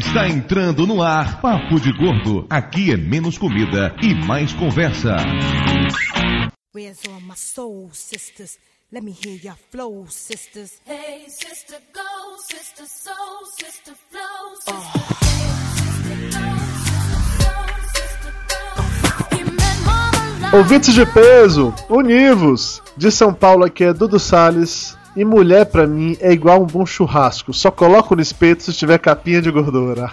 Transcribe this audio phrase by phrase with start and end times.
[0.00, 2.46] Está entrando no ar Papo de Gordo.
[2.48, 5.14] Aqui é menos comida e mais conversa.
[6.74, 8.58] Where's all my soul sisters?
[8.90, 10.80] Let me hear your flow, sisters.
[10.86, 15.10] Hey, sister, go, sister, soul, sister, flow, sister.
[19.84, 22.82] Mama Ouvintes de peso, univos!
[22.96, 24.96] De São Paulo aqui é Dudu Salles.
[25.16, 27.52] E mulher pra mim é igual um bom churrasco.
[27.52, 30.10] Só coloco no espeto se tiver capinha de gordura.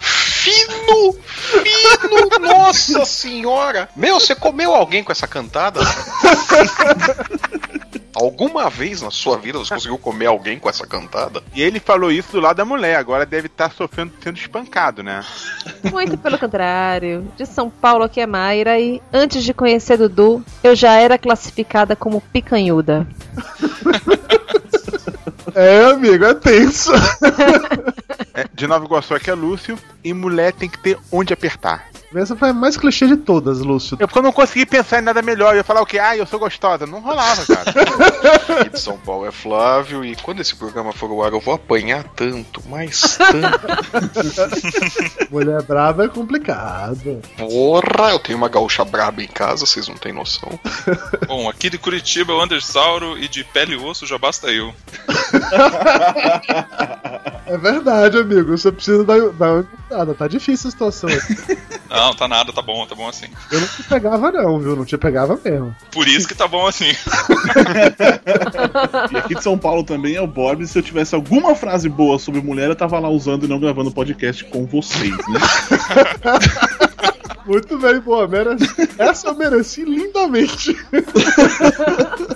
[0.00, 1.16] Fino!
[1.62, 2.38] Fino!
[2.40, 3.88] Nossa senhora!
[3.96, 5.80] Meu, você comeu alguém com essa cantada?
[8.14, 11.42] Alguma vez na sua vida você conseguiu comer alguém com essa cantada?
[11.54, 15.24] E ele falou isso do lado da mulher, agora deve estar sofrendo, sendo espancado, né?
[15.90, 17.26] Muito pelo contrário.
[17.36, 21.96] De São Paulo aqui é Mayra e antes de conhecer Dudu, eu já era classificada
[21.96, 23.06] como picanhuda.
[25.54, 26.90] É, amigo, é tenso.
[28.36, 31.88] É, de Nova Iguaçu aqui é Lúcio, e mulher tem que ter onde apertar.
[32.14, 33.96] Essa foi a mais clichê de todas, Lúcio.
[34.00, 35.52] É porque eu não consegui pensar em nada melhor.
[35.52, 35.98] Eu ia falar o quê?
[35.98, 36.86] Ah, eu sou gostosa.
[36.86, 37.70] Não rolava, cara.
[38.60, 41.54] Aqui de São Paulo é Flávio, e quando esse programa for ao ar eu vou
[41.54, 44.24] apanhar tanto, mas tanto.
[45.30, 47.20] Mulher brava é complicado.
[47.36, 50.58] Porra, eu tenho uma gaúcha braba em casa, vocês não têm noção.
[51.26, 54.74] Bom, aqui de Curitiba é o Andersauro e de pele e osso já basta eu.
[57.46, 58.56] É verdade, amigo.
[58.56, 60.14] Você precisa dar, dar uma cuidada.
[60.14, 61.10] Tá difícil a situação.
[61.90, 63.26] Não, tá nada, tá bom, tá bom assim.
[63.52, 64.74] Eu não te pegava, não, viu?
[64.74, 65.76] Não te pegava mesmo.
[65.92, 66.90] Por isso que tá bom assim.
[69.12, 70.66] E aqui de São Paulo também é o Bob.
[70.66, 73.92] Se eu tivesse alguma frase boa sobre mulher, eu tava lá usando e não gravando
[73.92, 75.40] podcast com vocês, né?
[77.46, 78.26] Muito bem, boa.
[78.26, 78.64] Mereci.
[78.98, 80.74] Essa eu mereci lindamente.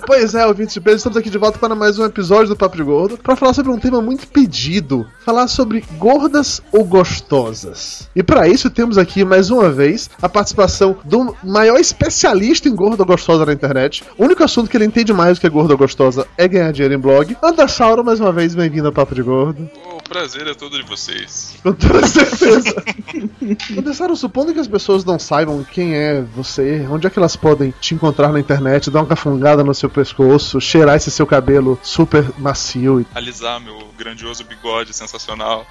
[0.05, 2.77] pois é, ouvintes de peso, estamos aqui de volta para mais um episódio do Papo
[2.77, 8.07] de Gordo para falar sobre um tema muito pedido: falar sobre gordas ou gostosas.
[8.15, 13.01] E para isso temos aqui mais uma vez a participação do maior especialista em gorda
[13.01, 14.03] ou gostosa na internet.
[14.17, 16.93] O único assunto que ele entende mais do que gorda ou gostosa é ganhar dinheiro
[16.93, 17.35] em blog.
[17.41, 19.69] Andersauro, mais uma vez, bem-vindo ao Papo de Gordo.
[19.98, 21.55] o prazer é todo de vocês.
[21.61, 22.83] Com toda certeza.
[23.77, 27.73] Andersauro, supondo que as pessoas não saibam quem é você, onde é que elas podem
[27.79, 32.25] te encontrar na internet, dar uma cafungada no seu pescoço, cheirar esse seu cabelo super
[32.39, 35.65] macio e Alisar meu grandioso bigode sensacional.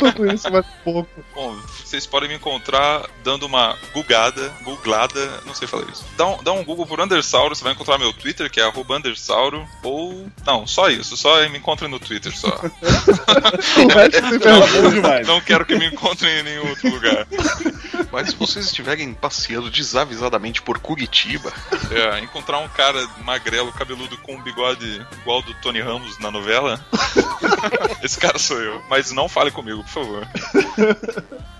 [0.00, 1.08] tudo isso mais pouco.
[1.34, 6.04] Bom, vocês podem me encontrar dando uma googada, googlada, não sei falar isso.
[6.16, 8.96] Dá um, dá um Google por Andersauro, você vai encontrar meu Twitter, que é arroba
[8.96, 10.26] Andersauro, ou...
[10.44, 12.48] Não, só isso, só me encontrem no Twitter, só.
[13.06, 15.26] Bom demais.
[15.26, 17.26] Não quero que me encontrem em nenhum outro lugar.
[18.12, 21.52] Mas se vocês estiverem passeando desavisadamente por Curitiba,
[21.90, 26.80] É, encontrar um cara magrelo, cabeludo com um bigode igual do Tony Ramos na novela,
[28.02, 28.80] esse cara sou eu.
[28.88, 30.28] Mas não fale comigo, por favor.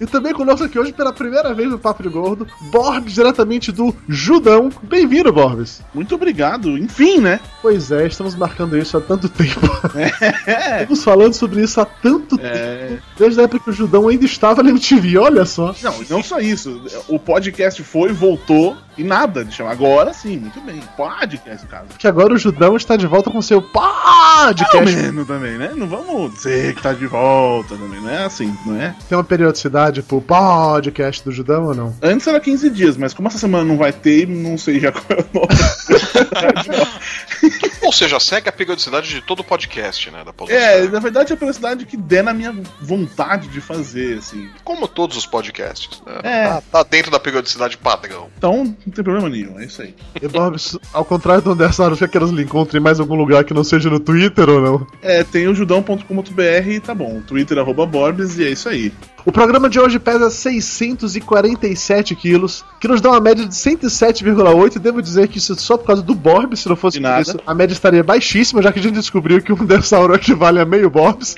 [0.00, 3.94] E também conosco aqui hoje pela primeira vez no Papo de Gordo, Borbs diretamente do
[4.08, 4.70] Judão.
[4.82, 5.82] Bem-vindo, Borbs.
[5.94, 6.76] Muito obrigado.
[6.76, 7.40] Enfim, né?
[7.62, 9.60] Pois é, estamos marcando isso há tanto tempo.
[10.80, 12.88] Estamos falando sobre isso há tanto É.
[12.88, 13.02] tempo.
[13.18, 15.74] Desde a época que o Judão ainda estava na MTV, olha só.
[15.82, 16.82] Não, não só isso.
[17.08, 19.72] O podcast foi, voltou e nada de chamar.
[19.72, 20.80] Agora sim, muito bem.
[20.96, 21.86] Podcast, no caso.
[21.98, 24.96] Que agora o Judão está de volta com seu Pelo podcast.
[24.96, 25.72] menos também, né?
[25.74, 28.94] Não vamos dizer que tá de volta também, não é assim, não é?
[29.08, 31.94] Tem uma periodicidade pro podcast do Judão ou não?
[32.02, 35.04] Antes era 15 dias, mas como essa semana não vai ter, não sei já qual
[35.10, 35.46] é o nome.
[37.82, 40.24] ou seja, segue a periodicidade de todo o podcast, né?
[40.24, 44.48] Da é, na verdade é a velocidade que der na minha vontade de fazer, assim.
[44.64, 46.20] Como todos os podcasts, né?
[46.22, 46.48] É.
[46.48, 48.28] Tá, tá dentro da periodicidade padrão.
[48.36, 49.94] Então, não tem problema nenhum, é isso aí.
[50.22, 53.42] E Borbs, ao contrário do Andersaro, já que elas lhe encontrem em mais algum lugar
[53.42, 54.86] que não seja no Twitter ou não?
[55.02, 57.20] É, tem o judão.com.br e tá bom.
[57.20, 58.92] Twitter arroba Borbs e é isso aí.
[59.24, 64.78] O programa de hoje pesa 647 quilos, que nos dá uma média de 107,8.
[64.78, 67.22] Devo dizer que isso é só por causa do Borbs, se não fosse nada.
[67.22, 70.64] isso, a média estaria baixíssima, já que a gente descobriu que um Undersauro equivale a
[70.64, 71.34] meio Borbs.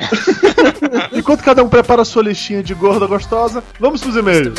[1.14, 4.58] Enquanto cada um prepara a sua listinha de gorda gostosa, vamos pros e-mails.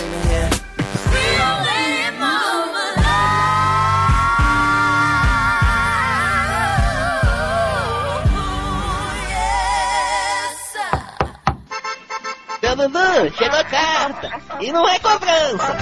[12.79, 14.31] Dudu, chegou carta.
[14.61, 15.77] E não é cobrança.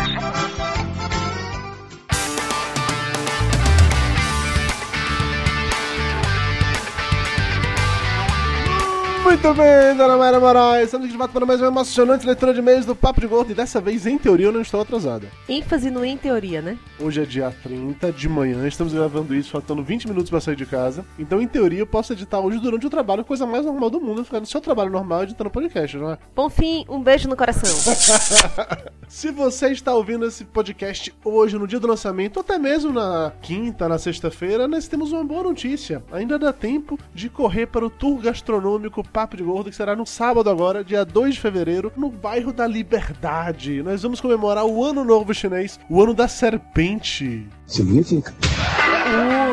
[9.23, 10.85] Muito bem, dona Mayra Moraes.
[10.85, 13.51] Estamos aqui de volta para mais uma emocionante leitura de e-mails do Papo de Gordo.
[13.51, 15.27] E dessa vez, em teoria, eu não estou atrasada.
[15.49, 16.77] ênfase no em teoria, né?
[16.99, 20.65] Hoje é dia 30 de manhã, estamos gravando isso faltando 20 minutos para sair de
[20.65, 21.05] casa.
[21.19, 24.23] Então, em teoria, eu posso editar hoje durante o trabalho, coisa mais normal do mundo,
[24.23, 26.17] ficar no seu trabalho normal editando podcast, não é?
[26.33, 27.69] Bom fim, um beijo no coração.
[29.07, 33.31] Se você está ouvindo esse podcast hoje, no dia do lançamento, ou até mesmo na
[33.41, 36.03] quinta, na sexta-feira, nós temos uma boa notícia.
[36.11, 40.05] Ainda dá tempo de correr para o tour gastronômico Papo de Gordo, que será no
[40.05, 43.81] sábado agora, dia 2 de fevereiro, no bairro da Liberdade.
[43.81, 47.47] Nós vamos comemorar o Ano Novo Chinês, o Ano da Serpente.
[47.65, 48.31] Significa?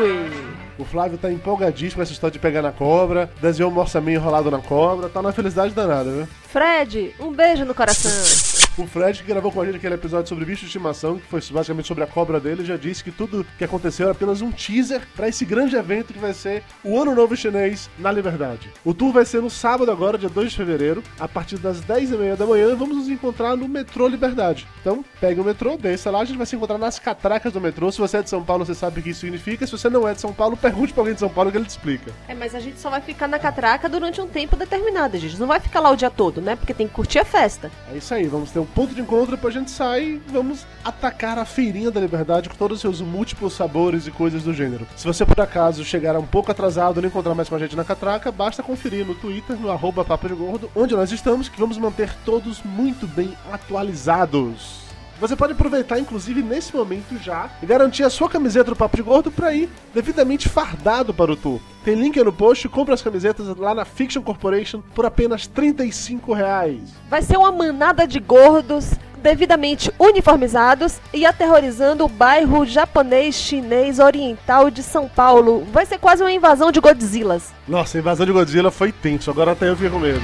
[0.02, 0.30] Ui.
[0.78, 4.50] O Flávio tá empolgadíssimo com essa história de pegar na cobra, desenhou um orçamento enrolado
[4.50, 6.28] na cobra, tá na felicidade danada, viu?
[6.42, 8.53] Fred, um beijo no coração.
[8.76, 11.40] O Fred, que gravou com a gente aquele episódio sobre bicho de estimação, que foi
[11.52, 15.06] basicamente sobre a cobra dele, já disse que tudo que aconteceu era apenas um teaser
[15.14, 18.72] para esse grande evento que vai ser o Ano Novo Chinês na Liberdade.
[18.84, 22.34] O tour vai ser no sábado agora, dia 2 de fevereiro, a partir das 10h30
[22.34, 24.66] da manhã, e vamos nos encontrar no metrô Liberdade.
[24.80, 27.92] Então, pegue o metrô, desça lá, a gente vai se encontrar nas catracas do metrô.
[27.92, 29.64] Se você é de São Paulo, você sabe o que isso significa.
[29.64, 31.64] Se você não é de São Paulo, pergunte pra alguém de São Paulo que ele
[31.64, 32.10] te explica.
[32.26, 35.38] É, mas a gente só vai ficar na catraca durante um tempo determinado, gente.
[35.38, 36.56] Não vai ficar lá o dia todo, né?
[36.56, 37.70] Porque tem que curtir a festa.
[37.92, 40.66] É isso aí, vamos ter um ponto de encontro, depois a gente sai e vamos
[40.84, 44.86] atacar a feirinha da liberdade com todos os seus múltiplos sabores e coisas do gênero.
[44.96, 47.76] Se você por acaso chegar um pouco atrasado e não encontrar mais com a gente
[47.76, 51.58] na catraca, basta conferir no Twitter, no arroba Papo de Gordo, onde nós estamos, que
[51.58, 54.83] vamos manter todos muito bem atualizados.
[55.20, 59.02] Você pode aproveitar, inclusive, nesse momento já, e garantir a sua camiseta do Papo de
[59.02, 61.60] Gordo pra ir devidamente fardado para o tour.
[61.84, 66.32] Tem link aí no post, compra as camisetas lá na Fiction Corporation por apenas 35
[66.32, 66.80] reais.
[67.08, 74.70] Vai ser uma manada de gordos devidamente uniformizados e aterrorizando o bairro japonês, chinês, oriental
[74.70, 75.66] de São Paulo.
[75.72, 77.50] Vai ser quase uma invasão de Godzillas.
[77.66, 80.20] Nossa, a invasão de Godzilla foi tenso, agora até eu fiquei com medo.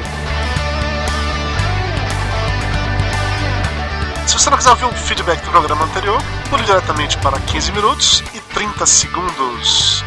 [4.26, 8.22] Se você não quiser ouvir um feedback do programa anterior, pule diretamente para 15 minutos
[8.34, 10.05] e 30 segundos.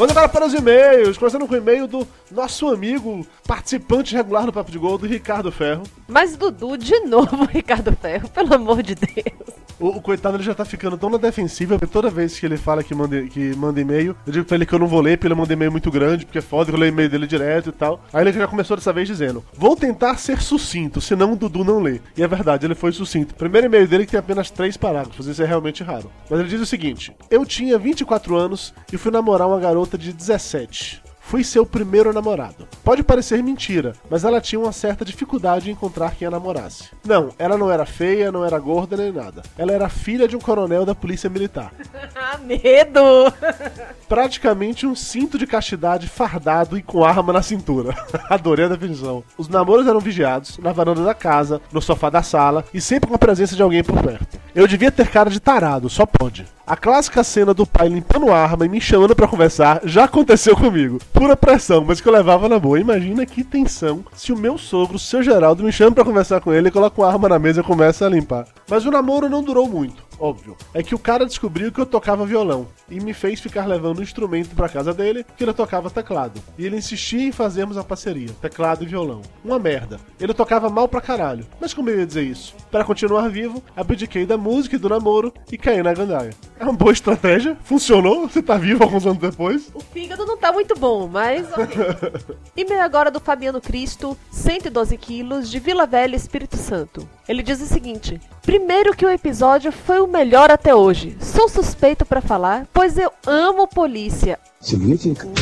[0.00, 4.52] Vamos agora para os e-mails, começando com o e-mail do nosso amigo, participante regular do
[4.52, 5.82] Papo de Gol, do Ricardo Ferro.
[6.08, 9.60] Mas Dudu, de novo, Ricardo Ferro, pelo amor de Deus.
[9.80, 12.58] O, o coitado ele já tá ficando tão na defensiva, porque toda vez que ele
[12.58, 15.16] fala que manda, que manda e-mail, eu digo pra ele que eu não vou ler,
[15.16, 17.70] porque ele manda e-mail muito grande, porque é foda, que eu leio e-mail dele direto
[17.70, 18.04] e tal.
[18.12, 21.80] Aí ele já começou dessa vez dizendo: Vou tentar ser sucinto, senão o Dudu não
[21.80, 22.00] lê.
[22.14, 23.34] E é verdade, ele foi sucinto.
[23.34, 26.10] Primeiro e-mail dele que tem apenas três parágrafos, isso é realmente raro.
[26.28, 30.12] Mas ele diz o seguinte: Eu tinha 24 anos e fui namorar uma garota de
[30.12, 32.66] 17 fui seu primeiro namorado.
[32.82, 36.88] Pode parecer mentira, mas ela tinha uma certa dificuldade em encontrar quem a namorasse.
[37.06, 39.42] Não, ela não era feia, não era gorda nem nada.
[39.56, 41.72] Ela era filha de um coronel da polícia militar.
[42.38, 43.32] Medo!
[44.08, 47.94] Praticamente um cinto de castidade fardado e com arma na cintura.
[48.28, 49.22] Adorei a definição.
[49.38, 53.14] Os namoros eram vigiados, na varanda da casa, no sofá da sala e sempre com
[53.14, 54.38] a presença de alguém por perto.
[54.54, 56.44] Eu devia ter cara de tarado, só pode.
[56.66, 60.98] A clássica cena do pai limpando arma e me chamando pra conversar já aconteceu comigo.
[61.12, 62.80] Pura pressão, mas que eu levava na boa.
[62.80, 66.68] Imagina que tensão se o meu sogro, seu Geraldo, me chama pra conversar com ele
[66.68, 68.46] e coloca uma arma na mesa e começa a limpar.
[68.68, 70.56] Mas o namoro não durou muito óbvio.
[70.74, 74.02] É que o cara descobriu que eu tocava violão e me fez ficar levando um
[74.02, 76.40] instrumento pra casa dele que ele tocava teclado.
[76.58, 79.22] E ele insistia em fazermos a parceria, teclado e violão.
[79.44, 79.98] Uma merda.
[80.20, 81.46] Ele tocava mal pra caralho.
[81.60, 82.54] Mas como eu ia dizer isso?
[82.70, 86.30] Para continuar vivo, abdiquei da música e do namoro e caí na gandaia.
[86.58, 89.70] É uma boa estratégia, funcionou, você tá vivo alguns anos depois.
[89.74, 91.80] O fígado não tá muito bom, mas ok.
[92.56, 97.08] E-mail agora do Fabiano Cristo, 112 quilos, de Vila Velha, Espírito Santo.
[97.26, 101.16] Ele diz o seguinte: Primeiro que o episódio foi o melhor até hoje.
[101.20, 104.38] Sou suspeito pra falar, pois eu amo polícia.
[104.60, 105.26] Significa?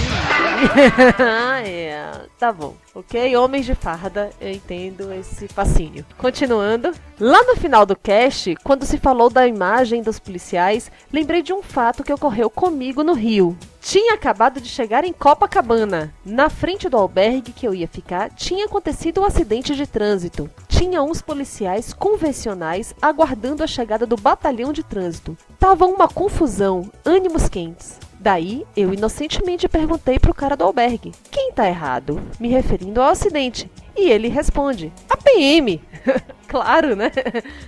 [1.19, 2.11] Ah, é.
[2.37, 2.75] Tá bom.
[2.93, 3.37] Ok?
[3.37, 6.05] Homens de farda, eu entendo esse fascínio.
[6.17, 6.93] Continuando.
[7.21, 11.63] Lá no final do cast, quando se falou da imagem dos policiais, lembrei de um
[11.63, 13.57] fato que ocorreu comigo no Rio.
[13.88, 16.12] Tinha acabado de chegar em Copacabana.
[16.23, 20.50] Na frente do albergue que eu ia ficar, tinha acontecido um acidente de trânsito.
[20.68, 25.35] Tinha uns policiais convencionais aguardando a chegada do batalhão de trânsito.
[25.59, 27.99] Tava uma confusão, ânimos quentes.
[28.21, 32.21] Daí, eu inocentemente perguntei pro cara do albergue: quem tá errado?
[32.38, 33.71] Me referindo ao acidente.
[33.97, 35.80] E ele responde: a PM.
[36.49, 37.12] claro, né?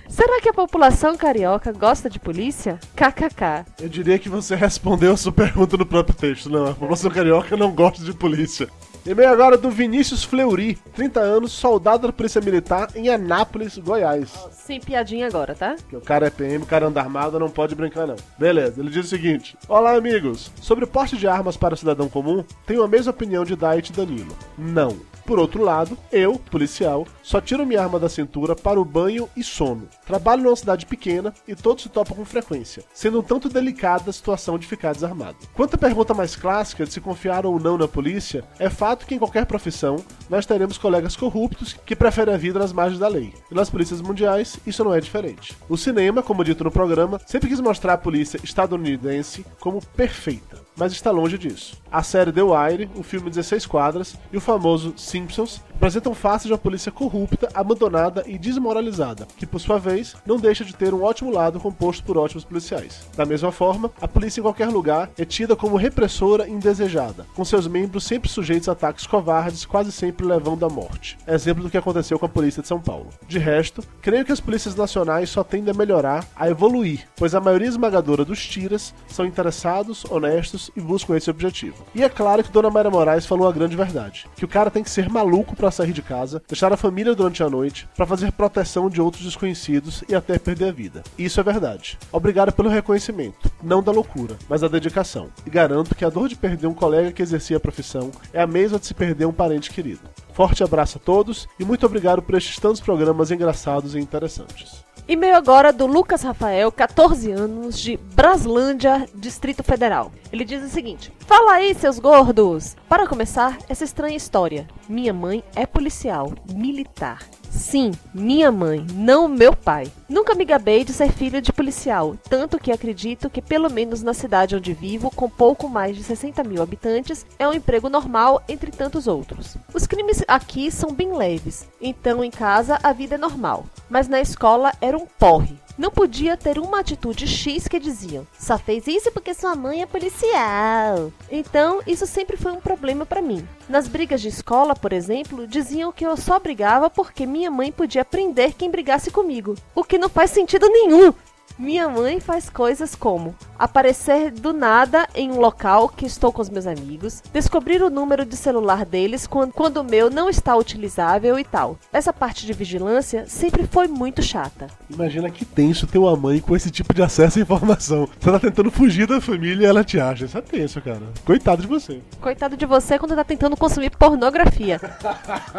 [0.09, 2.79] Será que a população carioca gosta de polícia?
[2.95, 3.65] KKK.
[3.79, 6.49] Eu diria que você respondeu a sua pergunta no próprio texto.
[6.49, 8.67] Não, a população carioca não gosta de polícia.
[9.03, 14.29] E-mail agora do Vinícius Fleury, 30 anos, soldado da Polícia Militar em Anápolis, Goiás.
[14.51, 15.75] Sem piadinha agora, tá?
[15.89, 18.15] Que o cara é PM, o cara anda armado, não pode brincar não.
[18.37, 20.51] Beleza, ele diz o seguinte: Olá, amigos.
[20.61, 23.91] Sobre o porte de armas para o cidadão comum, tenho a mesma opinião de e
[23.91, 24.37] Danilo.
[24.55, 25.11] Não.
[25.25, 29.43] Por outro lado, eu, policial, só tiro minha arma da cintura para o banho e
[29.43, 29.87] sono.
[30.05, 34.13] Trabalho numa cidade pequena e todos se topam com frequência, sendo um tanto delicada a
[34.13, 35.37] situação de ficar desarmado.
[35.53, 39.15] Quanto à pergunta mais clássica de se confiar ou não na polícia, é fato que
[39.15, 39.95] em qualquer profissão
[40.29, 43.33] nós teremos colegas corruptos que preferem a vida nas margens da lei.
[43.49, 45.55] E nas polícias mundiais, isso não é diferente.
[45.69, 50.93] O cinema, como dito no programa, sempre quis mostrar a polícia estadunidense como perfeita mas
[50.93, 51.79] está longe disso.
[51.91, 56.53] A série The Wire, o filme 16 quadras e o famoso Simpsons apresentam faces de
[56.53, 61.01] uma polícia corrupta, abandonada e desmoralizada, que por sua vez não deixa de ter um
[61.01, 63.07] ótimo lado composto por ótimos policiais.
[63.17, 67.65] Da mesma forma, a polícia em qualquer lugar é tida como repressora indesejada, com seus
[67.65, 71.17] membros sempre sujeitos a ataques covardes, quase sempre levando à morte.
[71.27, 73.07] Exemplo do que aconteceu com a polícia de São Paulo.
[73.27, 77.41] De resto, creio que as polícias nacionais só tendem a melhorar, a evoluir, pois a
[77.41, 81.83] maioria esmagadora dos tiras são interessados, honestos e buscam esse objetivo.
[81.95, 84.83] E é claro que Dona Mayra Moraes falou a grande verdade, que o cara tem
[84.83, 88.31] que ser maluco para sair de casa, deixar a família durante a noite, para fazer
[88.31, 91.03] proteção de outros desconhecidos e até perder a vida.
[91.17, 91.97] Isso é verdade.
[92.11, 95.29] Obrigado pelo reconhecimento, não da loucura, mas da dedicação.
[95.45, 98.47] E garanto que a dor de perder um colega que exercia a profissão é a
[98.47, 100.01] mesma de se perder um parente querido.
[100.33, 104.83] Forte abraço a todos e muito obrigado por estes tantos programas engraçados e interessantes.
[105.07, 110.11] E-mail agora do Lucas Rafael, 14 anos, de Braslândia, Distrito Federal.
[110.31, 112.75] Ele diz o seguinte: Fala aí, seus gordos!
[112.89, 114.67] Para começar, essa estranha história.
[114.89, 117.19] Minha mãe é policial, militar.
[117.49, 119.89] Sim, minha mãe, não meu pai.
[120.09, 124.13] Nunca me gabei de ser filho de policial, tanto que acredito que, pelo menos na
[124.13, 128.69] cidade onde vivo, com pouco mais de 60 mil habitantes, é um emprego normal entre
[128.69, 129.55] tantos outros.
[129.73, 134.19] Os crimes aqui são bem leves, então em casa a vida é normal, mas na
[134.19, 135.60] escola era um porre.
[135.77, 139.85] Não podia ter uma atitude X que diziam, só fez isso porque sua mãe é
[139.85, 141.11] policial.
[141.29, 143.47] Então, isso sempre foi um problema para mim.
[143.69, 148.05] Nas brigas de escola, por exemplo, diziam que eu só brigava porque minha mãe podia
[148.05, 151.13] prender quem brigasse comigo, o que não faz sentido nenhum.
[151.57, 156.49] Minha mãe faz coisas como aparecer do nada em um local que estou com os
[156.49, 161.37] meus amigos, descobrir o número de celular deles quando, quando o meu não está utilizável
[161.37, 161.77] e tal.
[161.93, 164.67] Essa parte de vigilância sempre foi muito chata.
[164.89, 168.07] Imagina que tenso ter uma mãe com esse tipo de acesso à informação.
[168.19, 170.25] Você tá tentando fugir da família e ela te acha.
[170.25, 171.03] Isso é tenso, cara.
[171.23, 172.01] Coitado de você.
[172.19, 174.81] Coitado de você quando tá tentando consumir pornografia.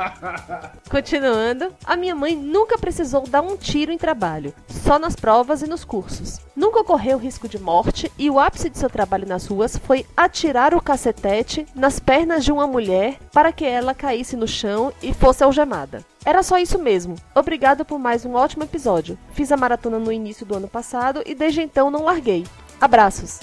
[0.91, 5.69] Continuando, a minha mãe nunca precisou dar um tiro em trabalho, só nas provas e
[5.69, 6.41] nos cursos.
[6.55, 10.75] Nunca ocorreu risco de morte e o ápice de seu trabalho nas ruas foi atirar
[10.75, 15.43] o cacetete nas pernas de uma mulher para que ela caísse no chão e fosse
[15.43, 16.05] algemada.
[16.25, 17.17] Era só isso mesmo.
[17.35, 19.19] Obrigado por mais um ótimo episódio.
[19.33, 22.47] Fiz a maratona no início do ano passado e desde então não larguei.
[22.81, 23.41] Abraços.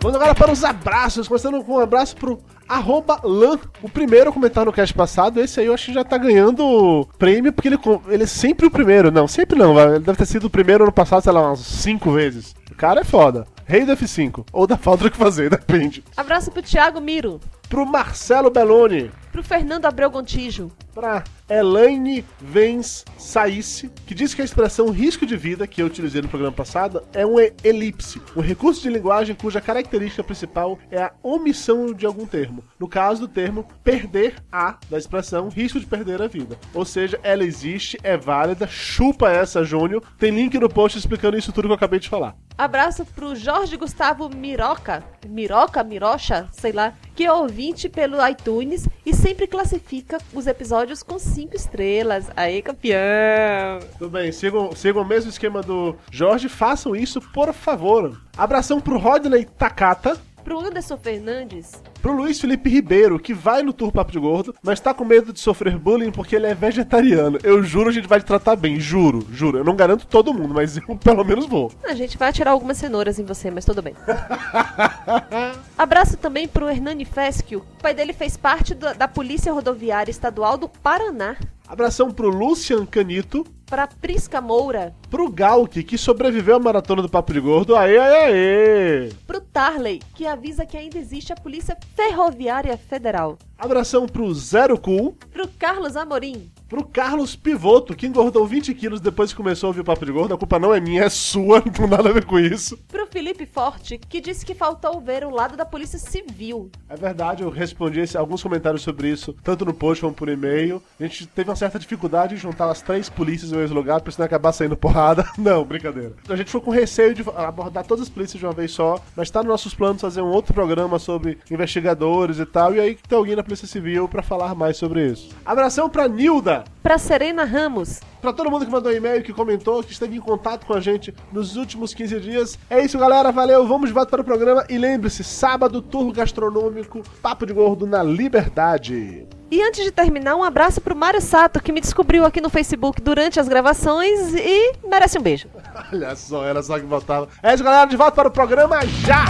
[0.00, 4.32] Vamos agora para os abraços, começando com um abraço pro arroba Lan, o primeiro a
[4.32, 5.40] comentar no cast passado.
[5.40, 8.70] Esse aí eu acho que já tá ganhando prêmio, porque ele, ele é sempre o
[8.70, 9.10] primeiro.
[9.10, 12.12] Não, sempre não, ele deve ter sido o primeiro ano passado, sei lá, umas 5
[12.12, 12.54] vezes.
[12.70, 13.46] O cara é foda.
[13.64, 14.46] Rei do F5.
[14.52, 16.02] Ou da falta do que fazer, depende.
[16.16, 19.10] Abraço pro Thiago Miro, Pro Marcelo Belloni.
[19.30, 25.36] pro Fernando Abreu Gontijo, Pra Elaine Vens Saisse, que diz que a expressão risco de
[25.36, 29.60] vida, que eu utilizei no programa passado, é um elipse, um recurso de linguagem cuja
[29.60, 32.64] característica principal é a omissão de algum termo.
[32.80, 36.58] No caso do termo perder a, da expressão risco de perder a vida.
[36.74, 40.02] Ou seja, ela existe, é válida, chupa essa, Júnior.
[40.18, 42.34] Tem link no post explicando isso tudo que eu acabei de falar.
[42.56, 49.12] Abraço pro Jorge Gustavo Miroca, Miroca, Mirocha, sei lá, que é ouvinte pelo iTunes e
[49.12, 52.26] sempre classifica os episódios com 5 estrelas.
[52.36, 53.80] Aí, campeão!
[53.98, 58.16] Tudo bem, sigam, sigam o mesmo esquema do Jorge, façam isso, por favor.
[58.36, 60.16] Abração pro Rodney Takata,
[60.48, 64.80] Pro Anderson Fernandes, pro Luiz Felipe Ribeiro, que vai no Tour Papo de Gordo, mas
[64.80, 67.38] tá com medo de sofrer bullying porque ele é vegetariano.
[67.42, 69.58] Eu juro, a gente vai te tratar bem, juro, juro.
[69.58, 71.70] Eu não garanto todo mundo, mas eu pelo menos vou.
[71.84, 73.94] a gente vai atirar algumas cenouras em você, mas tudo bem.
[75.76, 77.62] Abraço também pro Hernani Fesquio.
[77.78, 81.36] O pai dele fez parte da, da Polícia Rodoviária Estadual do Paraná.
[81.68, 84.94] Abração pro Lucian Canito, Pra Prisca Moura.
[85.10, 87.76] Pro Galk, que sobreviveu à maratona do Papo de Gordo.
[87.76, 89.08] Aê, aê, aê!
[89.26, 93.36] Pro Tarley, que avisa que ainda existe a Polícia Ferroviária Federal.
[93.58, 95.16] Abração pro Zero Cool.
[95.32, 96.48] Pro Carlos Amorim.
[96.68, 100.12] Pro Carlos Pivoto, que engordou 20 quilos depois que começou a ouvir o Papo de
[100.12, 100.34] Gordo.
[100.34, 102.76] A culpa não é minha, é sua, não tem nada a ver com isso.
[102.86, 106.70] Pro Felipe Forte, que disse que faltou ver o lado da Polícia Civil.
[106.88, 110.80] É verdade, eu respondi alguns comentários sobre isso, tanto no post como por e-mail.
[111.00, 114.12] A gente teve uma certa dificuldade em juntar as três polícias no mesmo lugar, pra
[114.12, 115.26] senão acabar saindo porrada.
[115.36, 116.12] Não, brincadeira.
[116.28, 119.30] A gente foi com receio de abordar todas as polícias de uma vez só, mas
[119.30, 123.18] tá nos nossos planos fazer um outro programa sobre investigadores e tal, e aí tem
[123.18, 125.30] alguém na Polícia Civil pra falar mais sobre isso.
[125.44, 126.64] Abração pra Nilda!
[126.82, 128.00] Pra Serena Ramos.
[128.20, 131.14] Pra todo mundo que mandou e-mail, que comentou, que esteve em contato com a gente
[131.32, 132.58] nos últimos 15 dias.
[132.68, 133.32] É isso, galera.
[133.32, 133.66] Valeu.
[133.66, 134.66] Vamos de volta para o programa.
[134.68, 139.26] E lembre-se, sábado, tour gastronômico, Papo de Gordo na Liberdade.
[139.50, 143.00] E antes de terminar, um abraço pro Mário Sato, que me descobriu aqui no Facebook
[143.00, 145.48] durante as gravações e merece um beijo.
[145.90, 147.28] Olha só, era só que voltava.
[147.42, 147.88] É isso, galera.
[147.88, 149.24] De volta para o programa já!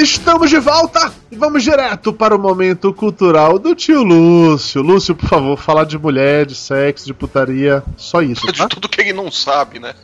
[0.00, 4.80] Estamos de volta e vamos direto para o momento cultural do tio Lúcio.
[4.82, 8.68] Lúcio, por favor, falar de mulher, de sexo, de putaria, só isso, De tá?
[8.68, 9.94] tudo que ele não sabe, né?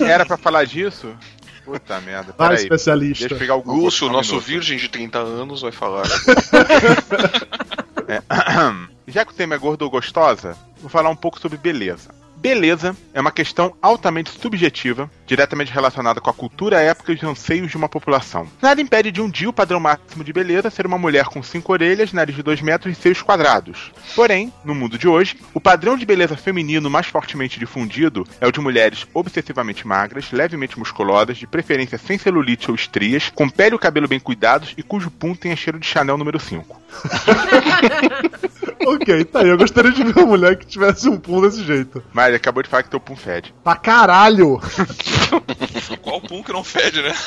[0.00, 1.14] É, Era pra falar disso?
[1.64, 2.34] Puta merda.
[2.36, 2.62] Vai, Peraí.
[2.64, 3.20] especialista.
[3.20, 3.84] Deixa eu pegar o Google.
[3.84, 4.46] Lúcio, um nosso minuto.
[4.46, 6.04] virgem de 30 anos, vai falar.
[8.10, 8.22] É.
[9.06, 12.08] Já que o tema é gordo ou gostosa, vou falar um pouco sobre beleza.
[12.38, 17.70] Beleza é uma questão altamente subjetiva, diretamente relacionada com a cultura, época e os anseios
[17.70, 18.48] de uma população.
[18.60, 21.72] Nada impede de um dia o padrão máximo de beleza ser uma mulher com cinco
[21.72, 23.92] orelhas, nariz de 2 metros e seios quadrados.
[24.16, 28.52] Porém, no mundo de hoje, o padrão de beleza feminino mais fortemente difundido é o
[28.52, 33.78] de mulheres obsessivamente magras, levemente musculosas, de preferência sem celulite ou estrias, com pele e
[33.78, 36.80] cabelo bem cuidados e cujo pum tenha cheiro de Chanel número 5.
[38.86, 39.48] ok, tá aí.
[39.48, 42.02] Eu gostaria de ver uma mulher que tivesse um pum desse jeito.
[42.12, 43.54] Mas acabou de falar que teu pum fede.
[43.62, 44.60] Pra caralho!
[46.02, 47.14] Qual pum que não fede, né?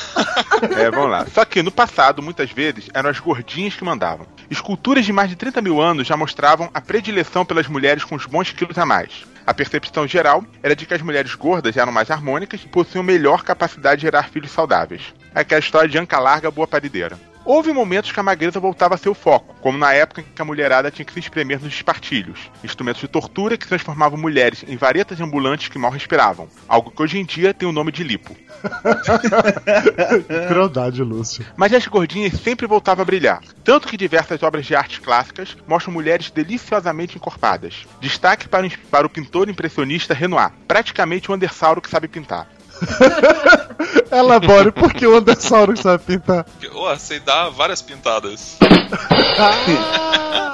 [0.78, 1.26] É, vamos lá.
[1.26, 4.26] Só que no passado, muitas vezes, eram as gordinhas que mandavam.
[4.48, 8.26] Esculturas de mais de 30 mil anos já mostravam a predileção pelas mulheres com os
[8.26, 9.24] bons quilos a mais.
[9.44, 13.42] A percepção geral era de que as mulheres gordas eram mais harmônicas e possuíam melhor
[13.42, 15.12] capacidade de gerar filhos saudáveis.
[15.34, 17.18] Aquela história de anca larga, boa parideira.
[17.44, 20.40] Houve momentos que a magreza voltava a ser o foco, como na época em que
[20.40, 24.76] a mulherada tinha que se espremer nos espartilhos, instrumentos de tortura que transformavam mulheres em
[24.76, 28.36] varetas ambulantes que mal respiravam, algo que hoje em dia tem o nome de lipo.
[30.48, 31.44] Crueldade, Lúcio.
[31.56, 33.40] Mas as gordinhas sempre voltavam a brilhar.
[33.64, 37.86] Tanto que diversas obras de arte clássicas mostram mulheres deliciosamente encorpadas.
[38.00, 42.46] Destaque para, o- para o pintor impressionista Renoir, praticamente o Andersauro que sabe pintar.
[44.10, 46.44] Elabore, por que o Andersauro sabe pintar?
[46.44, 48.58] Porque, Ô, sei dar várias pintadas.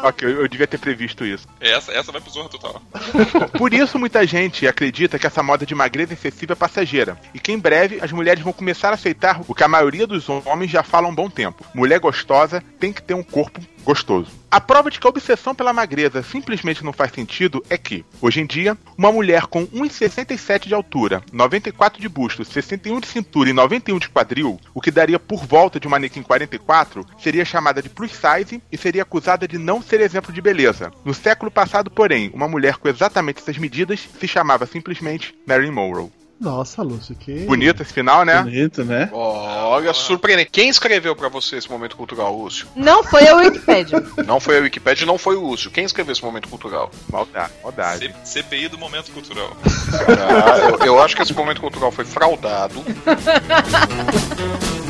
[0.05, 1.47] ok, eu, eu devia ter previsto isso.
[1.61, 2.81] Essa, essa vai pro Zorra Total.
[3.59, 7.53] Por isso, muita gente acredita que essa moda de magreza excessiva é passageira e que
[7.53, 10.83] em breve as mulheres vão começar a aceitar o que a maioria dos homens já
[10.83, 14.31] fala há um bom tempo: mulher gostosa tem que ter um corpo gostoso.
[14.51, 18.41] A prova de que a obsessão pela magreza simplesmente não faz sentido é que, hoje
[18.41, 23.53] em dia, uma mulher com 1,67 de altura, 94 de busto, 61 de cintura e
[23.53, 27.91] 91 de quadril, o que daria por volta de um manequim 44, seria chamada de
[27.91, 30.91] plus size e seria acusada de não ser exemplo de beleza.
[31.05, 36.18] No século passado, porém, uma mulher com exatamente essas medidas se chamava simplesmente Marilyn Monroe.
[36.41, 37.41] Nossa, Lúcio, que.
[37.47, 38.41] Bonito esse final, né?
[38.43, 39.09] Bonito, né?
[39.13, 40.51] Olha, surpreendente.
[40.53, 42.69] Quem escreveu pra você esse momento cultural, Lúcio?
[42.77, 44.03] Não foi a Wikipedia.
[44.25, 45.71] Não foi a Wikipedia, não foi o Lúcio.
[45.71, 46.91] Quem escreveu esse momento cultural?
[47.11, 48.15] Maldade, maldade.
[48.25, 49.57] C- CPI do momento cultural.
[49.65, 52.85] Ah, eu, eu acho que esse momento cultural foi fraudado.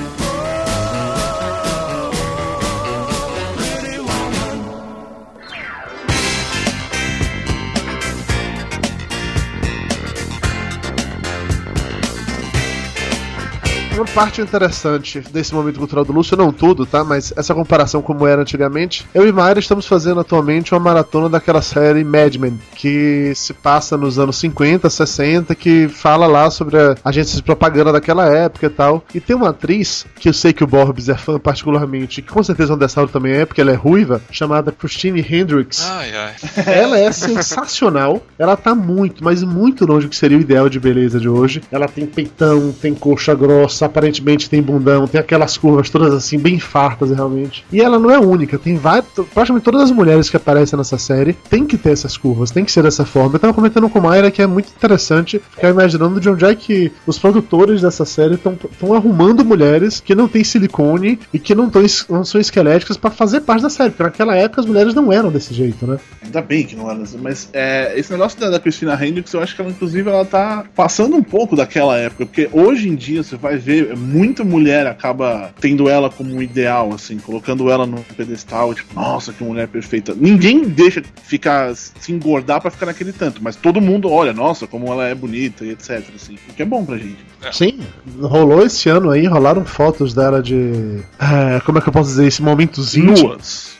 [13.98, 17.02] Uma parte interessante desse momento cultural do Lúcio, não tudo, tá?
[17.02, 19.04] Mas essa comparação como era antigamente.
[19.12, 23.96] Eu e Mayra estamos fazendo atualmente uma maratona daquela série Mad Men, que se passa
[23.96, 28.70] nos anos 50, 60, que fala lá sobre a agência de propaganda daquela época e
[28.70, 29.02] tal.
[29.12, 32.42] E tem uma atriz, que eu sei que o Borbs é fã particularmente, que com
[32.44, 35.84] certeza o Andessauro também é, porque ela é ruiva, chamada Christine Hendricks.
[35.90, 36.34] Ai, ai.
[36.72, 38.22] Ela é sensacional.
[38.38, 41.60] Ela tá muito, mas muito longe do que seria o ideal de beleza de hoje.
[41.72, 46.58] Ela tem peitão, tem coxa grossa, aparentemente têm bundão, tem aquelas curvas todas assim, bem
[46.58, 47.64] fartas realmente.
[47.72, 49.06] E ela não é única, tem várias.
[49.34, 52.72] Praticamente todas as mulheres que aparecem nessa série tem que ter essas curvas, tem que
[52.72, 53.36] ser dessa forma.
[53.36, 56.54] Eu tava comentando com o Mayra que é muito interessante ficar imaginando de onde é
[56.54, 61.68] que os produtores dessa série estão arrumando mulheres que não têm silicone e que não,
[61.70, 65.12] tão, não são esqueléticas pra fazer parte da série, porque naquela época as mulheres não
[65.12, 65.98] eram desse jeito, né?
[66.22, 69.40] Ainda bem que não era assim, mas é, esse negócio da, da Christina Hendricks, eu
[69.40, 73.22] acho que ela, inclusive, ela tá passando um pouco daquela época, porque hoje em dia
[73.22, 78.02] você vai ver, muita mulher acaba tendo ela como um ideal, assim, colocando ela num
[78.16, 80.14] pedestal, tipo, nossa, que mulher perfeita.
[80.14, 84.92] Ninguém deixa ficar se engordar pra ficar naquele tanto, mas todo mundo olha, nossa, como
[84.92, 87.18] ela é bonita e etc, assim, o que é bom pra gente.
[87.52, 87.80] Sim,
[88.20, 91.00] rolou esse ano aí, rolaram fotos dela de.
[91.20, 92.26] é, como é que eu posso dizer?
[92.26, 93.22] Esse momentos íntimos.
[93.22, 93.78] Nuas.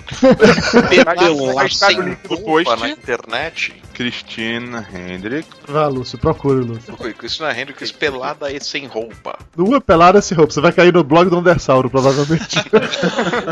[0.89, 2.81] Pelada Está no sem link do roupa post.
[2.81, 3.75] na internet.
[3.93, 5.49] Christina Hendrick.
[5.67, 6.85] Vá, Lúcio, procure, Lúcio.
[6.85, 9.37] Procure Christina Hendricks pelada e sem roupa.
[9.57, 12.59] Nua pelada sem roupa, você vai cair no blog do Undersauro, provavelmente.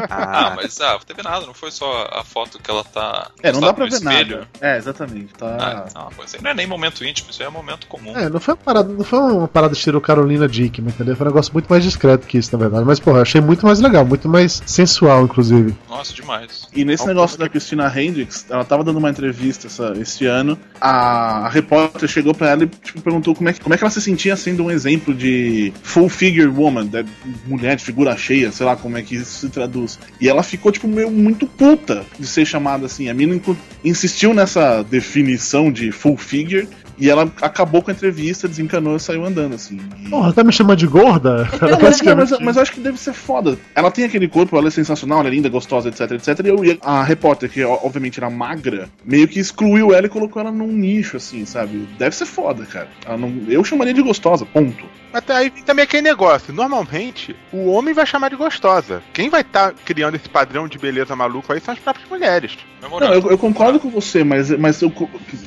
[0.09, 3.31] Ah, mas ah, não teve nada, não foi só a foto que ela tá.
[3.43, 4.39] É, não dá pra ver espelho.
[4.39, 4.49] nada.
[4.61, 5.33] É, exatamente.
[5.35, 5.57] Tá.
[5.59, 8.17] Ah, não, é, não é nem momento íntimo, isso aí é momento comum.
[8.17, 11.17] É, não foi uma parada, não foi uma parada estilo Carolina Dickman, entendeu?
[11.17, 12.85] Foi um negócio muito mais discreto que isso, na verdade.
[12.85, 15.75] Mas, porra, eu achei muito mais legal, muito mais sensual, inclusive.
[15.89, 16.69] Nossa, demais.
[16.75, 20.59] E nesse negócio da Christina Hendricks, ela tava dando uma entrevista essa, esse ano.
[20.81, 23.85] A, a repórter chegou pra ela e tipo, perguntou como é, que, como é que
[23.85, 27.05] ela se sentia sendo um exemplo de full figure woman, da
[27.47, 29.97] mulher de figura cheia, sei lá como é que isso se traduz.
[30.21, 33.09] E ela ficou, tipo, meio muito puta de ser chamada assim.
[33.09, 33.41] A mina
[33.85, 36.69] insistiu nessa definição de full figure.
[36.99, 39.79] E ela acabou com a entrevista, desencanou e saiu andando, assim.
[40.05, 41.49] E- Porra, tá me chamando de gorda?
[41.61, 43.59] não, mas, não, mas, mas eu acho que deve ser foda.
[43.75, 46.41] Ela tem aquele corpo, ela é sensacional, ela é linda, gostosa, etc, etc.
[46.45, 50.51] E eu- a repórter, que obviamente era magra, meio que excluiu ela e colocou ela
[50.53, 51.89] num nicho, assim, sabe?
[51.99, 52.89] Deve ser foda, cara.
[53.05, 54.85] Ela não- eu chamaria de gostosa, ponto.
[55.13, 56.53] Até aí vem também aquele negócio.
[56.53, 59.03] Normalmente, o homem vai chamar de gostosa.
[59.15, 62.57] Quem vai estar criando esse padrão de beleza maluco aí são as próprias mulheres.
[62.83, 64.93] Não, eu, eu concordo com você, mas, mas eu,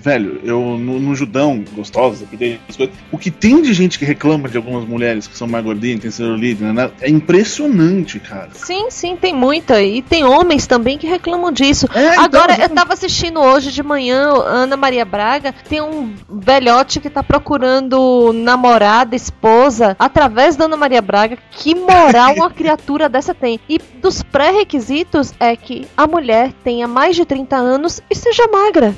[0.02, 4.04] velho, eu no, no Judão, gostosa, porque as coisas- o que tem de gente que
[4.06, 6.92] reclama de algumas mulheres que são mais gordinhas, tem celulite, né?
[7.02, 8.50] É impressionante, cara.
[8.54, 9.82] Sim, sim, tem muita.
[9.82, 11.88] E tem homens também que reclamam disso.
[11.96, 12.76] É, então, Agora, eu exatamente.
[12.76, 19.16] tava assistindo hoje de manhã, Ana Maria Braga, tem um velhote que tá procurando namorada,
[19.16, 21.38] esposa, através da Ana Maria Braga.
[21.52, 23.60] Que moral uma criatura dessa tem?
[23.70, 28.94] E dos pré-requisitos é que a mulher tenha mais de 30 anos e seja magra.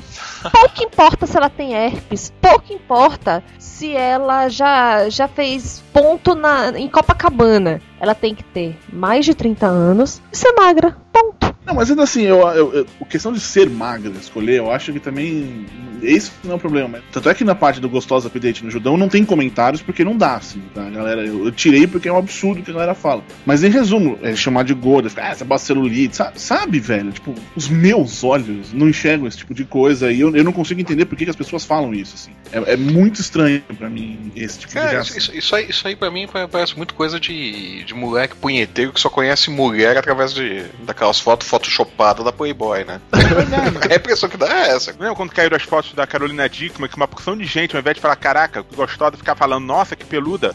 [0.50, 6.70] Pouco importa se ela tem herpes, pouco importa se ela já, já fez ponto na,
[6.78, 7.80] em Copacabana.
[8.02, 10.96] Ela tem que ter mais de 30 anos e ser magra.
[11.12, 11.54] Ponto.
[11.64, 14.92] Não, mas ainda assim, eu, eu, eu- a questão de ser magra, escolher, eu acho
[14.92, 15.64] que também.
[16.02, 16.98] Esse não é o problema.
[17.12, 20.16] Tanto é que na parte do Gostosa Update no Judão não tem comentários porque não
[20.16, 20.82] dá, assim, tá?
[20.90, 23.22] Galera, eu, eu tirei porque é um absurdo o que a galera fala.
[23.46, 27.12] Mas em resumo, é chamar de gorda, ficar, ah, essa bota celulite, sabe, sabe, velho?
[27.12, 30.80] Tipo, os meus olhos não enxergam esse tipo de coisa e eu, eu não consigo
[30.80, 32.32] entender por que, que as pessoas falam isso, assim.
[32.50, 35.16] É, é muito estranho pra mim esse tipo de Cara, reação.
[35.16, 38.92] isso, isso aí, isso aí pra mim pa- parece muito coisa de, de moleque punheteiro
[38.92, 43.00] que só conhece mulher através de daquelas fotos photoshopadas da Playboy, né?
[43.90, 44.92] a impressão que dá é essa.
[44.92, 47.96] Lembra quando caíram as fotos da Carolina Dickman, que uma porção de gente, ao invés
[47.96, 50.54] de falar, caraca, gostosa, ficar falando, nossa, que peluda.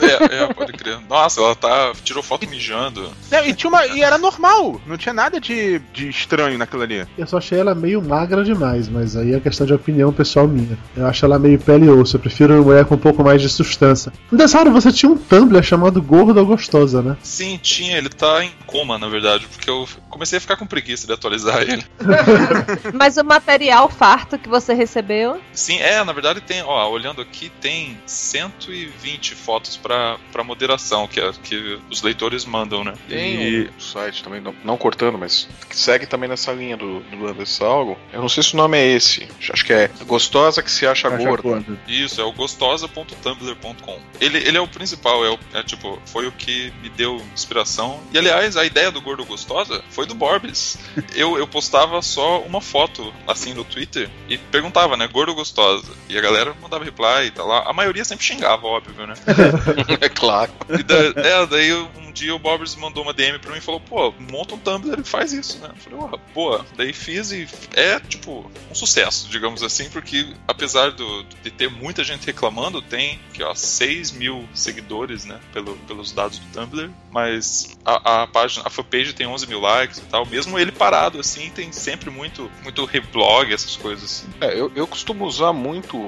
[0.00, 0.98] É, é, pode crer.
[1.08, 1.92] Nossa, ela tá.
[2.02, 3.10] Tirou foto mijando.
[3.30, 7.06] Não, e, tinha uma, e era normal, não tinha nada de, de estranho naquilo ali.
[7.16, 10.78] Eu só achei ela meio magra demais, mas aí é questão de opinião pessoal minha.
[10.96, 13.40] Eu acho ela meio pele e osso, eu prefiro uma mulher com um pouco mais
[13.40, 14.12] de substância.
[14.30, 17.16] Dessara, você tinha um Tumblr chamado Gorda ou Gostosa, né?
[17.22, 21.06] Sim, tinha, ele tá em coma, na verdade, porque eu comecei a ficar com preguiça
[21.06, 21.84] de atualizar ele.
[22.94, 25.40] Mas o material farto que você recebeu.
[25.52, 31.20] Sim, é, na verdade tem, ó, olhando aqui, tem 120 fotos pra, pra moderação que,
[31.20, 32.94] é, que os leitores mandam, né?
[33.08, 37.00] Tem E- um site também, não, não cortando, mas que segue também nessa linha do,
[37.00, 37.96] do Andersauro.
[38.12, 39.26] Eu não sei se o nome é esse.
[39.50, 41.42] Acho que é Gostosa que se acha, Acha gorda.
[41.42, 41.78] gorda.
[41.86, 43.98] Isso, é o gostosa.tumblr.com.
[44.20, 48.00] Ele, ele é o principal, é, o, é tipo, foi o que me deu inspiração.
[48.12, 50.78] E aliás, a ideia do Gordo Gostosa foi do Borbis.
[51.14, 55.92] eu, eu postava só uma foto, assim, no Twitter, e perguntava, né, Gordo Gostosa.
[56.08, 57.68] E a galera mandava reply e tal lá.
[57.68, 59.14] A maioria sempre xingava, óbvio, né?
[60.00, 60.52] é claro.
[60.68, 63.78] E da, é, daí um dia o Bobbers mandou uma DM pra mim e falou,
[63.80, 65.68] pô, monta um Tumblr e faz isso, né?
[65.68, 66.64] Eu falei, oh, boa.
[66.76, 72.02] Daí fiz e é, tipo, um sucesso, digamos assim, porque apesar do, de ter muita
[72.02, 77.76] gente reclamando, tem, que ó, 6 mil seguidores, né, pelo, pelos dados do Tumblr, mas
[77.84, 81.50] a, a página, a fanpage tem 11 mil likes e tal, mesmo ele parado, assim,
[81.50, 84.26] tem sempre muito, muito reblog, essas coisas assim.
[84.40, 85.98] É, eu, eu costumo usar muito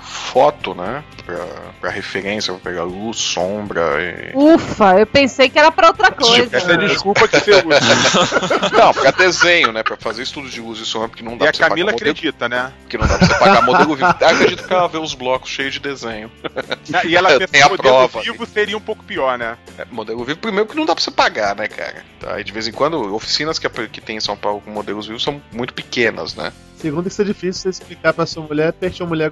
[0.00, 1.02] foto, né?
[1.24, 4.32] Pra, pra referência, pra pegar luz, sombra e.
[4.36, 6.56] Ufa, eu pensei que era pra outra coisa.
[6.56, 8.70] Essa é a desculpa que você usa.
[8.76, 9.82] Não, pra desenho, né?
[9.82, 11.92] Pra fazer estudo de luz e sombra, porque não dá E a pra você Camila
[11.92, 12.72] pagar modelo, acredita, né?
[12.82, 14.14] porque não dá pra você pagar modelo vivo.
[14.20, 16.30] Eu acredito que ela vê os blocos cheios de desenho.
[17.04, 18.22] E ela Tem pensa a que o modelo prova.
[18.22, 19.56] vivo seria um pouco pior, né?
[19.78, 22.04] É, modelo vivo, primeiro que não dá pra você pagar, né, cara?
[22.20, 25.06] Tá, e de vez em quando, oficinas que, que tem em São Paulo com modelos
[25.06, 26.52] vivos são muito pequenas, né?
[26.76, 29.30] Segundo, isso é difícil você explicar pra sua mulher ter uma mulher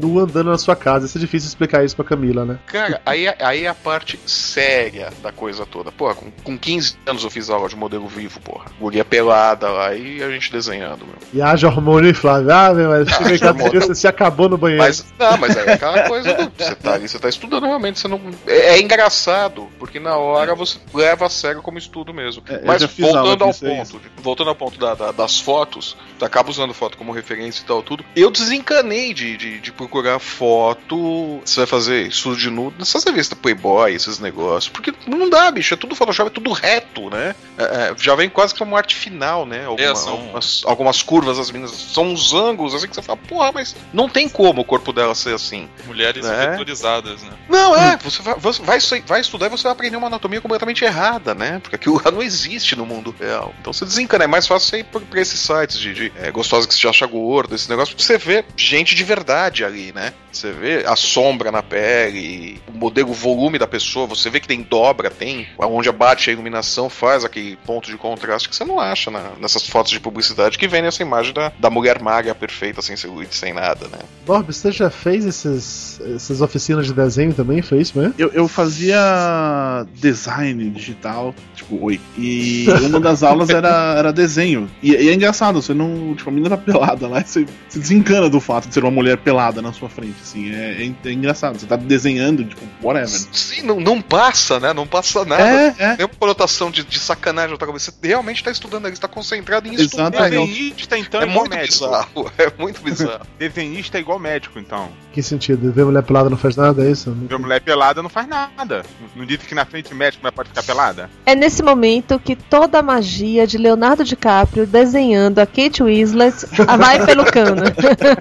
[0.00, 1.06] nua andando na sua casa.
[1.06, 2.58] Isso é difícil explicar isso pra Camila, né?
[2.66, 5.90] Cara, aí, é- aí é a parte séria da coisa toda.
[5.92, 8.66] Porra, com, com 15 anos eu fiz aula de modelo vivo, porra.
[8.80, 11.16] Guria pelada lá e a gente desenhando, meu.
[11.32, 12.50] E haja hormônio inflável.
[12.54, 13.08] Ah, meu, mas
[13.42, 13.80] hormônio.
[13.80, 14.82] você se acabou no banheiro.
[14.84, 18.08] Mas, não, mas é aquela coisa do, você tá ali, você tá estudando realmente, você
[18.08, 18.20] não.
[18.46, 22.42] É, é engraçado, porque na hora você leva a sério como estudo mesmo.
[22.48, 26.50] É, mas voltando ao é ponto, voltando ao ponto da- da- das fotos, tu acaba
[26.50, 28.04] usando foto como referência e tal, tudo.
[28.14, 31.40] Eu desencanei de, de, de procurar foto.
[31.44, 34.68] Você vai fazer estudo de nudo nessas revistas Playboy, esses negócios.
[34.70, 37.34] Porque não dá, bicho, é tudo Photoshop, é tudo reto, né?
[37.58, 39.64] É, é, já vem quase como arte final, né?
[39.64, 41.72] Alguma- É, são- algumas, algumas curvas, as meninas.
[41.74, 45.14] São uns ângulos assim que você fala, porra, mas não tem como o corpo dela
[45.14, 45.68] ser assim.
[45.86, 46.50] Mulheres É.
[46.50, 47.30] vetorizadas, né?
[47.48, 50.84] Não, é, você vai, você vai, vai estudar e você vai aprender uma anatomia completamente
[50.84, 51.58] errada, né?
[51.60, 53.54] Porque aquilo lá não existe no mundo real.
[53.60, 56.30] Então você desencana, é mais fácil você ir por, pra esses sites de, de é,
[56.30, 60.12] gostosa que se acha gordo, esse negócio, porque você vê gente de verdade ali, né?
[60.32, 64.48] Você vê a sombra na pele, o modelo, o volume da pessoa, você vê que
[64.48, 68.80] tem dobra, tem onde abate a iluminação, faz aquele ponto de contraste que você não
[68.80, 72.82] acha na- nessas fotos de publicidade que vem nessa imagem da, da mulher magra perfeita,
[72.82, 73.98] sem celulite, sem nada, né?
[74.26, 77.62] Bob, você já fez esses, essas oficinas de desenho também?
[77.62, 78.14] Foi isso mesmo?
[78.18, 82.00] Eu, eu fazia design digital, tipo, oi.
[82.18, 84.70] E uma das aulas era, era desenho.
[84.82, 86.14] E, e é engraçado, você não.
[86.14, 89.16] Tipo, a menina tá pelada lá, você se desencana do fato de ser uma mulher
[89.18, 90.52] pelada na sua frente, assim.
[90.52, 91.58] É, é, é engraçado.
[91.58, 93.08] Você tá desenhando, tipo, whatever.
[93.08, 94.72] Sim, não, não passa, né?
[94.72, 95.42] Não passa nada.
[95.42, 95.96] É, é.
[95.96, 97.92] Tem uma conotação de, de sacanagem na tua cabeça.
[97.92, 100.04] Você realmente tá estudando ali, você tá concentrado em estudar.
[100.14, 100.46] Exatamente.
[100.46, 101.84] Desenhista, então, É é muito médico.
[101.84, 103.26] bizarro, é muito bizarro.
[103.38, 104.88] Desenhista é igual médico, então.
[105.12, 105.72] Que sentido?
[105.72, 107.10] Ver mulher pelada não faz nada, é isso?
[107.12, 108.82] Ver mulher pelada não faz nada.
[109.14, 111.08] Não disse que na frente do médico mulher pode ficar pelada?
[111.24, 116.46] É nesse momento que toda a magia de Leonardo DiCaprio desenhando a Kate Winslet
[116.78, 117.62] vai pelo cano.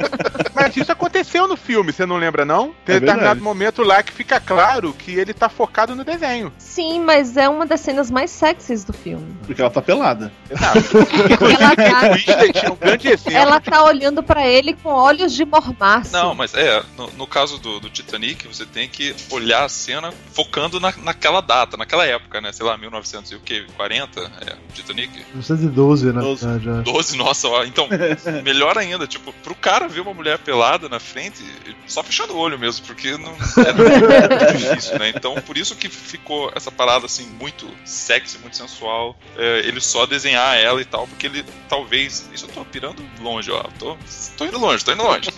[0.54, 2.74] Mas isso aconteceu no filme, você não lembra, não?
[2.86, 6.54] Tem É determinado momento lá que fica claro que ele tá focado no desenho.
[6.58, 9.36] Sim, mas é uma das cenas mais sexys do filme.
[9.46, 10.32] Porque ela tá pelada.
[10.54, 13.38] Ela tá, Winslet é um grande exemplo.
[13.38, 16.12] ela tá olhando pra ele com olhos de mormaço.
[16.14, 20.14] Não, mas é, no, no caso do, do Titanic, você tem que olhar a cena
[20.34, 22.52] focando na, naquela data, naquela época, né?
[22.52, 23.66] Sei lá, 1900 e o quê?
[23.76, 24.22] 40?
[24.22, 25.14] É, Titanic?
[25.32, 26.48] 1912, na 12.
[26.48, 26.90] verdade.
[26.90, 26.94] é.
[26.94, 27.88] 12, nossa, ó, então,
[28.44, 31.44] melhor ainda, tipo, pro cara ver uma mulher pelada na frente,
[31.88, 35.12] só fechando o olho mesmo, porque não é muito difícil, né?
[35.16, 39.18] Então, por isso que ficou essa parada assim, muito sexy, muito sensual.
[39.38, 42.30] é, ele só desenhar ela e tal, porque ele talvez.
[42.34, 43.64] Isso eu tô pirando longe, ó.
[43.80, 43.98] Tô,
[44.38, 45.30] tô indo longe, tô indo longe.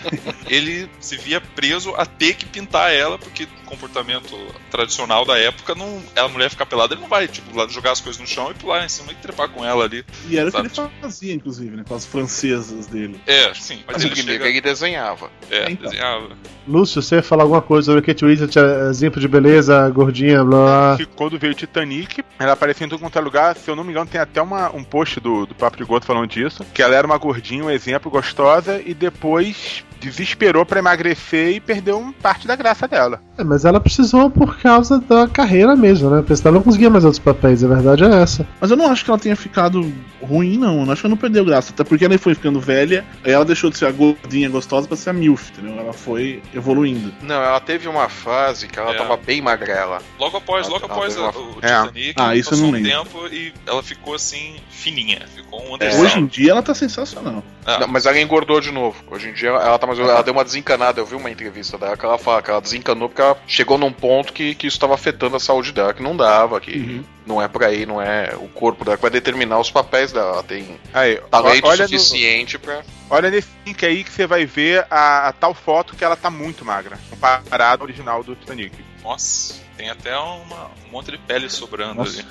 [0.48, 4.36] ele se via preso a ter que pintar ela, porque o comportamento
[4.70, 8.00] tradicional da época, não, a mulher ficar pelada, ele não vai, tipo, lá jogar as
[8.00, 10.04] coisas no chão e pular em cima e trepar com ela ali.
[10.28, 11.84] E era o que Sabe, ele fazia, inclusive, né?
[11.86, 13.20] Com as francesas dele.
[13.26, 14.46] É, sim, mas, Mas ele chega...
[14.48, 15.30] ele desenhava.
[15.50, 15.90] É, Então.
[15.90, 16.28] desenhava.
[16.66, 18.58] Lúcio, você ia falar alguma coisa sobre Kate Winslet,
[18.90, 21.06] exemplo de beleza, gordinha, blá blá.
[21.14, 23.56] Quando veio o Titanic, ela apareceu em tudo quanto é lugar.
[23.56, 26.04] Se eu não me engano, tem até uma, um post do, do Papo de Gordo
[26.04, 26.66] falando disso.
[26.74, 31.98] Que ela era uma gordinha, um exemplo, gostosa, e depois desesperou pra emagrecer e perdeu
[31.98, 33.20] um parte da graça dela.
[33.38, 36.18] É, mas ela precisou por causa da carreira mesmo, né?
[36.18, 38.46] Porque senão ela não conseguia mais outros papéis, a verdade é essa.
[38.60, 40.84] Mas eu não acho que ela tenha ficado ruim, não.
[40.84, 41.72] Eu acho que ela não perdeu graça.
[41.72, 44.96] Até porque ela foi ficando velha, aí ela deixou de ser a gordinha gostosa pra
[44.96, 45.78] ser a MILF, entendeu?
[45.78, 47.12] Ela foi evoluindo.
[47.22, 48.96] Não, ela teve uma fase que ela É.
[48.96, 50.00] tava bem magrela.
[50.18, 51.66] Logo após, Ela- logo ela após teve o, uma- o É.
[51.86, 52.90] Titanic, Ah, isso eu passou não um lembro.
[52.90, 55.20] tempo e ela ficou assim, fininha.
[55.34, 55.94] Ficou um É.
[56.00, 57.42] Hoje em dia ela tá sensacional.
[57.66, 57.80] Ah.
[57.80, 58.96] Não, mas ela engordou de novo.
[59.10, 59.98] Hoje em dia ela tá mais.
[59.98, 61.00] Ela deu uma desencanada.
[61.00, 63.92] Eu vi uma entrevista dela que ela fala que ela desencanou porque ela chegou num
[63.92, 66.76] ponto que, que isso tava afetando a saúde dela, que não dava, que.
[66.76, 67.04] Uhum.
[67.26, 70.34] Não é pra ir, não é o corpo dela que vai determinar os papéis dela.
[70.34, 72.82] Ela tem Aí, talento olha, no, suficiente pra.
[73.10, 76.30] olha nesse link aí que você vai ver a, a tal foto que ela tá
[76.30, 78.76] muito magra, comparado ao original do Titanic.
[79.02, 82.24] Nossa, tem até uma, um monte de pele sobrando Nossa.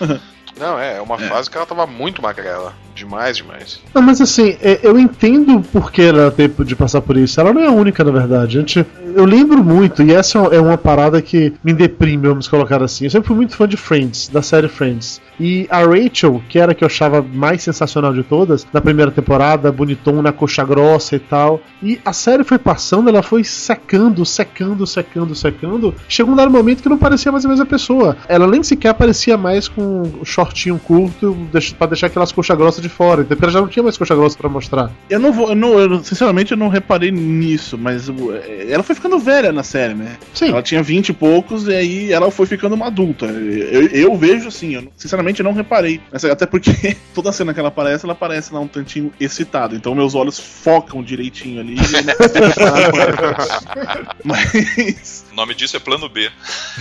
[0.00, 0.20] ali.
[0.58, 1.28] Não, é, é uma É.
[1.28, 2.72] fase que ela tava muito magrela.
[2.94, 3.78] Demais, demais.
[3.94, 7.38] Não, mas assim, é, eu entendo por que ela teve de passar por isso.
[7.38, 8.56] Ela não é a única, na verdade.
[8.56, 12.82] A gente, eu lembro muito, e essa é uma parada que me deprime, vamos colocar
[12.82, 13.04] assim.
[13.04, 15.20] Eu sempre fui muito fã de Friends, da série Friends.
[15.38, 19.10] E a Rachel, que era a que eu achava mais sensacional de todas, na primeira
[19.10, 21.60] temporada, bonitona, coxa grossa e tal.
[21.82, 25.94] E a série foi passando, ela foi secando, secando, secando, secando.
[26.08, 28.16] Chegou um dado momento que não parecia mais a mesma pessoa.
[28.28, 31.36] Ela nem sequer aparecia mais com o shortinho curto
[31.78, 33.22] pra deixar aquelas coxas grossas de fora.
[33.22, 34.90] Então, porque ela já não tinha mais coxa grossa pra mostrar.
[35.08, 38.14] Eu não vou, eu não, eu, sinceramente eu não reparei nisso, mas uh,
[38.68, 40.16] ela foi ficando velha na série, né?
[40.34, 40.50] Sim.
[40.50, 43.26] Ela tinha 20 e poucos e aí ela foi ficando uma adulta.
[43.26, 46.00] Eu, eu vejo assim, eu sinceramente eu não reparei.
[46.12, 49.74] Mas, até porque toda cena que ela aparece, ela aparece lá um tantinho excitada.
[49.74, 51.76] Então meus olhos focam direitinho ali.
[54.24, 55.25] Mas.
[55.36, 56.30] O nome disso é plano B.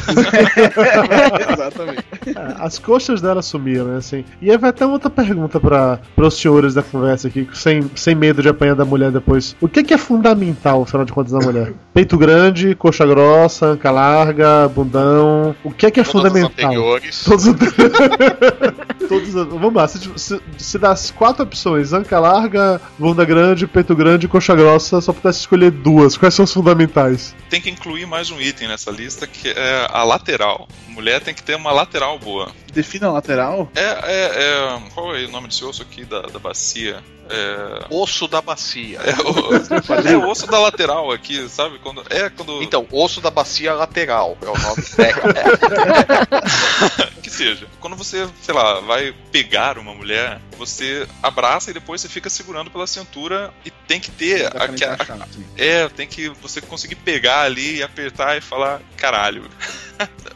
[1.52, 2.06] Exatamente.
[2.28, 3.98] É, As coxas dela sumiram, né?
[3.98, 4.24] Assim.
[4.42, 8.48] E vai até outra pergunta para os senhores da conversa aqui, sem, sem medo de
[8.48, 9.58] apanhar da mulher depois.
[9.60, 11.74] O que, que é fundamental, afinal de contas, na mulher?
[11.94, 15.54] Peito grande, coxa grossa, anca larga, bundão.
[15.62, 16.66] O que é que é Todas as fundamental?
[16.70, 17.24] anteriores.
[17.26, 17.44] Todos,
[19.10, 23.94] todos os- Vamos lá, se, se, se das quatro opções, anca larga, bunda grande, peito
[23.94, 27.36] grande e coxa grossa, só pudesse escolher duas, quais são os fundamentais?
[27.50, 30.68] Tem que incluir mais um item nessa lista que é a lateral.
[30.88, 32.52] Mulher tem que ter uma lateral boa.
[32.72, 33.70] Defina a lateral.
[33.76, 34.82] É, é, é.
[34.94, 37.04] Qual é o nome desse osso aqui da, da bacia?
[37.30, 37.86] É.
[37.90, 39.00] Osso da bacia.
[39.00, 41.80] É o, é o osso da lateral aqui, sabe?
[41.80, 42.62] Quando, é quando.
[42.62, 45.28] Então, osso da bacia lateral é o nome técnico.
[47.22, 47.68] que seja.
[47.80, 52.70] Quando você, sei lá, vai pegar uma mulher, você abraça e depois você fica segurando
[52.70, 54.46] pela cintura e tem que ter.
[54.48, 55.46] Aquela- encaixar, assim.
[55.58, 59.50] é, tem que você conseguir pegar ali e apertar e falar caralho.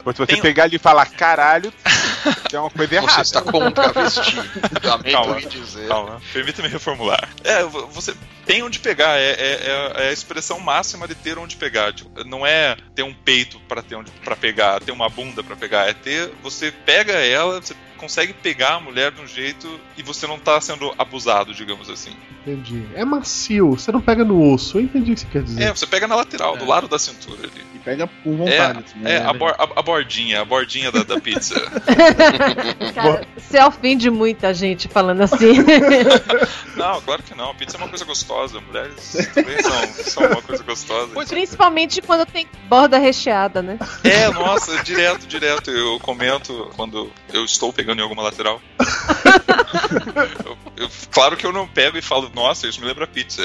[0.05, 1.71] Mas se você Tem- pegar ele e falar caralho,
[2.51, 3.13] é uma coisa errada.
[3.13, 4.35] Você está com um travesti.
[4.83, 5.87] Lamento Calma, dizer.
[5.87, 7.27] Calma, permita-me reformular.
[7.43, 11.37] É, vo- você tem onde pegar, é, é- é- é a expressão máxima de ter
[11.37, 11.93] onde pegar.
[11.93, 15.55] Tipo, não é ter um peito para ter onde para pegar, ter uma bunda para
[15.55, 16.31] pegar, é ter.
[16.41, 20.59] Você pega ela, você consegue pegar a mulher de um jeito e você não tá
[20.61, 22.15] sendo abusado, digamos assim.
[22.41, 22.85] Entendi.
[22.95, 25.63] É macio, você não pega no osso, eu entendi o que você quer dizer.
[25.63, 27.68] É, você pega na lateral, do lado da cintura ali.
[27.89, 28.83] Pega com vontade.
[28.85, 29.25] assim, É, né?
[29.25, 31.55] a, bor- a- a bordinha, a bordinha da, da pizza.
[32.93, 35.53] Cara, você ofende muita gente falando assim.
[36.75, 37.53] não, claro que não.
[37.55, 38.59] Pizza é uma coisa gostosa.
[38.61, 41.11] Mulheres também são, são uma coisa gostosa.
[41.27, 43.77] Principalmente quando tem borda recheada, né?
[44.03, 45.71] É, nossa, direto, direto.
[45.71, 48.61] Eu comento quando eu estou pegando em alguma lateral.
[50.45, 53.41] Eu- eu- claro que eu não pego e falo, nossa, isso me lembra pizza.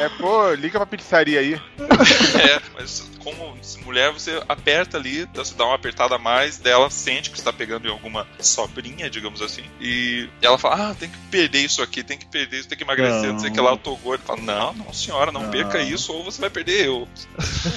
[0.00, 1.54] É, pô, liga pra pizzaria aí.
[1.54, 7.30] É, mas como mulher, você aperta ali, você dá uma apertada a mais, dela sente
[7.30, 11.60] que está pegando em alguma sobrinha, digamos assim, e ela fala, ah, tem que perder
[11.60, 13.76] isso aqui, tem que perder isso, tem que emagrecer, não sei o que lá, eu
[13.76, 14.22] tô gordo.
[14.24, 15.50] Fala, não, não, senhora, não, Não.
[15.50, 17.08] perca isso, ou você vai perder eu.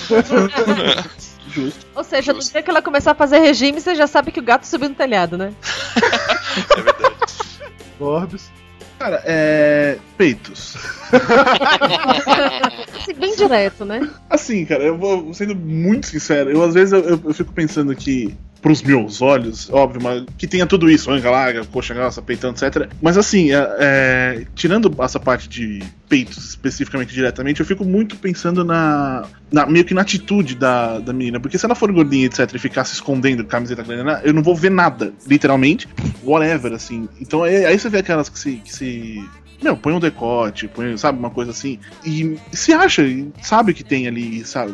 [1.55, 1.85] Justo.
[1.95, 2.51] Ou seja, no Justo.
[2.53, 4.95] dia que ela começar a fazer regime, você já sabe que o gato subiu no
[4.95, 5.53] telhado, né?
[6.77, 7.15] É verdade.
[7.99, 8.49] Orbis.
[8.99, 9.97] Cara, é.
[10.17, 10.75] Peitos.
[12.97, 14.09] Assim, bem direto, né?
[14.29, 16.49] Assim, cara, eu vou sendo muito sincero.
[16.49, 20.47] Eu, às vezes, eu, eu- eu fico pensando que, pros meus olhos, óbvio, mas que
[20.47, 22.89] tenha tudo isso, anga larga, coxa grossa, peitão, etc.
[22.99, 28.65] Mas assim, é, é, tirando essa parte de peitos especificamente diretamente, eu fico muito pensando
[28.65, 29.23] na.
[29.51, 31.39] na- meio que na atitude da, da menina.
[31.39, 34.33] Porque se ela for gordinha, etc., e ficar se escondendo com camiseta grande, né, eu
[34.33, 35.87] não vou ver nada, literalmente.
[36.23, 37.07] Whatever, assim.
[37.21, 38.53] Então aí aí você vê aquelas que se.
[38.65, 39.23] Que se
[39.61, 41.79] meu, põe um decote, põe, sabe, uma coisa assim.
[42.05, 44.73] E se acha, e sabe que tem ali, sabe?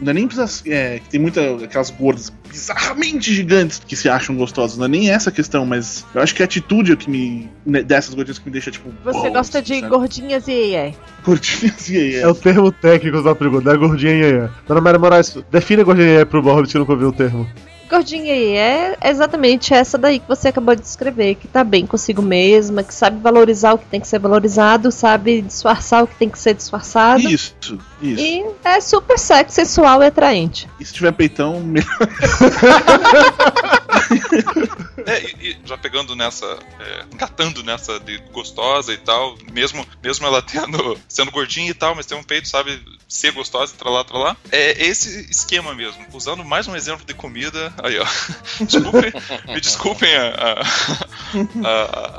[0.00, 0.62] Não é nem precisa.
[0.66, 4.76] É, que tem muitas aquelas gordas bizarramente gigantes que se acham gostosas.
[4.76, 7.48] Não é nem essa questão, mas eu acho que a atitude é que me.
[7.64, 8.90] né, dessas gordinhas que me deixa, tipo.
[9.04, 9.88] Você gosta de sabe?
[9.88, 10.94] gordinhas e é.
[11.24, 14.48] Gordinhas e aí, É o termo técnico da pergunta, é gordinha iê.
[14.66, 17.46] Dona Maria Moraes, define a gordinha iê pro Borbs que nunca ouviu o termo.
[17.90, 22.22] Gordinha e é exatamente essa daí que você acabou de descrever, que tá bem consigo
[22.22, 26.28] mesma, que sabe valorizar o que tem que ser valorizado, sabe disfarçar o que tem
[26.28, 27.28] que ser disfarçado.
[27.28, 28.22] Isso, isso.
[28.22, 30.68] E é super sexy, sensual e atraente.
[30.78, 31.90] E se tiver peitão, melhor.
[35.06, 36.46] É, e, inclusive, já pegando nessa,
[36.80, 41.94] é, engatando nessa de gostosa e tal, mesmo, mesmo ela tendo, sendo gordinha e tal,
[41.94, 44.36] mas tem um peito, sabe, ser gostosa, tralá, tralá.
[44.52, 46.04] É esse esquema mesmo.
[46.12, 48.06] Usando mais um exemplo de comida, aí ó,
[48.64, 49.12] desculpem,
[49.48, 50.62] me desculpem a- a-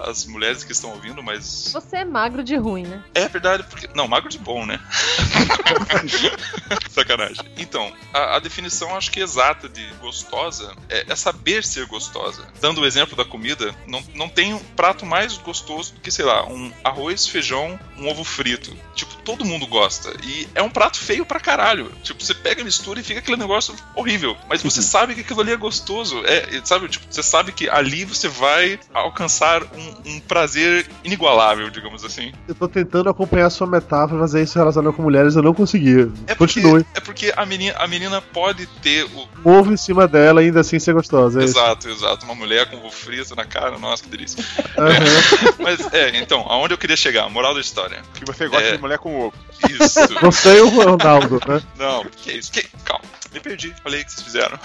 [0.05, 3.03] a- as mulheres que estão ouvindo, mas Você é magro de ruim, né?
[3.13, 3.87] é verdade, porque.
[3.95, 4.79] Não, magro de bom, né?
[6.89, 7.45] Sacanagem.
[7.57, 12.47] Então, a, definição acho que exata de gostosa é, é saber ser gostosa.
[12.71, 16.23] Dando o exemplo da comida, não, não tem um prato mais gostoso do que, sei
[16.23, 18.73] lá, um arroz, feijão, um ovo frito.
[18.95, 20.15] Tipo, todo mundo gosta.
[20.23, 21.91] E é um prato feio pra caralho.
[22.01, 24.35] Tipo, você pega a mistura e fica aquele negócio horrível.
[24.49, 26.21] Mas você sabe que aquilo ali é gostoso.
[26.25, 31.69] É, é, sabe, tipo, você sabe que ali você vai alcançar um, um prazer inigualável,
[31.69, 32.31] digamos assim.
[32.47, 35.53] Eu tô tentando acompanhar a sua metáfora, mas é isso relacionado com mulheres, eu não
[35.53, 36.11] consegui.
[36.27, 36.85] É porque, Continue.
[36.93, 39.27] é porque a, menina, a menina pode ter o.
[39.43, 41.41] Ovo em cima dela e ainda assim ser gostosa.
[41.41, 41.57] É isso.
[41.57, 42.25] Exato, exato.
[42.25, 44.43] Uma mulher com ovo frito na cara, nossa, que delícia.
[44.77, 44.89] Aham.
[44.91, 47.29] É, mas, é, então, aonde eu queria chegar?
[47.29, 48.01] Moral da história.
[48.13, 48.71] Que você gosta É.
[48.75, 49.33] de mulher com ovo.
[49.69, 49.99] Isso.
[50.21, 51.61] Você e o Ronaldo, né?
[51.77, 52.51] Não, que isso?
[52.51, 52.63] Que...
[52.83, 53.03] Calma,
[53.33, 53.73] me perdi.
[53.83, 54.59] Falei o que vocês fizeram.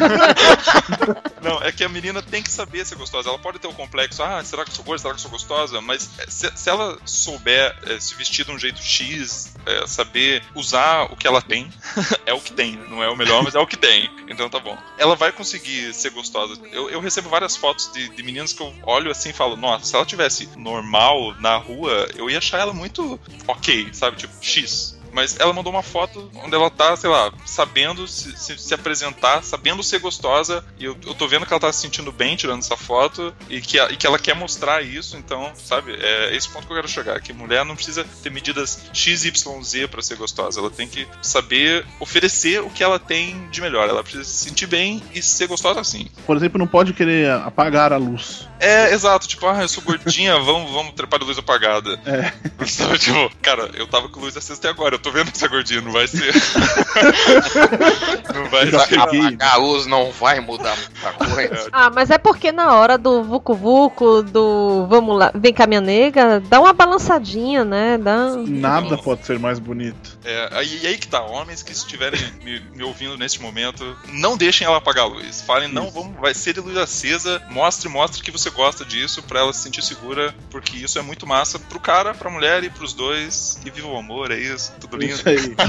[1.42, 3.28] Não, é que a menina tem que saber ser gostosa.
[3.28, 5.00] Ela pode ter o complexo, ah, será que eu sou gorda?
[5.00, 5.80] Será que eu sou gostosa?
[5.80, 10.42] Mas é, se, se ela souber é, se vestir de um jeito X, é, saber
[10.54, 11.70] usar o que ela tem,
[12.26, 12.76] é o que tem.
[12.88, 14.10] Não é o melhor, mas é o que tem.
[14.28, 14.76] Então tá bom.
[14.98, 16.60] Ela vai conseguir ser gostosa.
[16.70, 19.84] Eu, eu recebo várias fotos de, de meninas que eu olho assim e falo, nossa,
[19.84, 24.16] se ela tivesse normal na rua, eu ia achar ela muito ok, sabe?
[24.16, 24.99] Tipo, X.
[25.12, 29.42] Mas ela mandou uma foto onde ela tá, sei lá, sabendo se, se- se apresentar,
[29.42, 30.64] sabendo ser gostosa.
[30.78, 33.60] E eu, eu tô vendo que ela tá se sentindo bem tirando essa foto e
[33.60, 35.16] que, a- e que ela quer mostrar isso.
[35.16, 37.20] Então, sabe, é esse ponto que eu quero chegar.
[37.20, 40.60] Que mulher não precisa ter medidas XYZ pra ser gostosa.
[40.60, 43.88] Ela tem que saber oferecer o que ela tem de melhor.
[43.88, 46.08] Ela precisa se sentir bem e ser gostosa assim.
[46.26, 48.48] Por exemplo, não pode querer apagar a luz.
[48.58, 51.98] É, exato, tipo, ah, eu sou gordinha, vamos, vamos trepar de luz apagada.
[52.04, 52.30] É.
[52.66, 55.48] Sabe, tipo, cara, eu tava com luz acesa até agora, tô vendo que você é
[55.48, 56.32] gordinha, não vai ser.
[58.34, 58.98] não vai Já ser.
[58.98, 61.68] Apagar a luz não vai mudar muita coisa.
[61.72, 65.80] Ah, mas é porque na hora do Vucu Vucu, do Vamos lá, vem cá minha
[65.80, 67.98] nega, dá uma balançadinha, né?
[67.98, 68.36] Dá...
[68.36, 70.18] Nada pode ser mais bonito.
[70.24, 74.66] É, aí, aí que tá, homens que estiverem me, me ouvindo neste momento, não deixem
[74.66, 75.42] ela apagar a luz.
[75.42, 79.40] Falem, não, vamos, vai ser de luz acesa, mostre, mostre que você gosta disso pra
[79.40, 82.92] ela se sentir segura, porque isso é muito massa pro cara, pra mulher e pros
[82.92, 83.58] dois.
[83.64, 85.14] E viva o amor, é isso, tudo lindo.
[85.14, 85.54] Isso aí.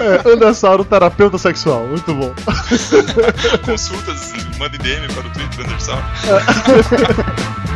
[0.00, 1.86] É, Andersauro, terapeuta sexual.
[1.86, 2.32] Muito bom.
[3.64, 5.98] Consultas, mande DM para o Twitter Andersal.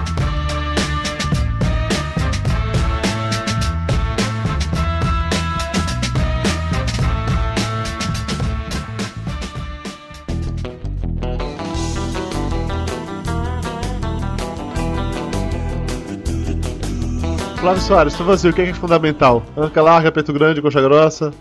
[17.62, 19.40] Flávio Soares, pra você, o que é, é fundamental?
[19.56, 21.32] Anca larga, peito grande, coxa grossa.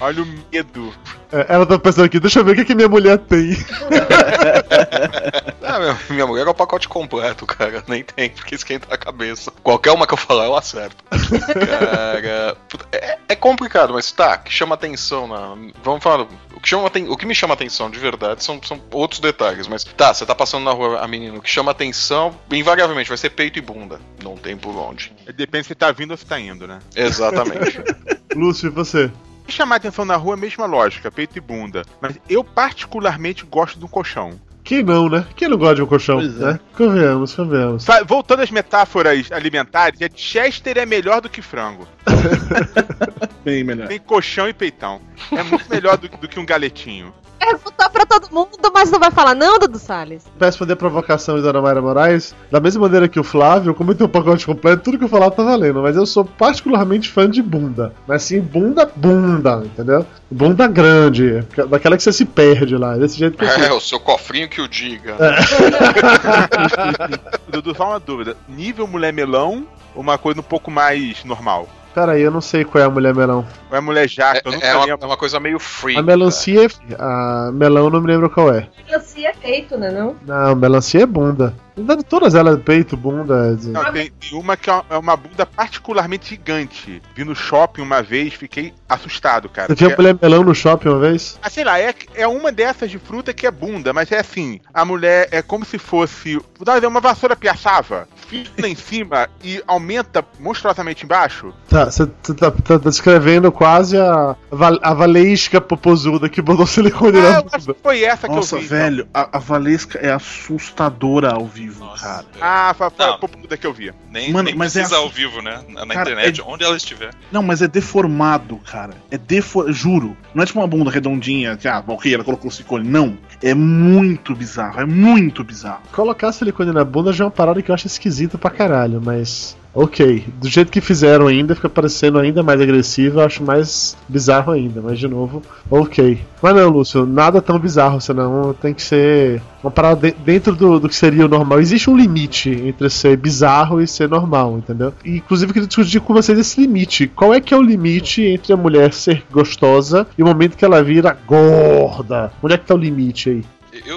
[0.00, 0.94] Olha o medo.
[1.30, 3.50] É, ela tá pensando aqui, deixa eu ver o que, que minha mulher tem.
[5.70, 7.84] Ah, minha, minha mulher é o pacote completo, cara.
[7.86, 9.52] Nem tem, porque esquenta a cabeça.
[9.62, 10.96] Qualquer uma que eu falar, eu acerto.
[11.04, 12.56] cara.
[12.90, 15.56] É, é complicado, mas tá, que chama atenção na.
[15.84, 16.26] Vamos falar.
[16.54, 19.84] O que, chama, o que me chama atenção de verdade são, são outros detalhes, mas
[19.84, 23.30] tá, você tá passando na rua a menina, o que chama atenção, invariavelmente, vai ser
[23.30, 24.00] peito e bunda.
[24.24, 25.12] Não tem por onde.
[25.36, 26.80] Depende se tá vindo ou se tá indo, né?
[26.96, 27.80] Exatamente.
[28.34, 29.10] Lúcio, e você?
[29.50, 31.82] Se chamar atenção na rua é a mesma lógica, peito e bunda.
[32.00, 34.40] Mas eu particularmente gosto do colchão.
[34.62, 35.26] Quem não, né?
[35.34, 36.18] Quem não gosta de um colchão?
[36.18, 36.52] Pois é.
[36.52, 36.60] né?
[36.76, 37.84] Convenhamos, convenhamos.
[38.06, 41.88] Voltando às metáforas alimentares, é Chester é melhor do que frango.
[43.44, 43.88] Bem melhor.
[43.88, 45.00] Tem colchão e peitão.
[45.32, 47.12] É muito melhor do, do que um galetinho.
[47.38, 50.24] Perguntou pra todo mundo, mas não vai falar não, Dudu Salles.
[50.38, 53.92] Pra responder a provocação de Dona Mayra Moraes, da mesma maneira que o Flávio, como
[53.92, 55.80] eu tenho um pacote completo, tudo que eu falar tá valendo.
[55.80, 57.94] Mas eu sou particularmente fã de bunda.
[58.06, 60.04] Mas assim, bunda, bunda, entendeu?
[60.30, 63.64] Bunda grande, daquela que você se perde lá, desse jeito que eu sou.
[63.64, 65.16] é, o seu cofrinho que o diga.
[67.48, 68.36] Dudu, só uma dúvida.
[68.46, 71.66] Nível mulher melão ou uma coisa um pouco mais normal?
[71.94, 73.44] Pera aí, eu não sei qual é a mulher melão.
[73.70, 74.42] Ou é mulher jaca?
[74.60, 75.96] É, é uma, é uma coisa meio free.
[75.96, 76.68] A melancia é.
[76.98, 78.68] A melão eu não me lembro qual é.
[78.86, 80.14] Melancia é peito, né não?
[80.24, 81.52] Não, melancia é bunda.
[81.76, 83.50] Verdade, Todas elas, peito, bunda.
[83.54, 83.72] assim.
[83.72, 87.02] Não, tem, tem uma que é uma- é uma bunda particularmente gigante.
[87.14, 89.68] Vi no shopping uma vez, fiquei assustado, cara.
[89.74, 91.38] Você viu a mulher melão no shopping uma vez?
[91.42, 94.60] Ah, sei lá, é, é uma dessas de fruta que é bunda, mas é assim,
[94.72, 96.34] a mulher é como se fosse.
[96.56, 101.52] Vou dar um uma vassoura piaçava, fina em cima e aumenta monstruosamente embaixo.
[101.68, 104.36] Tá, você tá, tá descrevendo quase a,
[104.82, 108.56] a valesca popozuda que botou silicone Ah, na eu acho que foi essa que Nossa,
[108.56, 108.66] eu vi.
[108.66, 108.78] então.
[108.78, 112.16] velho, a, a Valesca é assustadora ao vivo, Nossa, cara.
[112.32, 112.38] velho.
[112.44, 113.14] Ah, foi, foi Não.
[113.14, 113.92] a popuda que eu vi.
[114.10, 115.60] Nem, Mano, nem mas é precisa assim- ao vivo, né?
[115.68, 117.10] Na, na Cara, internet, é- onde ela estiver.
[117.32, 118.94] Não, mas é deformado, cara.
[119.10, 119.72] É defor...
[119.72, 120.16] Juro.
[120.34, 122.88] Não é tipo uma bunda redondinha que, ah, ok, ela colocou silicone.
[122.88, 123.16] Não.
[123.42, 124.80] É muito bizarro.
[124.80, 125.82] É muito bizarro.
[125.92, 129.56] Colocar silicone na bunda já é uma parada que eu acho esquisita pra caralho, mas.
[129.72, 134.50] Ok, do jeito que fizeram ainda, fica parecendo ainda mais agressivo, eu acho mais bizarro
[134.52, 135.40] ainda, mas de novo,
[135.70, 136.20] ok.
[136.42, 140.80] Mas não, Lúcio, nada tão bizarro, senão tem que ser uma parada de- dentro do,
[140.80, 141.60] do que seria o normal.
[141.60, 144.92] Existe um limite entre ser bizarro e ser normal, entendeu?
[145.04, 147.06] E, inclusive, eu queria discutir com vocês esse limite.
[147.06, 150.64] Qual é que é o limite entre a mulher ser gostosa e o momento que
[150.64, 152.32] ela vira gorda?
[152.42, 153.44] Onde é que tá o limite aí?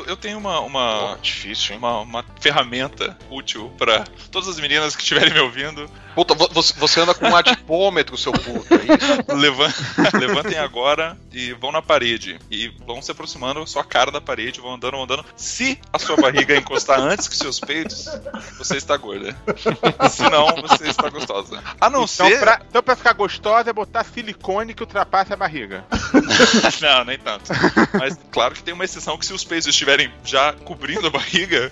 [0.04, 1.80] Eu, eu tenho uma, uma, Difícil, hein?
[1.80, 5.89] uma, uma ferramenta útil pra todas as meninas que estiverem me ouvindo.
[6.16, 8.68] Puta, vo- você, anda com um adipômetro, seu puto.
[8.74, 9.24] É isso?
[9.36, 9.74] Levan-
[10.20, 12.39] Levantem agora e vão na parede.
[12.51, 15.26] E vão se aproximando sua cara da parede, vão andando, vão andando.
[15.36, 18.07] Se a sua barriga encostar antes que seus peitos,
[18.57, 19.36] você está gorda.
[20.09, 21.61] Se não, você está gostosa.
[21.82, 22.39] A não Então ser.
[22.39, 25.84] pra, então, pra ficar gostosa, é botar silicone que ultrapassa a barriga.
[26.82, 27.51] não, nem tanto.
[27.99, 31.72] Mas claro que tem uma exceção que se os peitos estiverem já cobrindo a barriga,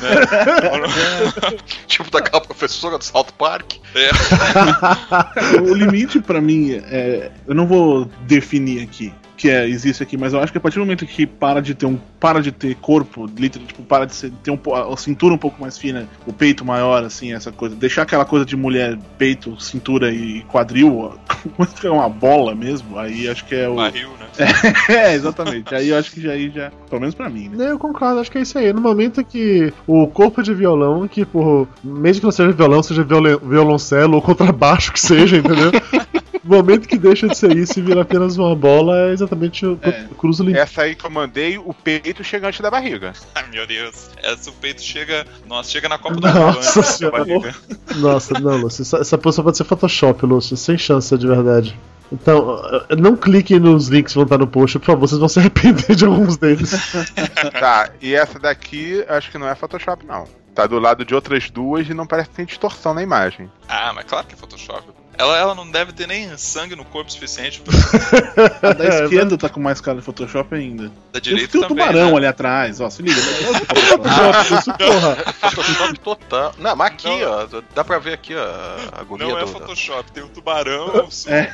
[0.00, 1.70] né?
[1.86, 3.79] tipo daquela professora do South Park.
[3.94, 4.10] É,
[5.60, 7.30] o limite pra mim é.
[7.46, 10.78] Eu não vou definir aqui que é, existe aqui, mas eu acho que a partir
[10.78, 11.98] do momento que para de ter um.
[12.20, 14.58] Para de ter corpo, literalmente, tipo, para de ser, ter um,
[14.92, 17.74] a cintura um pouco mais fina, o peito maior, assim, essa coisa.
[17.74, 21.12] Deixar aquela coisa de mulher, peito, cintura e quadril, ó,
[21.56, 23.76] como se é uma bola mesmo, aí acho que é o.
[23.76, 24.26] barril, né?
[24.90, 25.74] é, exatamente.
[25.74, 26.70] Aí eu acho que já aí já.
[26.90, 27.56] Pelo menos pra mim, né?
[27.56, 28.74] Não, eu concordo, acho que é isso aí.
[28.74, 31.66] No momento que o corpo de violão, que por.
[31.82, 35.70] Mesmo que não seja violão, seja violoncelo ou contrabaixo que seja, entendeu?
[36.42, 39.78] No momento que deixa de ser isso e vira apenas uma bola, é exatamente o
[39.82, 40.06] É.
[40.10, 40.58] o cruzo limite.
[40.60, 43.12] Essa aí que eu mandei, o peito chegante da barriga.
[43.34, 44.10] Ai meu Deus.
[44.22, 45.26] Essa o peito chega.
[45.46, 47.18] Nossa, chega na Copa da Nossa antes Senhora.
[47.24, 47.54] barriga.
[47.96, 48.82] Nossa, não, Lúcio.
[48.82, 50.56] Essa, essa posição pode ser Photoshop, Lúcio.
[50.56, 51.78] Sem chance de verdade.
[52.12, 52.60] Então,
[52.90, 55.38] eh, não cliquem nos links que vão estar no post, por favor, vocês vão se
[55.38, 56.72] arrepender de alguns deles.
[57.60, 60.24] Tá, e essa daqui acho que não é Photoshop, não.
[60.54, 63.48] Tá do lado de outras duas e não parece que tem distorção na imagem.
[63.68, 64.82] Ah, mas claro que é Photoshop.
[65.20, 67.74] Ela, ela não deve ter nem sangue no corpo suficiente pra
[68.70, 70.90] A da esquerda tá com mais cara de Photoshop ainda.
[71.12, 71.84] da direita tem o também.
[71.86, 72.16] tubarão né?
[72.16, 73.20] ali atrás, ó, se liga.
[73.68, 75.16] Photoshop, Lúcio, porra.
[75.52, 76.54] Photoshop total.
[76.58, 77.46] Não, mas aqui, ó.
[77.74, 79.48] Dá pra ver aqui ó, a agonia Não é do.
[79.48, 81.50] Photoshop, tem o tubarão, É.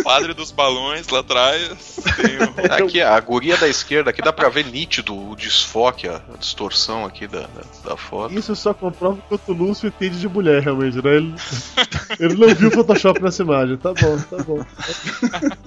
[0.00, 2.00] o padre dos balões lá atrás.
[2.16, 2.74] Tem o...
[2.84, 7.04] Aqui, a guria da esquerda, aqui dá pra ver nítido o desfoque, a a distorção
[7.04, 8.34] aqui da, da, da foto.
[8.36, 11.16] Isso só comprova quanto o Lúcio entende de mulher, realmente, né?
[11.16, 11.34] Ele,
[12.24, 13.76] ele não viu Photoshop nessa imagem.
[13.76, 14.64] Tá bom, tá bom.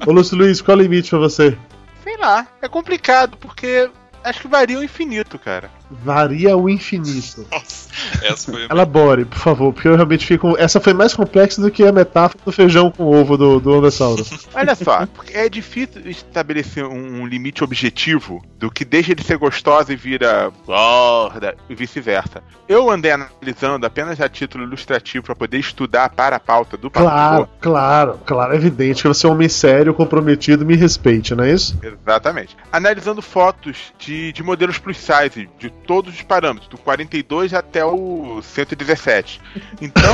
[0.06, 1.58] Ô, Lúcio Luiz, qual é o limite pra você?
[2.04, 3.90] Sei lá, é complicado, porque
[4.24, 5.70] acho que varia o infinito, cara.
[5.90, 7.46] Varia o infinito.
[8.22, 8.66] Essa foi.
[8.70, 10.58] Elabore, por favor, porque eu realmente fico.
[10.58, 14.26] Essa foi mais complexa do que a metáfora do feijão com ovo do, do Ondessauro.
[14.54, 19.96] Olha só, é difícil estabelecer um, limite objetivo do que deixa de ser gostosa e
[19.96, 22.44] vira gorda e vice-versa.
[22.68, 27.48] Eu andei analisando apenas a título ilustrativo para poder estudar para a pauta do Claro,
[27.62, 31.52] claro, claro, é evidente que você é um homem sério, comprometido, me respeite, não é
[31.52, 31.78] isso?
[31.82, 32.58] Exatamente.
[32.72, 38.42] Analisando fotos de, de modelos plus size, de todos os parâmetros, do 42 até o
[38.44, 39.42] 117.
[39.82, 40.04] Então.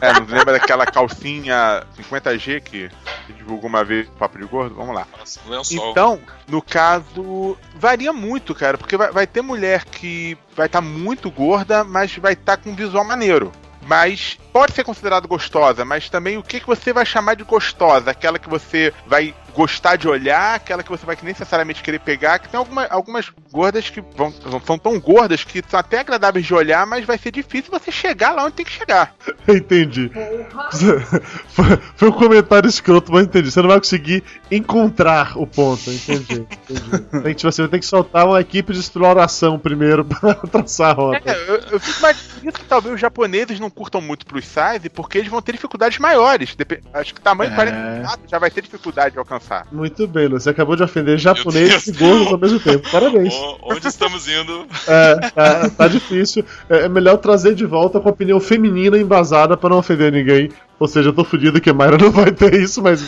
[0.00, 2.88] é, não lembra daquela calcinha 50G que
[3.36, 4.76] divulgou uma vez o Papo de Gordo?
[4.76, 5.06] Vamos lá.
[5.46, 5.90] Lençol.
[5.90, 11.30] Então, no caso, varia muito, cara, porque vai, vai ter mulher que vai estar muito
[11.30, 13.50] gorda, mas vai estar com um visual maneiro.
[13.82, 18.10] Mas pode ser considerado gostosa, mas também o que, que você vai chamar de gostosa?
[18.10, 22.48] Aquela que você vai gostar de olhar, aquela que você vai necessariamente querer pegar, que
[22.48, 24.32] tem alguma, algumas gordas que vão,
[24.64, 28.32] são tão gordas que são até agradáveis de olhar, mas vai ser difícil você chegar
[28.32, 29.14] lá onde tem que chegar.
[29.48, 30.10] Entendi.
[31.48, 31.64] Foi,
[31.96, 33.50] foi um comentário escroto, mas entendi.
[33.50, 36.46] Você não vai conseguir encontrar o ponto, entendi.
[36.70, 37.00] entendi.
[37.10, 40.90] Tem que, tipo, você vai ter que soltar uma equipe de exploração primeiro pra traçar
[40.90, 41.30] a rota.
[41.30, 45.18] É, eu, eu fico imaginando que talvez os japoneses não curtam muito plus size porque
[45.18, 46.56] eles vão ter dificuldades maiores.
[46.92, 47.54] Acho que tamanho É.
[47.54, 49.37] 44 já vai ter dificuldade de alcançar.
[49.72, 50.38] Muito bem, Lu.
[50.40, 52.88] Você acabou de ofender japonês e gordos ao mesmo tempo.
[52.90, 53.34] Parabéns.
[53.60, 54.66] O- Onde estamos indo?
[54.86, 56.44] É, tá, tá difícil.
[56.68, 60.50] É, é melhor trazer de volta com a opinião feminina embasada pra não ofender ninguém.
[60.80, 63.02] Ou seja, eu tô fudido que a Mayra não vai ter isso, mas.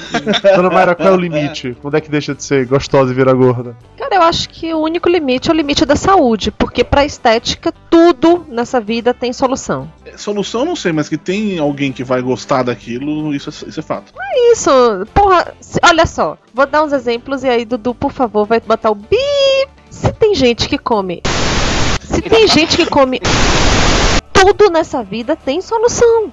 [0.56, 1.76] Dona Mayra, qual é o limite?
[1.80, 3.76] Quando é que deixa de ser gostosa e vira gorda?
[3.96, 7.72] Cara, eu acho que o único limite é o limite da saúde, porque pra estética,
[7.88, 9.90] tudo nessa vida tem solução.
[10.16, 13.82] Solução não sei, mas que tem alguém que vai gostar daquilo, isso é, isso é
[13.82, 14.12] fato.
[14.52, 14.70] Isso,
[15.14, 18.94] porra, olha só, vou dar uns exemplos e aí, Dudu, por favor, vai botar o
[18.94, 19.16] bi.
[19.90, 21.22] Se tem gente que come.
[22.02, 23.20] Se tem gente que come.
[24.40, 26.32] Tudo nessa vida tem solução.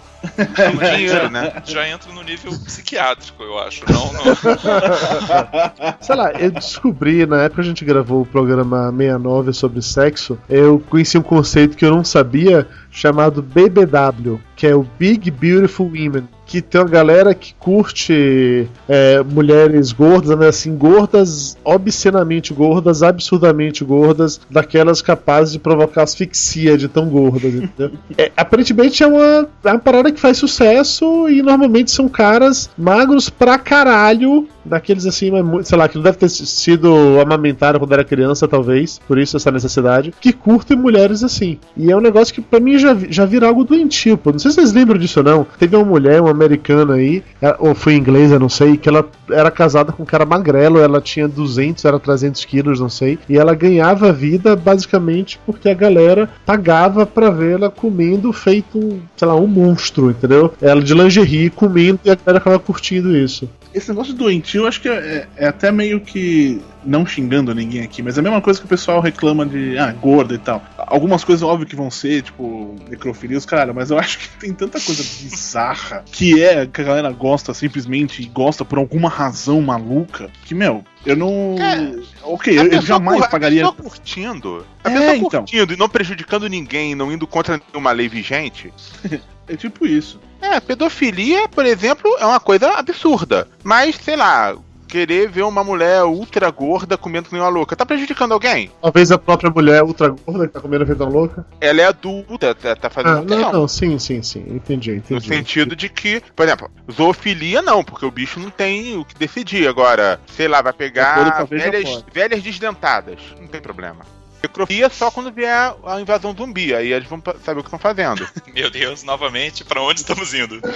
[0.76, 1.62] Mas Dinheiro, né?
[1.66, 3.84] Já entra no nível psiquiátrico, eu acho.
[3.92, 4.24] Não, não.
[6.02, 10.38] Sei lá, eu descobri, na época que a gente gravou o programa 69 sobre sexo,
[10.50, 15.88] eu conheci um conceito que eu não sabia, chamado BBW, que é o Big Beautiful
[15.88, 16.28] Women.
[16.48, 23.84] Que tem uma galera que curte é, mulheres gordas, né, assim, gordas, obscenamente gordas, absurdamente
[23.84, 27.98] gordas, daquelas capazes de provocar asfixia de tão gordas, entendeu?
[28.18, 33.30] É, aparentemente é uma, é uma parada que faz sucesso e normalmente são caras magros
[33.30, 35.32] pra caralho, daqueles assim,
[35.64, 39.52] sei lá, que não deve ter sido amamentado quando era criança, talvez, por isso essa
[39.52, 41.60] necessidade, que curtem mulheres assim.
[41.76, 44.32] E é um negócio que pra mim já, já vira algo doentio, pô.
[44.32, 45.48] Não sei se vocês lembram disso ou não.
[45.60, 47.24] Teve uma mulher, uma americana aí,
[47.60, 51.28] ou foi inglesa, não sei, que ela era casada com um cara magrelo, ela tinha
[51.28, 57.06] 200, era 300 quilos, não sei, e ela ganhava vida basicamente porque a galera pagava
[57.06, 60.54] pra vê-la comendo feito, sei lá, um monstro, entendeu?
[60.62, 63.50] Ela de lingerie comendo e a galera ficava curtindo isso.
[63.74, 66.62] Esse negócio doentio, eu acho que é, é até meio que.
[66.86, 69.78] Não xingando ninguém aqui, mas é a mesma coisa que o pessoal reclama de.
[69.78, 70.64] Ah, gorda e tal.
[70.78, 74.54] Algumas coisas, óbvio, que vão ser, tipo, necrofilia, os cara, mas eu acho que tem
[74.54, 79.62] tanta coisa bizarra que é que a galera gosta simplesmente e gosta por alguma razão
[79.62, 81.56] maluca que, meu, eu não.
[81.60, 82.00] É.
[82.24, 83.66] ok, eu, jamais cur- pagaria.
[83.68, 84.66] A pessoa curtindo.
[84.84, 85.42] A É, então.
[85.42, 88.74] curtindo e não prejudicando ninguém, não indo contra nenhuma lei vigente.
[89.48, 90.20] É tipo isso.
[90.42, 93.48] É, pedofilia, por exemplo, é uma coisa absurda.
[93.64, 94.56] Mas, sei lá,
[94.88, 98.72] querer ver uma mulher ultra gorda comendo uma louca, tá prejudicando alguém?
[98.82, 101.46] Talvez a própria mulher ultra gorda que tá comendo feito uma louca.
[101.60, 103.36] Ela é adulta, tá, tá Ah, fazendo.
[103.36, 104.46] não, não, sim, sim, sim.
[104.48, 105.14] Entendi, entendi.
[105.14, 109.16] No sentido de que, por exemplo, zoofilia não, porque o bicho não tem o que
[109.16, 109.68] decidir.
[109.68, 113.20] Agora, sei lá, vai pegar velhas, velhas desdentadas.
[113.40, 114.06] Não tem problema.
[114.42, 118.28] Necrofilia só quando vier a invasão zumbi, aí eles vão saber o que estão fazendo.
[118.54, 120.60] Meu Deus, novamente, pra onde estamos indo?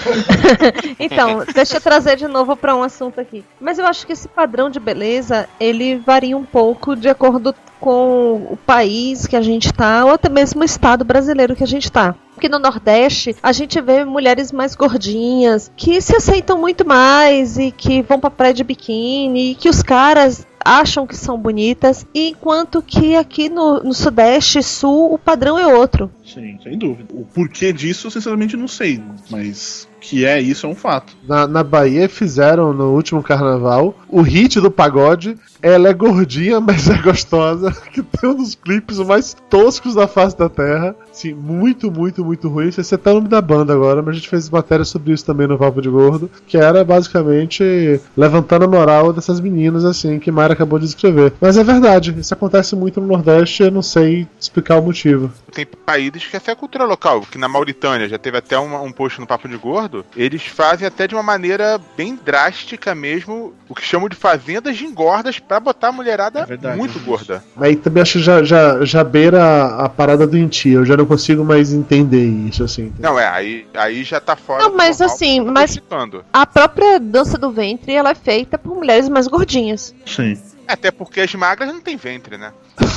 [1.00, 3.44] Então, deixa eu trazer de novo pra um assunto aqui.
[3.60, 8.48] Mas eu acho que esse padrão de beleza, ele varia um pouco de acordo com
[8.52, 11.92] o país que a gente tá, ou até mesmo o estado brasileiro que a gente
[11.92, 12.16] tá.
[12.42, 17.70] Porque no Nordeste a gente vê mulheres mais gordinhas que se aceitam muito mais e
[17.70, 22.82] que vão pra praia de biquíni e que os caras acham que são bonitas, enquanto
[22.82, 26.12] que aqui no, no Sudeste e Sul o padrão é outro.
[26.34, 27.14] Sim, sem dúvida.
[27.14, 31.16] O porquê disso, eu sinceramente não sei, mas que é isso é um fato.
[31.28, 35.38] Na, na Bahia fizeram no último carnaval o hit do pagode.
[35.62, 37.72] Ela é gordinha, mas é gostosa.
[37.92, 40.96] Que tem um dos clipes mais toscos da face da terra.
[41.12, 42.66] Sim, muito, muito, muito ruim.
[42.66, 44.86] Não sei se é até o nome da banda agora, mas a gente fez matéria
[44.86, 46.32] sobre isso também no Papo de Gordo.
[46.48, 51.34] Que era basicamente levantando a moral dessas meninas, assim, que Mayra acabou de descrever.
[51.40, 55.32] Mas é verdade, isso acontece muito no Nordeste, eu não sei explicar o motivo.
[55.52, 59.20] Tem países é a cultura local, que na Mauritânia já teve até uma- um post
[59.20, 63.84] no Papo de Gordo, eles fazem até de uma maneira bem drástica mesmo, o que
[63.86, 67.44] chamam de fazendas de engordas pra botar a mulherada É verdade, muito vi gorda.
[67.56, 70.98] Mas aí também acho que já, já, já beira a, a parada doentia, eu já
[70.98, 72.92] não consigo mais entender isso, assim.
[73.00, 74.64] Não, é, aí, aí já tá fora.
[74.64, 76.26] Não, do mas normal, assim, mas- prejudicando.
[76.34, 79.94] A própria dança do ventre, ela é feita por mulheres mais gordinhas.
[80.06, 80.40] Sim.
[80.68, 82.54] Até porque as magras não tem ventre, né?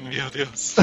[0.00, 0.74] Meu Deus.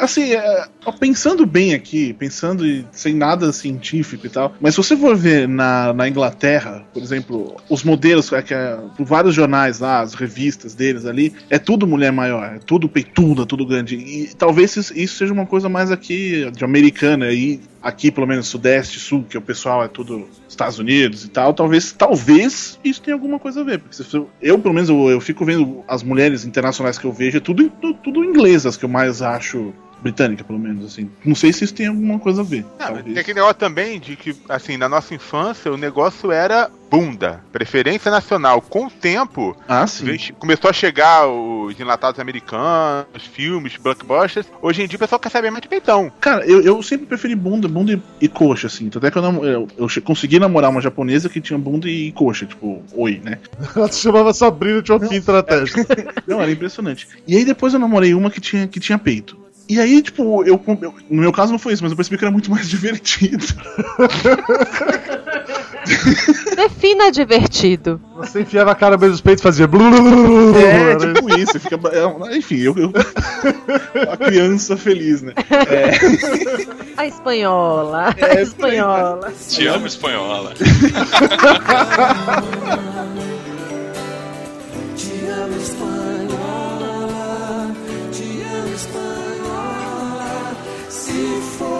[0.00, 0.68] Assim, é,
[0.98, 5.92] pensando bem aqui, pensando sem nada científico e tal, mas se você for ver na,
[5.92, 11.06] na Inglaterra, por exemplo, os modelos, é, que é, vários jornais lá, as revistas deles
[11.06, 13.96] ali, é tudo mulher maior, é tudo peituda, tudo grande.
[13.96, 18.98] E talvez isso, seja uma coisa mais aqui de americana e aqui pelo menos sudeste,
[18.98, 23.38] sul, que o pessoal é tudo Estados Unidos e tal, talvez talvez isso tenha alguma
[23.38, 24.02] coisa a ver, porque
[24.42, 27.62] eu, pelo menos eu, eu fico vendo as mulheres internacionais que eu vejo, é tudo
[27.70, 29.72] tudo, tudo inglesas que eu mais acho
[30.02, 31.10] britânica, pelo menos, assim.
[31.24, 32.62] Não sei se isso tem alguma coisa a ver.
[32.62, 33.04] Não, talvez.
[33.04, 38.10] tem aquele negócio também de que, assim, na nossa infância o negócio era bunda, preferência
[38.10, 38.60] nacional.
[38.60, 39.84] Com o tempo, Ah,
[40.38, 44.46] começou a chegar os enlatados americanos, filmes, blockbusters.
[44.60, 46.10] Hoje em dia o pessoal quer saber mais de peitão.
[46.20, 48.88] Cara, eu, eu sempre preferi bunda, bunda e, e coxa, assim.
[48.88, 52.44] Tanto é que eu, eu, eu consegui namorar uma japonesa que tinha bunda e coxa,
[52.44, 53.38] tipo, oi, né?
[53.76, 55.86] Ela se chamava Sabrina tinha uma pinta na testa.
[56.26, 57.06] Não, era impressionante.
[57.26, 59.38] E aí depois eu namorei uma que tinha, que tinha peito.
[59.72, 62.24] E aí, tipo, eu, eu- No meu caso não foi isso, mas eu percebi que
[62.24, 63.46] era muito mais divertido.
[66.56, 68.00] Defina divertido.
[68.16, 69.68] Você enfiava a cara meio dos peitos e fazia.
[69.68, 70.56] blu, blu, blu.
[70.58, 71.58] É, Era tipo isso.
[71.60, 72.92] Fica, é, enfim, eu, eu.
[74.10, 75.34] A criança feliz, né?
[76.96, 78.12] A espanhola.
[78.18, 79.32] É, a espanhola.
[79.48, 80.52] Te amo, espanhola.
[84.96, 85.99] You'll be a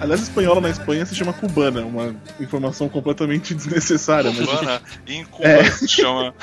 [0.00, 4.30] Aliás, espanhola na Espanha se chama cubana, uma informação completamente desnecessária.
[4.34, 5.64] Mas, Cubana, e em Cuba É.
[5.70, 6.34] se chama.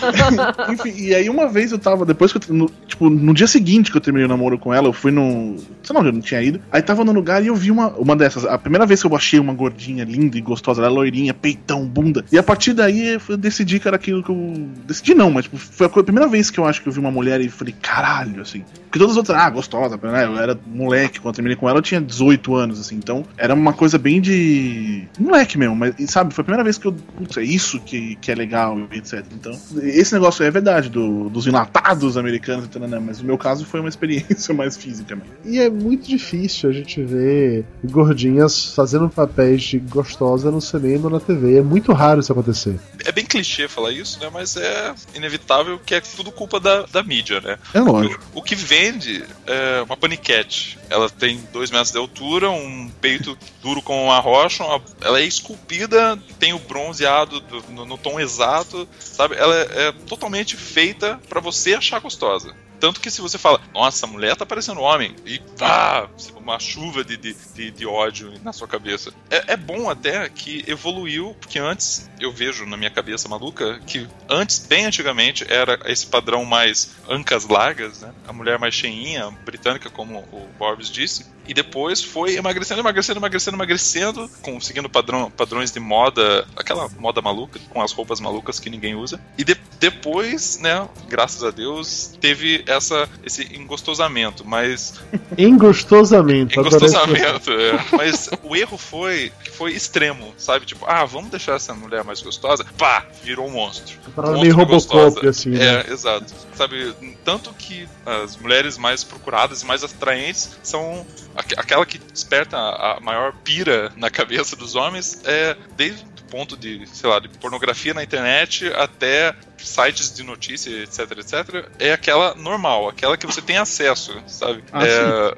[0.70, 2.54] enfim, e aí uma vez eu tava, depois que eu.
[2.54, 5.56] No, tipo, no dia seguinte que eu terminei o namoro com ela, eu fui no.
[5.82, 6.60] Sei lá onde eu não tinha ido.
[6.70, 8.44] Aí tava no lugar e eu vi uma, uma dessas.
[8.44, 12.24] A primeira vez que eu achei uma gordinha linda e gostosa, ela loirinha, peitão, bunda.
[12.30, 14.68] E a partir daí eu decidi que era aquilo que eu.
[14.86, 17.10] Decidi não, mas tipo, foi a primeira vez que eu acho que eu vi uma
[17.10, 18.64] mulher e falei, caralho, assim.
[18.84, 20.26] Porque todas as outras, ah, gostosa, né?
[20.26, 22.96] Eu era moleque quando eu terminei com ela, eu tinha 18 anos, assim.
[22.96, 25.06] Então era uma coisa bem de.
[25.18, 26.92] moleque mesmo, mas sabe, foi a primeira vez que eu.
[26.92, 29.24] Putz, é isso que, que é legal, etc.
[29.32, 32.98] Então, esse negócio é verdade, do, dos enlatados americanos, e tal, né?
[32.98, 35.32] mas no meu caso foi uma experiência mais física mesmo.
[35.44, 41.10] E é muito difícil a gente ver gordinhas fazendo papéis de gostosa no cinema ou
[41.10, 41.58] na TV.
[41.58, 42.78] É muito raro isso acontecer.
[43.04, 44.28] É bem clichê falar isso, né?
[44.32, 47.58] Mas é inevitável que é tudo culpa da, da mídia, né?
[47.74, 48.22] É lógico.
[48.34, 50.78] O, o que vende é uma paniquete.
[50.92, 55.24] Ela tem dois metros de altura, um peito duro como uma rocha, uma- ela é
[55.24, 59.34] esculpida, tem o bronzeado do- no, no tom exato, sabe?
[59.36, 62.54] Ela é, é totalmente feita pra você achar gostosa.
[62.82, 67.04] Tanto que se você fala, nossa, a mulher tá parecendo homem, e pá, uma chuva
[67.04, 69.12] de, de, de, de ódio na sua cabeça.
[69.30, 74.08] É, é bom até que evoluiu, porque antes eu vejo na minha cabeça maluca que
[74.28, 78.12] antes, bem antigamente, era esse padrão mais ancas largas, né?
[78.26, 81.24] A mulher mais cheinha, britânica, como o Borbs disse.
[81.46, 87.58] E depois foi emagrecendo, emagrecendo, emagrecendo, emagrecendo, conseguindo padrão, padrões de moda, aquela moda maluca,
[87.70, 89.20] com as roupas malucas que ninguém usa.
[89.36, 94.94] E de- depois, né, graças a Deus, teve essa, esse engostosamento, mas
[95.36, 96.58] Engostosamente.
[96.58, 97.84] adorei essa Engostosamento, é.
[97.96, 100.64] Mas o erro foi que foi extremo, sabe?
[100.66, 102.64] Tipo, ah, vamos deixar essa mulher mais gostosa.
[102.78, 103.98] Pá, virou um monstro.
[104.14, 105.04] Parada monstro meio gostosa.
[105.04, 105.84] Robocop, assim, né?
[105.88, 106.32] É, exato.
[106.54, 112.56] Sabe, tanto que as mulheres mais procuradas e mais atraentes são aqu- aquela que desperta
[112.56, 117.28] a maior pira na cabeça dos homens, é desde o ponto de, sei lá, de
[117.28, 119.34] pornografia na internet até
[119.64, 124.62] sites de notícia, etc, etc, é aquela normal, aquela que você tem acesso, sabe?
[124.72, 125.34] Ah, é,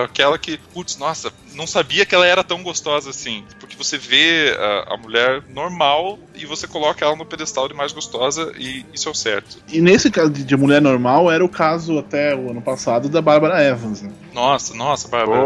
[0.00, 3.44] é aquela que, putz, nossa, não sabia que ela era tão gostosa assim.
[3.58, 7.92] Porque você vê a, a mulher normal e você coloca ela no pedestal de mais
[7.92, 9.58] gostosa e isso é o certo.
[9.68, 13.22] E nesse caso de, de mulher normal, era o caso até o ano passado da
[13.22, 14.10] Bárbara Evans, né?
[14.32, 15.40] Nossa, nossa, Bárbara.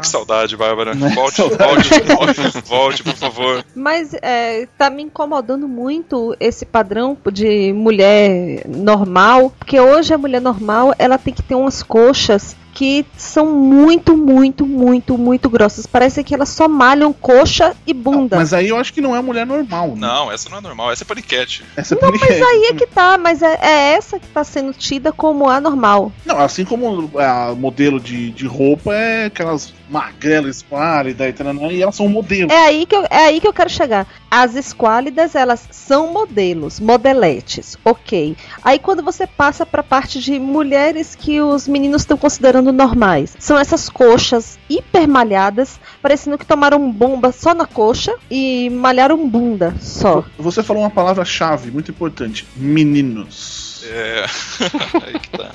[0.00, 0.94] Que saudade, Bárbara.
[0.94, 1.08] Né?
[1.14, 1.88] Volte, Saudade.
[1.88, 3.64] volte, volte, volte, por favor.
[3.74, 10.40] Mas é, tá me incomodando muito esse padrão de mulher normal, porque hoje a mulher
[10.40, 15.84] normal ela tem que ter umas coxas que são muito, muito, muito, muito grossas.
[15.84, 18.36] Parece que elas só malham coxa e bunda.
[18.36, 20.06] Mas aí eu acho que não é mulher normal, né?
[20.06, 21.64] Não, essa não é normal, essa é paniquete.
[21.76, 22.40] Essa é Não, mas paniquete.
[22.40, 26.12] aí é que tá, mas é, é essa que tá sendo tida como anormal.
[26.24, 31.82] Não, assim como a modelo de, de roupa é aquelas magrelas, pálidas e tal, e
[31.82, 32.52] elas são modelos.
[32.52, 34.06] É aí, que eu, é aí que eu quero chegar.
[34.30, 38.36] As esquálidas, elas são modelos, modeletes, ok.
[38.62, 43.58] Aí quando você passa pra parte de mulheres que os meninos estão considerando normais, são
[43.58, 50.24] essas coxas hipermalhadas, parecendo que tomaram bomba só na coxa e malharam bunda só.
[50.38, 53.67] Você falou uma palavra-chave muito importante: meninos.
[53.82, 54.24] É.
[55.06, 55.54] Aí que tá.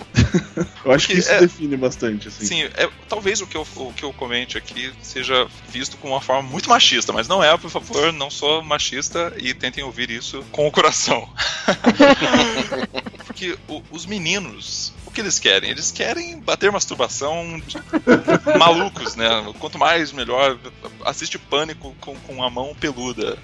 [0.86, 2.46] Eu acho que Porque isso é- define bastante, assim.
[2.46, 6.22] Sim, é, talvez o que, eu, o que eu comente aqui seja visto como uma
[6.22, 10.44] forma muito machista, mas não é, por favor, não sou machista e tentem ouvir isso
[10.52, 11.28] com o coração.
[13.26, 15.70] Porque o- os meninos, que eles querem?
[15.70, 17.62] Eles querem bater masturbação
[18.58, 19.30] malucos, né?
[19.60, 20.58] Quanto mais, melhor.
[21.06, 23.38] Assiste Pânico com, com a mão peluda.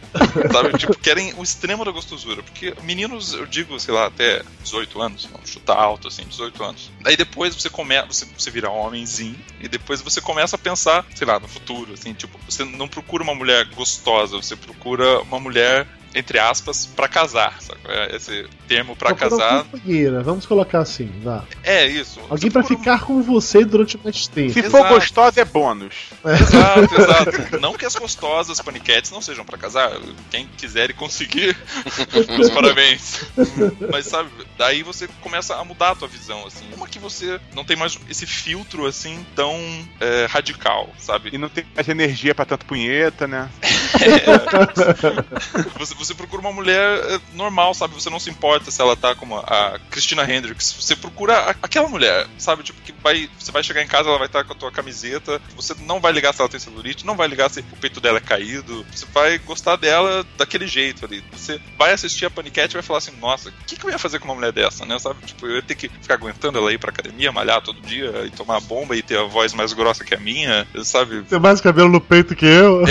[0.52, 0.78] Sabe?
[0.78, 2.44] Tipo, querem o extremo da gostosura.
[2.44, 6.92] Porque meninos, eu digo, sei lá, até 18 anos, vamos chutar alto, assim, 18 anos.
[7.02, 11.28] Daí depois você começa, você, você vira homenzinho, e depois você começa a pensar, sei
[11.28, 15.88] lá, no futuro, assim, tipo, você não procura uma mulher gostosa, você procura uma mulher,
[16.14, 17.80] entre aspas, pra casar, sabe?
[17.86, 19.64] É Esse termo uma casar.
[19.64, 21.44] companheira, vamos colocar assim, vá.
[21.64, 22.20] É isso.
[22.30, 24.54] Alguém pra ficar com você durante mais tempo.
[24.54, 25.96] Se for gostosa, é bônus.
[26.26, 27.50] Exato, exato.
[27.60, 29.92] Não que as gostosas paniquetes não sejam pra casar.
[30.30, 31.58] Quem quiser e conseguir,
[32.30, 33.22] meus parabéns.
[33.92, 36.66] Mas sabe, daí você começa a mudar a tua visão, assim.
[36.76, 39.58] Uma que você não tem mais esse filtro assim tão
[40.00, 41.30] é, radical, sabe?
[41.34, 43.50] E não tem mais energia pra tanto punheta, né?
[45.78, 47.94] Você, você procura uma mulher é, normal, sabe?
[47.94, 50.74] Você não se importa se ela tá como a Christina Hendricks.
[50.80, 52.64] Você procura aquela mulher, sabe?
[52.64, 53.30] Tipo, que vai.
[53.38, 55.42] Você vai chegar em casa, ela vai estar com a tua camiseta.
[55.56, 58.18] Você não vai ligar se ela tem celulite, não vai ligar se o peito dela
[58.18, 58.86] é caído.
[58.92, 61.24] Você vai gostar dela daquele jeito ali.
[61.32, 64.00] Você vai assistir a Panicat e vai falar assim: nossa, o que, que eu ia
[64.00, 64.98] fazer com uma mulher dessa, né?
[64.98, 65.26] Sabe?
[65.26, 68.30] Tipo, eu ia ter que ficar aguentando ela ir pra academia, malhar todo dia e
[68.30, 71.24] tomar bomba e ter a voz mais grossa que a minha, sabe?
[71.24, 72.84] Ter mais cabelo no peito que eu.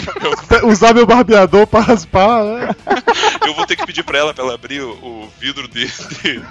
[0.68, 2.33] Usar meu barbeador pra raspar,
[3.46, 6.42] Eu vou ter que pedir pra ela pra ela abrir o, o vidro de, de,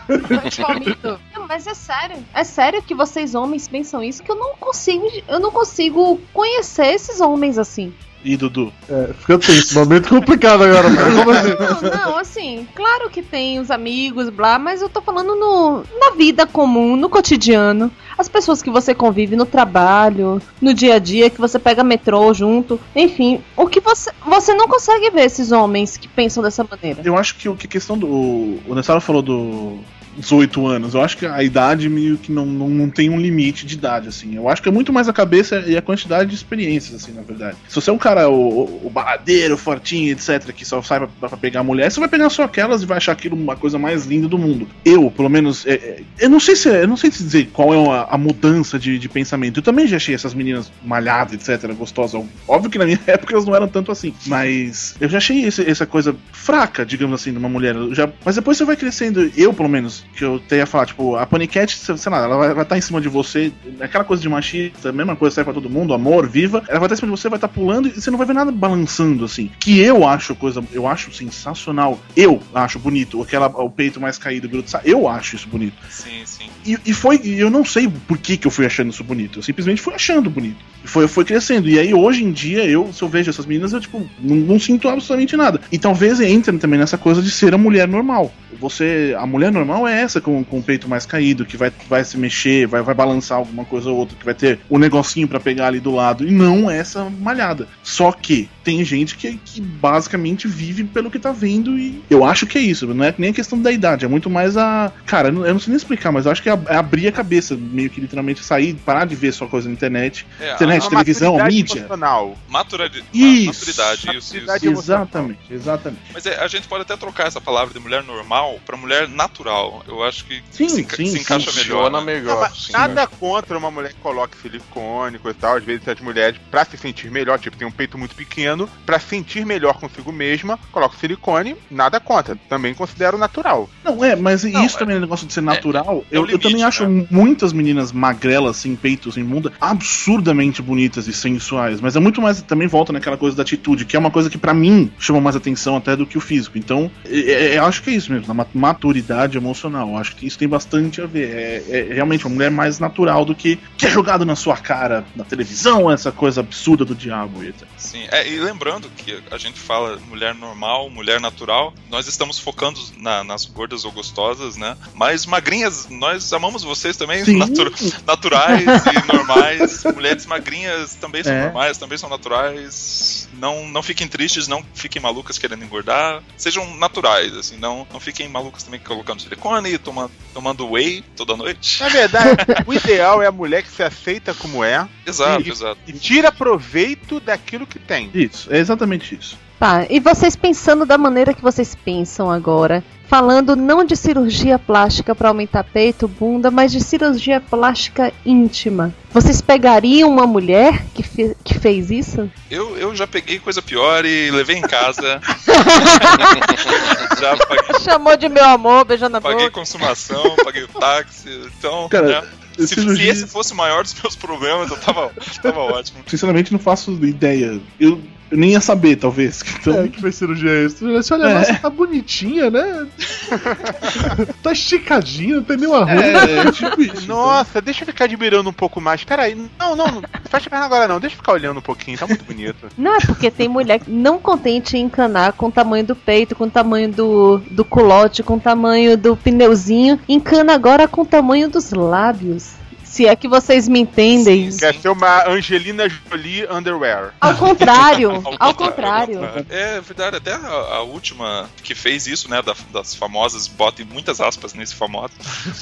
[1.36, 2.18] Não, mas é sério.
[2.34, 6.88] É sério que vocês homens pensam isso que eu não consigo, eu não consigo conhecer
[6.88, 7.94] esses homens assim.
[8.24, 8.72] E Dudu?
[8.90, 10.88] É, fica tenso, momento complicado agora.
[10.90, 11.50] Como assim?
[11.60, 16.16] Não, não, assim, claro que tem os amigos, blá, mas eu tô falando no, na
[16.16, 17.92] vida comum, no cotidiano.
[18.18, 22.34] As pessoas que você convive no trabalho, no dia a dia, que você pega metrô
[22.34, 24.12] junto, enfim, o que você.
[24.26, 27.02] Você não consegue ver esses homens que pensam dessa maneira.
[27.04, 28.08] Eu acho que o que a questão do.
[28.08, 29.80] O Nessara falou do.
[30.18, 33.66] 18 anos, eu acho que a idade meio que não, não, não tem um limite
[33.66, 34.36] de idade, assim.
[34.36, 37.22] Eu acho que é muito mais a cabeça e a quantidade de experiências, assim, na
[37.22, 37.58] verdade.
[37.68, 41.30] Se você é um cara, o, o, o baladeiro, fortinho, etc., que só sai pra,
[41.30, 44.06] pra pegar mulher, você vai pegar só aquelas e vai achar aquilo uma coisa mais
[44.06, 44.68] linda do mundo.
[44.86, 47.74] Eu, pelo menos, é, é, eu não sei se eu não sei te dizer qual
[47.74, 49.58] é a, a mudança de, de pensamento.
[49.60, 52.24] Eu também já achei essas meninas malhadas, etc., gostosas.
[52.48, 55.68] Óbvio que na minha época elas não eram tanto assim, mas eu já achei esse-
[55.70, 57.76] essa coisa fraca, digamos assim, numa mulher.
[57.76, 60.86] Eu já, mas depois você vai crescendo, eu pelo menos, que eu tenho a falar,
[60.86, 64.30] tipo, a Panicat, sei lá, ela vai estar em cima de você, aquela coisa de
[64.30, 67.14] machista, a mesma coisa sai pra todo mundo, amor, viva, ela vai estar em cima
[67.14, 69.52] de você, vai estar pulando e você não vai ver nada balançando, assim.
[69.60, 72.00] Que eu acho coisa, eu acho sensacional.
[72.16, 75.76] Eu acho bonito, aquela, o peito mais caído, grudo, eu acho isso bonito.
[75.90, 76.50] Sim, sim.
[76.66, 79.40] E, e foi, e eu não sei por que, que eu fui achando isso bonito.
[79.40, 80.64] Eu simplesmente fui achando bonito.
[80.84, 81.70] Foi, foi crescendo.
[81.70, 84.60] E aí, hoje em dia, eu, se eu vejo essas meninas, eu, tipo, não, não
[84.60, 85.62] sinto absolutamente nada.
[85.72, 88.34] E talvez entre também nessa coisa de ser a mulher normal.
[88.60, 89.16] Você.
[89.18, 92.18] A mulher normal é essa, com, com o peito mais caído, que vai, vai se
[92.18, 95.68] mexer, vai, vai balançar alguma coisa ou outra, que vai ter um negocinho pra pegar
[95.68, 96.28] ali do lado.
[96.28, 97.68] E não essa malhada.
[97.82, 102.46] Só que tem gente que, que basicamente vive pelo que tá vendo e eu acho
[102.48, 102.88] que é isso.
[102.94, 104.92] Não é nem a questão da idade, é muito mais a.
[105.06, 107.08] Cara, eu não, eu não sei nem explicar, mas eu acho que é, é abrir
[107.08, 110.26] a cabeça, meio que literalmente sair, parar de ver só coisa na internet.
[110.40, 111.78] É, internet, a televisão, maturidade mídia.
[111.80, 112.38] emocional.
[112.48, 113.46] Maturidi- Isso.
[113.48, 114.66] Maturidade, isso, isso.
[114.70, 116.02] Exatamente, exatamente.
[116.14, 119.84] Mas é, a gente pode até trocar essa palavra de mulher normal pra mulher natural.
[119.88, 122.06] Eu acho que Sim, se, sim, se encaixa Funciona melhor.
[122.06, 122.14] né?
[122.14, 122.50] melhor.
[122.50, 122.72] Não, sim.
[122.72, 125.58] nada contra uma mulher que coloque silicone, e tal.
[125.58, 128.53] Às vezes as mulheres, pra se sentir melhor, tipo, tem um peito muito pequeno,
[128.86, 132.36] pra sentir melhor consigo mesma, coloca silicone, nada contra.
[132.50, 133.70] Também considero natural.
[133.84, 135.86] Não, é, mas Não, isso é- também é um negócio de ser natural.
[135.88, 136.68] é o eu, eu limite, também né?
[136.68, 141.80] acho muitas meninas magrelas, sem peito, sem bunda, absurdamente bonitas e sensuais.
[141.82, 144.38] Mas é muito mais, também volta naquela coisa da atitude, que é uma coisa que
[144.38, 146.58] pra mim chama mais atenção até do que o físico.
[146.58, 149.90] Então, é- é- eu acho que é isso mesmo, na ma- maturidade emocional.
[149.90, 151.30] Eu acho que isso tem bastante a ver.
[151.70, 155.06] É, é realmente uma mulher mais natural do que que é jogado na sua cara
[155.16, 157.44] na televisão, essa coisa absurda do diabo.
[157.44, 157.68] e etc.
[157.94, 162.80] Sim, é, e lembrando que a gente fala mulher normal, mulher natural, nós estamos focando
[162.98, 164.76] na- nas gordas ou gostosas, né?
[164.96, 167.72] Mas magrinhas, nós amamos vocês também, natu-
[168.08, 169.84] naturais e normais.
[169.94, 171.44] Mulheres magrinhas também são É.
[171.44, 173.30] normais, também são naturais.
[173.34, 176.24] Não, não fiquem tristes, não fiquem malucas querendo engordar.
[176.36, 181.80] Sejam naturais, assim, não, não fiquem malucas também colocando silicone, toma, tomando whey toda noite.
[181.80, 185.80] Na verdade, o ideal é a mulher que se aceita como é Exato, e, exato.
[185.86, 188.10] e tira proveito daquilo que tem.
[188.14, 189.38] Isso, é exatamente isso.
[189.60, 195.16] Tá, e vocês pensando da maneira que vocês pensam agora, falando não de cirurgia plástica
[195.16, 198.94] para aumentar peito, bunda, mas de cirurgia plástica íntima.
[199.12, 202.30] Vocês pegariam uma mulher que, fe- que fez isso?
[202.52, 205.22] Eu, eu já peguei coisa pior e levei em casa.
[207.20, 209.52] já paguei, Chamou de meu amor, beijando a paguei boca.
[209.52, 211.30] consumação, paguei o táxi.
[211.58, 212.28] Então, Cara, né,
[212.58, 216.04] se, cirurgia- se esse fosse o maior dos meus problemas, eu tava, tava ótimo.
[216.08, 217.60] Sinceramente, não faço ideia.
[217.80, 218.02] Eu,
[218.34, 219.44] eu nem ia saber, talvez.
[219.64, 220.92] Então, É, que fez cirurgia extra.
[220.92, 221.34] Você olha, É.
[221.36, 222.86] nossa, tá bonitinha, né?
[224.44, 225.94] tá esticadinha, não tem nenhuma ruim.
[225.96, 227.08] é, tipo isso.
[227.08, 229.04] Nossa, deixa eu ficar admirando um pouco mais.
[229.04, 231.98] Peraí, não, não, não fecha a perna agora não, deixa eu ficar olhando um pouquinho,
[231.98, 232.68] tá muito bonito.
[232.78, 236.36] Não, é porque tem mulher que não contente em encanar com o tamanho do peito,
[236.36, 241.06] com o tamanho do, do culote, com o tamanho do pneuzinho, encana agora com o
[241.06, 242.52] tamanho dos lábios.
[242.94, 244.52] Se é que vocês me entendem.
[244.52, 247.16] Sim, Quer ser uma Angelina Jolie underwear.
[247.20, 249.20] Ao contrário, ao contrário.
[249.50, 254.22] É verdade, até a, a última que fez isso, né, da- das famosas, bota muitas
[254.22, 255.14] aspas nesse famoso.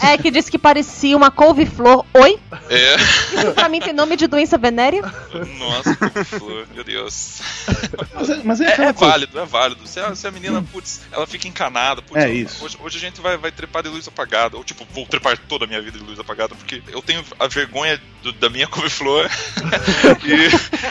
[0.04, 2.06] É que disse que parecia uma couve-flor.
[2.14, 2.38] Oi?
[2.70, 5.02] É, Isso pra mim tem nome de doença venérea?
[5.58, 7.42] nossa, que flor, meu Deus.
[8.14, 9.88] Mas é, mas é É, é válido, é válido.
[9.88, 12.66] Se a, se a menina, putz, ela fica encanada, putz, É isso.
[12.66, 14.58] Hoje, hoje a gente vai, vai trepar de luz apagada.
[14.58, 17.48] Ou tipo, vou trepar toda a minha vida de luz apagada, porque eu tenho a
[17.48, 19.30] vergonha do- da minha couve-flor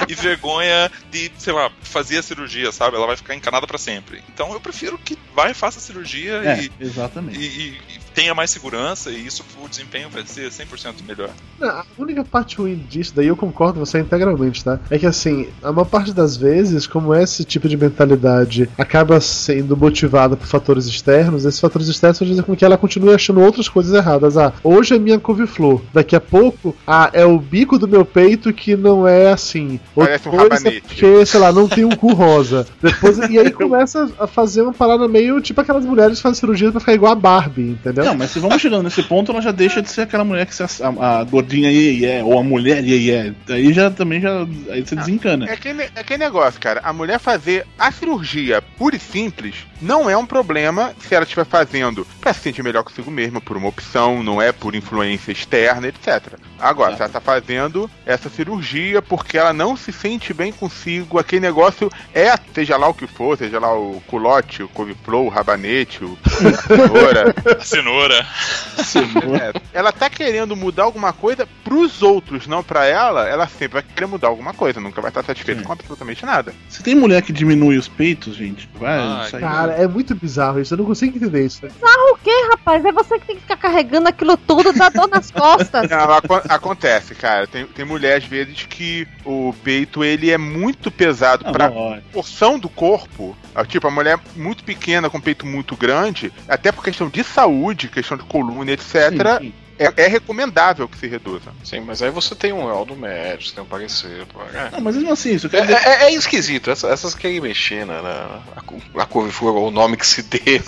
[0.09, 2.97] e, e vergonha de, sei lá, fazer a cirurgia, sabe?
[2.97, 4.23] Ela vai ficar encanada pra sempre.
[4.33, 7.39] Então eu prefiro que vai, faça a cirurgia É, e, exatamente.
[7.39, 11.31] e- e- e tenha mais segurança e isso o desempenho vai ser 100% melhor.
[11.59, 14.81] Não, a única parte ruim disso, daí eu concordo com você integralmente, tá?
[14.91, 19.77] É que assim, a maior parte das vezes, como esse tipo de mentalidade acaba sendo
[19.77, 23.95] motivada por fatores externos, esses fatores externos fazem com que ela continue achando outras coisas
[23.95, 24.37] erradas.
[24.37, 28.53] Ah, hoje é minha couve-flor, daqui a pouco, ah, é o bico do meu peito
[28.53, 29.81] que não é assim.
[29.95, 30.81] Parece um é rabanete.
[30.83, 32.67] porque, sei lá, não tem um cu rosa.
[32.83, 36.71] Depois, e aí começa a fazer uma parada meio tipo aquelas mulheres que fazem cirurgia
[36.71, 38.05] pra ficar igual a Barbie, entendeu?
[38.05, 40.55] Não, mas se vamos chegando nesse ponto, ela já deixa de ser aquela mulher que
[40.55, 43.33] se a, a, a gordinha iê, iê, ou a mulher iê, iê.
[43.49, 44.47] Aí já também já.
[44.71, 45.47] Aí você desencana.
[45.47, 46.81] É aquele, é aquele negócio, cara.
[46.83, 51.45] A mulher fazer a cirurgia pura e simples não é um problema se ela estiver
[51.45, 55.89] fazendo pra se sentir melhor consigo mesma, por uma opção, não é por influência externa,
[55.89, 56.35] etc.
[56.59, 61.41] Agora, se ela tá fazendo essa cirurgia porque ela não se sente bem consigo, aquele
[61.41, 66.05] negócio é, seja lá o que for, seja lá o culote, o couve-flor, o rabanete,
[66.05, 68.27] o, a cenoura,
[68.79, 69.53] A cenoura.
[69.55, 73.83] é, ela tá querendo mudar alguma coisa pros outros, não pra ela, ela sempre vai
[73.83, 75.67] querer mudar alguma coisa, nunca vai estar satisfeita Sim.
[75.67, 76.55] com absolutamente nada.
[76.69, 78.99] Se tem mulher que diminui os peitos, gente, vai.
[78.99, 79.43] Ai, isso aí.
[79.71, 81.67] Cara, é muito bizarro isso, eu não consigo entender isso.
[81.67, 82.85] O que, rapaz?
[82.85, 85.89] É você que tem que ficar carregando aquilo tudo, dá dor nas costas.
[85.89, 87.47] Não, aco- acontece, cara.
[87.47, 92.09] Tem, tem mulher, às vezes, que o peito ele é muito pesado Não, pra lógico.
[92.13, 93.37] porção do corpo.
[93.55, 97.89] Ah, Tipo, a mulher muito pequena, com peito muito grande, até por questão de saúde,
[97.89, 99.11] questão de coluna, etc.,
[99.41, 99.55] Sim, sim.
[99.87, 101.53] É, é recomendável que se reduza.
[101.65, 104.27] Sim, mas aí você tem um laudo médico, você tem um parecer.
[104.27, 104.71] pô, é.
[104.73, 105.75] Não, mas mesmo assim, isso É, quer dizer.
[105.89, 109.97] é- é esquisito, essa- essas querem mexer na, na a, a couve-flor, ou o nome
[109.97, 110.61] que se dê,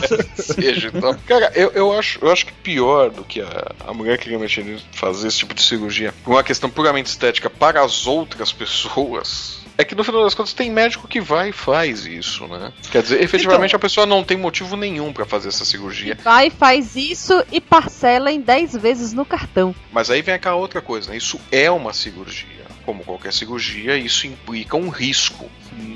[0.36, 0.90] seja.
[0.94, 1.16] Então.
[1.26, 4.64] Cara, eu, eu, acho, eu acho que pior do que a, a mulher querer mexer
[4.64, 9.61] nisso, fazer esse tipo de cirurgia, por uma questão puramente estética para as outras pessoas.
[9.76, 12.72] É que no final das contas tem médico que vai e faz isso, né?
[12.90, 16.18] Quer dizer, efetivamente a pessoa não tem motivo nenhum para fazer essa cirurgia.
[16.22, 19.74] Vai, faz isso e parcela em 10 vezes no cartão.
[19.90, 21.16] Mas aí vem aquela outra coisa, né?
[21.16, 22.62] Isso é uma cirurgia.
[22.84, 25.50] Como qualquer cirurgia, isso implica um risco.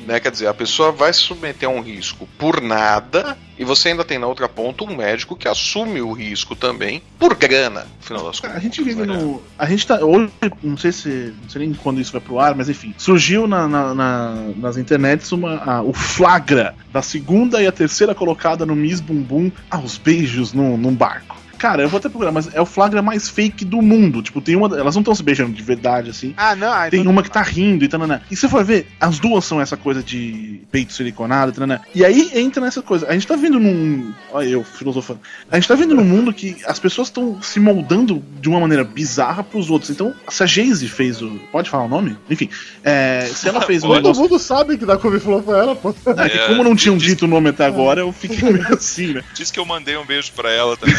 [0.07, 0.20] Né?
[0.20, 4.05] Quer dizer, a pessoa vai se submeter a um risco por nada, e você ainda
[4.05, 8.24] tem na outra ponta um médico que assume o risco também por grana, no final
[8.24, 8.57] das contas.
[8.57, 9.16] a gente vive né?
[9.16, 9.43] no.
[9.59, 10.05] A gente tá.
[10.05, 10.31] Hoje,
[10.62, 11.35] não sei se.
[11.43, 12.95] Não sei nem quando isso vai pro ar, mas enfim.
[12.97, 18.14] Surgiu na, na- na- nas internets uma, a- o flagra da segunda e a terceira
[18.14, 21.37] colocada no Miss Bumbum aos beijos num, num barco.
[21.59, 24.23] Cara, eu vou até procurar, mas é o flagra mais fake do mundo.
[24.23, 24.67] Tipo, tem uma.
[24.79, 26.35] Elas não estão se beijando de verdade, assim.
[26.37, 28.01] Ah, não, ah, Tem então- uma que tá rindo e tal,
[28.31, 31.81] E se for ver, as duas são essa coisa de peito siliconado, tanana.
[31.95, 33.07] E aí entra nessa coisa.
[33.09, 34.13] A gente tá vendo num.
[34.33, 35.21] Olha, eu filosofando.
[35.51, 38.85] A gente tá vendo num mundo que as pessoas estão se moldando de uma maneira
[38.85, 39.91] bizarra pros outros.
[39.91, 41.39] Então, se a Jayce fez o.
[41.51, 42.17] Pode falar o nome?
[42.31, 42.49] Enfim.
[42.85, 44.23] é, se ela fez um Todo negócio.
[44.23, 45.95] mundo sabe que da couve-flor foi ela, pô.
[46.17, 49.23] É, que como não tinham dito o nome até agora, eu fiquei meio assim, né?
[49.35, 50.97] Diz que eu mandei um beijo pra ela também.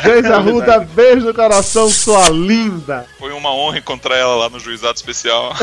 [0.00, 3.06] Geise Arruda, beijo no coração, sua linda.
[3.18, 5.54] Foi uma honra encontrar ela lá no juizado especial.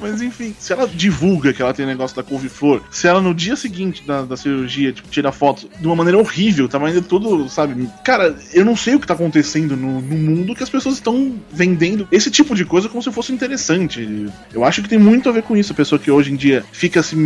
[0.00, 3.56] Mas enfim, se ela divulga que ela tem negócio da couve-flor, se ela no dia
[3.56, 7.88] seguinte da, da cirurgia, tipo, tira foto de uma maneira horrível, tava ainda tudo, sabe?
[8.04, 11.34] Cara, eu não sei o que tá acontecendo no, no mundo que as pessoas estão
[11.50, 14.28] vendendo esse tipo de coisa como se fosse interessante.
[14.52, 15.72] Eu acho que tem muito a ver com isso.
[15.72, 17.16] A pessoa que hoje em dia fica se,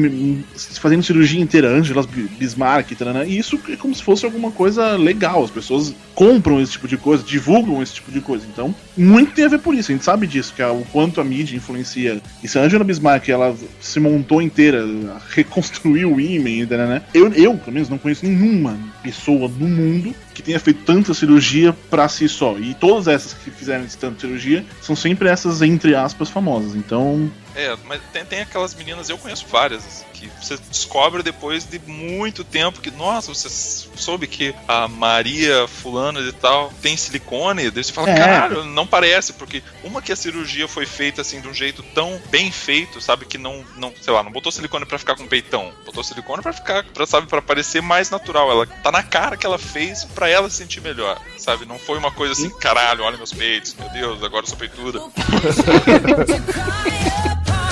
[0.57, 2.05] se fazendo cirurgia inteira, Angela
[2.39, 5.45] Bismarck, tarana, e isso é como se fosse alguma coisa legal.
[5.45, 8.45] As pessoas compram esse tipo de coisa, divulgam esse tipo de coisa.
[8.51, 9.91] Então, muito tem a ver por isso.
[9.91, 12.21] A gente sabe disso, que é o quanto a mídia influencia.
[12.43, 14.87] E se a Angela Bismarck ela se montou inteira,
[15.31, 17.03] reconstruiu o ímã, né?
[17.15, 21.73] Eu, eu, pelo menos, não conheço nenhuma pessoa no mundo que tenha feito tanta cirurgia
[21.91, 22.57] pra si só.
[22.59, 26.75] E todas essas que fizeram esse tanto de cirurgia são sempre essas, entre aspas, famosas.
[26.75, 31.79] Então, É, mas tem, tem aquelas meninas, eu conheço várias, que você descobre depois de
[31.87, 33.49] muito tempo que, nossa, você
[33.95, 38.17] soube que a Maria fulana e tal tem silicone, daí você fala, É.
[38.19, 42.19] caralho, não parece, porque uma que a cirurgia foi feita assim de um jeito tão
[42.31, 45.73] bem feito, sabe, que não, não sei lá, não botou silicone pra ficar com peitão,
[45.85, 49.45] botou silicone pra ficar, pra, sabe, para parecer mais natural, ela tá na cara que
[49.45, 53.17] ela fez pra ela se sentir melhor, sabe, não foi uma coisa assim, caralho, olha
[53.17, 55.01] meus peitos, meu Deus, agora eu sou peituda.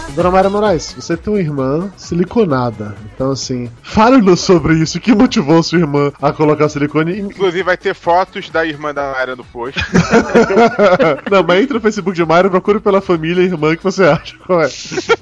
[0.15, 2.95] Dona Mayra Moraes, você tem uma irmã siliconada.
[3.13, 4.97] Então, assim, fale-nos sobre isso.
[4.97, 7.19] O que motivou sua irmã a colocar silicone?
[7.19, 9.79] Inclusive vai ter fotos da irmã da área do post.
[11.31, 14.35] Não, mas entra no Facebook de Mayra, procure pela família e irmã que você acha.
[14.45, 14.69] Qual é?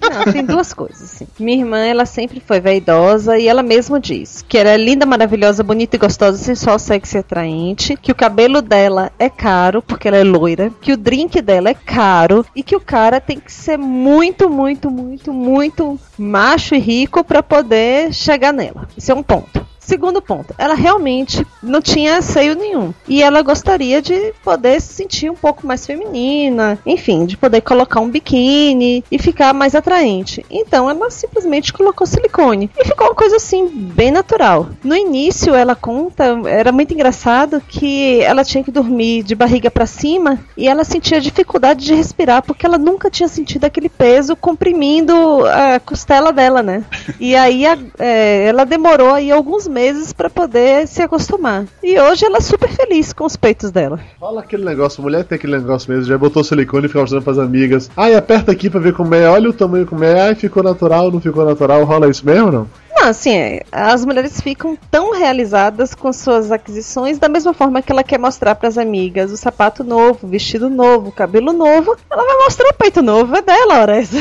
[0.09, 1.27] Não, tem duas coisas, assim.
[1.39, 5.63] Minha irmã, ela sempre foi vaidosa e ela mesma diz que ela é linda, maravilhosa,
[5.63, 10.17] bonita e gostosa, sensual, sexy e atraente, que o cabelo dela é caro, porque ela
[10.17, 13.77] é loira, que o drink dela é caro e que o cara tem que ser
[13.77, 18.87] muito, muito, muito, muito macho e rico pra poder chegar nela.
[18.95, 19.65] Isso é um ponto.
[19.89, 22.93] Segundo ponto, ela realmente não tinha seio nenhum.
[23.07, 27.99] E ela gostaria de poder se sentir um pouco mais feminina, enfim, de poder colocar
[27.99, 30.45] um biquíni e ficar mais atraente.
[30.47, 32.69] Então ela simplesmente colocou silicone.
[32.77, 34.69] E ficou uma coisa assim, bem natural.
[34.83, 39.87] No início, ela conta, era muito engraçado que ela tinha que dormir de barriga para
[39.87, 45.13] cima e ela sentia dificuldade de respirar porque ela nunca tinha sentido aquele peso comprimindo
[45.47, 46.83] a costela dela, né?
[47.19, 49.78] E aí a- é, ela demorou aí alguns meses
[50.13, 51.65] para poder se acostumar.
[51.83, 53.99] E hoje ela é super feliz com os peitos dela.
[54.19, 57.39] Fala aquele negócio, mulher tem aquele negócio mesmo, já botou silicone e fica mostrando pras
[57.39, 57.89] amigas.
[57.95, 61.11] Ai, aperta aqui pra ver como é, olha o tamanho como é, ai, ficou natural,
[61.11, 62.67] não ficou natural, rola isso mesmo não?
[63.01, 67.91] Não, assim, é, as mulheres ficam tão realizadas com suas aquisições da mesma forma que
[67.91, 71.95] ela quer mostrar pras amigas o sapato novo, o vestido novo, o cabelo novo.
[72.11, 74.17] Ela vai mostrar o peito novo, é dela, hora essa.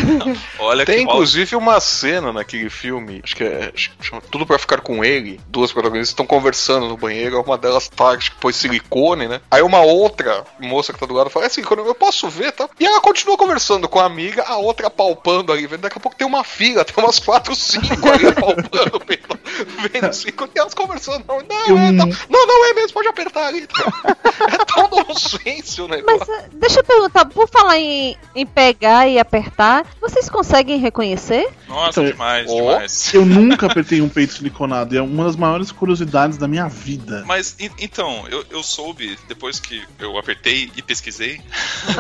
[0.61, 4.59] Olha Tem que mal- inclusive uma cena naquele filme, acho que é chama Tudo pra
[4.59, 5.41] Ficar com Ele.
[5.49, 9.41] Duas protagonistas estão conversando no banheiro, uma delas tá, acho que pôs silicone, né?
[9.51, 12.69] Aí uma outra moça que tá do lado fala: É silicone, eu posso ver, tá?
[12.79, 15.81] E ela continua conversando com a amiga, a outra palpando ali, vendo.
[15.81, 18.68] Daqui a pouco tem uma fila, tem umas quatro, cinco ali palpando,
[19.07, 20.51] vendo, vendo silicone.
[20.55, 23.67] E elas conversando: Não, não, é, tá- não, não é mesmo, pode apertar ali.
[24.41, 26.19] É tão nonsense o negócio.
[26.21, 31.49] Mas eh, deixa eu perguntar, por falar em, em pegar e apertar, vocês conseguem reconhecer?
[31.67, 33.13] Nossa, Então, demais, ó, demais.
[33.15, 34.95] Eu nunca apertei um peito siliconado.
[34.95, 37.25] E é uma das maiores curiosidades da minha vida.
[37.27, 41.41] Mas en- então, eu, eu soube, depois que eu apertei e pesquisei,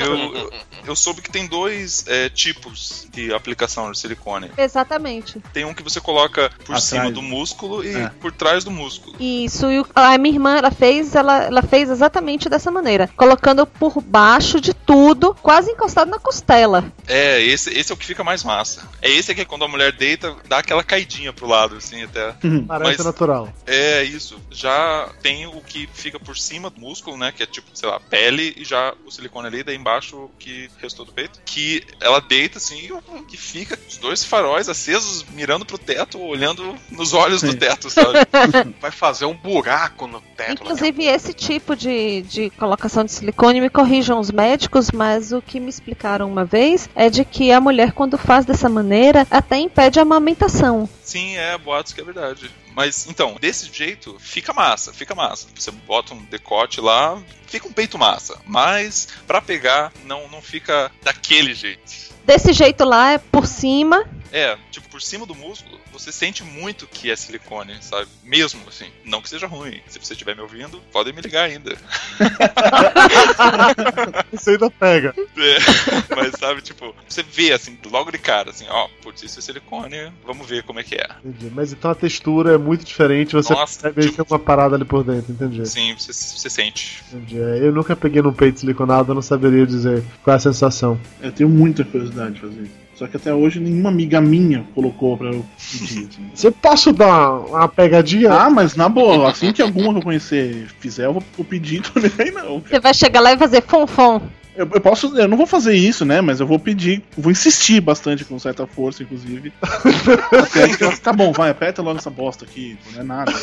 [0.00, 0.50] eu,
[0.86, 4.50] eu soube que tem dois é, tipos de aplicação de silicone.
[4.56, 5.38] Exatamente.
[5.52, 6.84] Tem um que você coloca por Atrás.
[6.84, 8.08] cima do músculo e É.
[8.20, 9.16] por trás do músculo.
[9.20, 14.00] Isso, e a minha irmã, ela fez, ela, ela fez exatamente dessa maneira, colocando por
[14.02, 16.84] baixo de tudo, quase encostado na costela.
[17.06, 18.88] É, esse, esse é o que fica mais massa.
[19.00, 22.32] É esse que é quando a mulher deita, dá aquela caidinha pro lado, assim, até.
[22.66, 23.52] Parece Mas- natural.
[23.66, 24.38] É isso.
[24.50, 27.32] Já tem o que fica por cima do músculo, né?
[27.32, 30.68] Que é tipo, sei lá, pele e já o silicone ali, daí embaixo o que
[30.80, 31.40] restou do peito.
[31.44, 32.90] Que ela deita assim
[33.32, 38.18] e fica os dois faróis acesos, mirando pro teto, olhando nos olhos do teto, sabe?
[38.80, 40.62] Vai fazer um buraco no teto.
[40.62, 45.60] Inclusive, esse tipo de, de, colocação de silicone, me corrijam os médicos, mas o que
[45.60, 49.98] me explicaram uma vez é de que a mulher, quando faz dessa maneira, até impede
[49.98, 50.88] a amamentação.
[51.02, 52.50] Sim, é, boatos que é verdade.
[52.74, 55.46] Mas então, desse jeito, fica massa, fica massa.
[55.54, 58.38] Você bota um decote lá, fica um peito massa.
[58.46, 62.12] Mas pra pegar, não, não fica daquele jeito.
[62.24, 64.08] Desse jeito lá, é por cima.
[64.32, 68.08] É, tipo, por cima do músculo, você sente muito que é silicone, sabe?
[68.24, 68.86] Mesmo assim.
[69.04, 69.78] Não que seja ruim.
[69.86, 71.76] Se você estiver me ouvindo, podem me ligar ainda.
[74.32, 75.14] Isso ainda pega.
[75.36, 79.42] É, mas sabe, tipo, você vê assim, logo de cara, assim, ó, putz, isso é
[79.42, 81.06] silicone, vamos ver como é que é.
[81.24, 81.52] Entendi.
[81.54, 84.76] Mas então a textura é muito diferente, você Nossa, percebe aí que é uma parada
[84.76, 85.66] ali por dentro, entendi.
[85.68, 87.02] Sim, você, você sente.
[87.12, 87.38] Entendi.
[87.38, 90.98] É, Eu nunca peguei num peito siliconado, eu não saberia dizer qual é a sensação.
[91.20, 92.81] Eu tenho muita curiosidade de fazer isso.
[93.02, 96.06] Só que até hoje nenhuma amiga minha colocou pra eu pedir.
[96.08, 96.30] assim.
[96.32, 98.32] Você posso dar uma pegadinha?
[98.32, 102.30] Ah, mas na boa, assim que alguma que eu conhecer fizer, eu vou pedir também
[102.30, 102.60] não.
[102.60, 104.20] Você vai chegar lá e fazer fonfon.
[104.54, 106.20] Eu, eu posso, eu não vou fazer isso, né?
[106.20, 109.52] Mas eu vou pedir, vou insistir bastante com certa força, inclusive.
[109.62, 113.32] Até que ela, tá bom, vai, aperta logo essa bosta aqui, não é nada.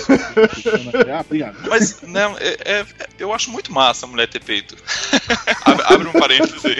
[1.11, 1.57] Ah, obrigado.
[1.67, 2.85] Mas, né, é- é-
[3.17, 4.75] eu acho muito massa a mulher ter peito.
[5.65, 6.77] abre, abre um parênteses aí.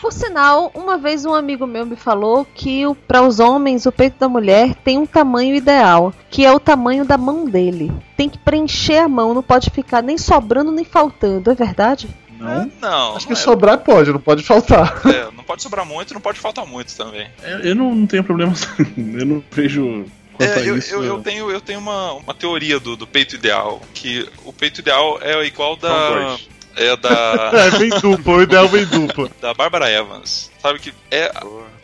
[0.00, 4.18] Por sinal, uma vez um amigo meu me falou que para os homens o peito
[4.18, 7.92] da mulher tem um tamanho ideal, que é o tamanho da mão dele.
[8.16, 12.08] Tem que preencher a mão, não pode ficar nem sobrando nem faltando, é verdade?
[12.38, 12.70] Não?
[12.80, 15.00] Não, Acho que não é- sobrar pode, não pode faltar.
[15.06, 17.28] é, não pode sobrar muito, não pode faltar muito também.
[17.42, 18.52] Eu, eu não, não tenho problema,
[18.96, 20.94] eu não vejo quanto a É, eu, isso.
[20.94, 24.80] eu, eu tenho, eu tenho uma, uma teoria do, do peito ideal, que o peito
[24.80, 26.36] ideal é igual da.
[26.76, 27.50] É da.
[27.58, 29.28] É, vem duplo, o ideal vem duplo.
[29.40, 30.48] da Bárbara Evans.
[30.62, 31.32] Sabe que é,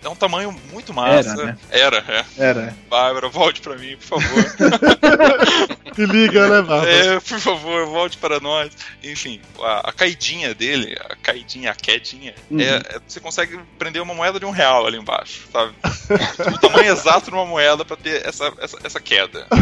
[0.05, 1.31] é um tamanho muito massa.
[1.31, 1.57] Era, né?
[1.71, 2.25] Era, é.
[2.39, 2.77] Era.
[2.91, 4.45] Bárbara, volte pra mim, por favor.
[5.95, 6.91] Se liga, né, Bárbara?
[6.91, 8.71] É, por favor, volte para nós.
[9.03, 12.61] Enfim, a, a caidinha dele, a caidinha, a quedinha, Uhum.
[12.61, 15.73] é, é- você consegue prender uma moeda de um real ali embaixo, sabe?
[16.55, 19.47] o tamanho exato de uma moeda pra ter essa, essa, essa queda.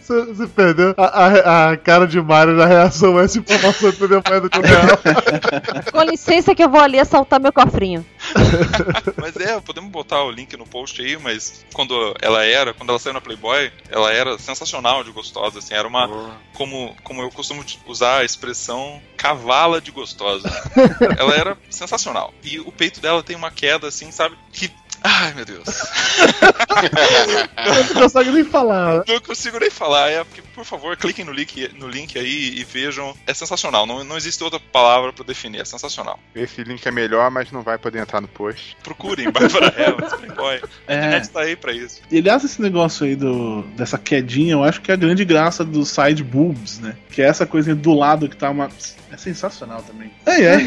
[0.00, 3.96] Você, você perdeu a, a- a cara de Mario na reação a essa informação de
[3.96, 5.92] perder a moeda de um real.
[5.92, 8.04] Com licença que eu vou ali assaltar meu cofrinho.
[9.16, 12.98] Mas é, podemos botar o link no post aí, mas quando ela era, quando ela
[12.98, 17.64] saiu na Playboy, ela era sensacional de gostosa, assim, era uma, como, como eu costumo
[17.86, 20.48] usar a expressão, cavala de gostosa.
[21.18, 22.32] ela era sensacional.
[22.42, 24.70] E o peito dela tem uma queda, assim, sabe, que...
[25.02, 25.66] Ai, meu Deus.
[27.94, 29.04] Não consegue nem falar.
[29.06, 30.10] Não consigo nem falar.
[30.10, 33.14] É porque, por favor, cliquem no link, no link aí e vejam.
[33.26, 33.86] É sensacional.
[33.86, 35.60] Não, não existe outra palavra pra definir.
[35.60, 36.18] É sensacional.
[36.34, 38.76] Esse link é melhor, mas não vai poder entrar no post.
[38.82, 40.60] Procurem Bárbara Evans, Playboy.
[40.88, 40.96] A É.
[40.96, 42.00] internet tá aí pra isso.
[42.10, 45.62] E aliás, esse negócio aí do, dessa quedinha, eu acho que é a grande graça
[45.64, 46.96] dos side boobs, né?
[47.10, 48.68] Que é essa coisinha do lado que tá uma.
[49.08, 50.10] É sensacional também.
[50.26, 50.58] É, é.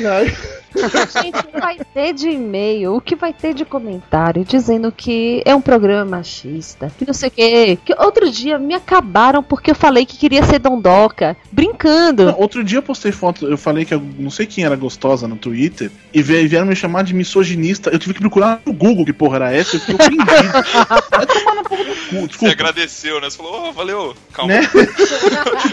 [1.22, 5.42] Gente, o que vai ter de e-mail, o que vai ter de comentário dizendo que
[5.46, 7.78] é um programa machista, que não sei o quê.
[7.84, 12.26] Que outro dia me acabaram porque eu falei que queria ser dondoca, brincando.
[12.26, 15.28] Não, outro dia eu postei foto, eu falei que eu não sei quem era gostosa
[15.28, 17.90] no Twitter, e vie- vieram me chamar de misoginista.
[17.90, 20.26] Eu tive que procurar no Google que porra era essa, eu fiquei ofendido.
[21.12, 21.96] Vai tomar na porra do
[22.28, 23.30] cu, Você agradeceu, né?
[23.30, 24.54] Você falou, oh, valeu, calma.
[24.54, 24.62] Né?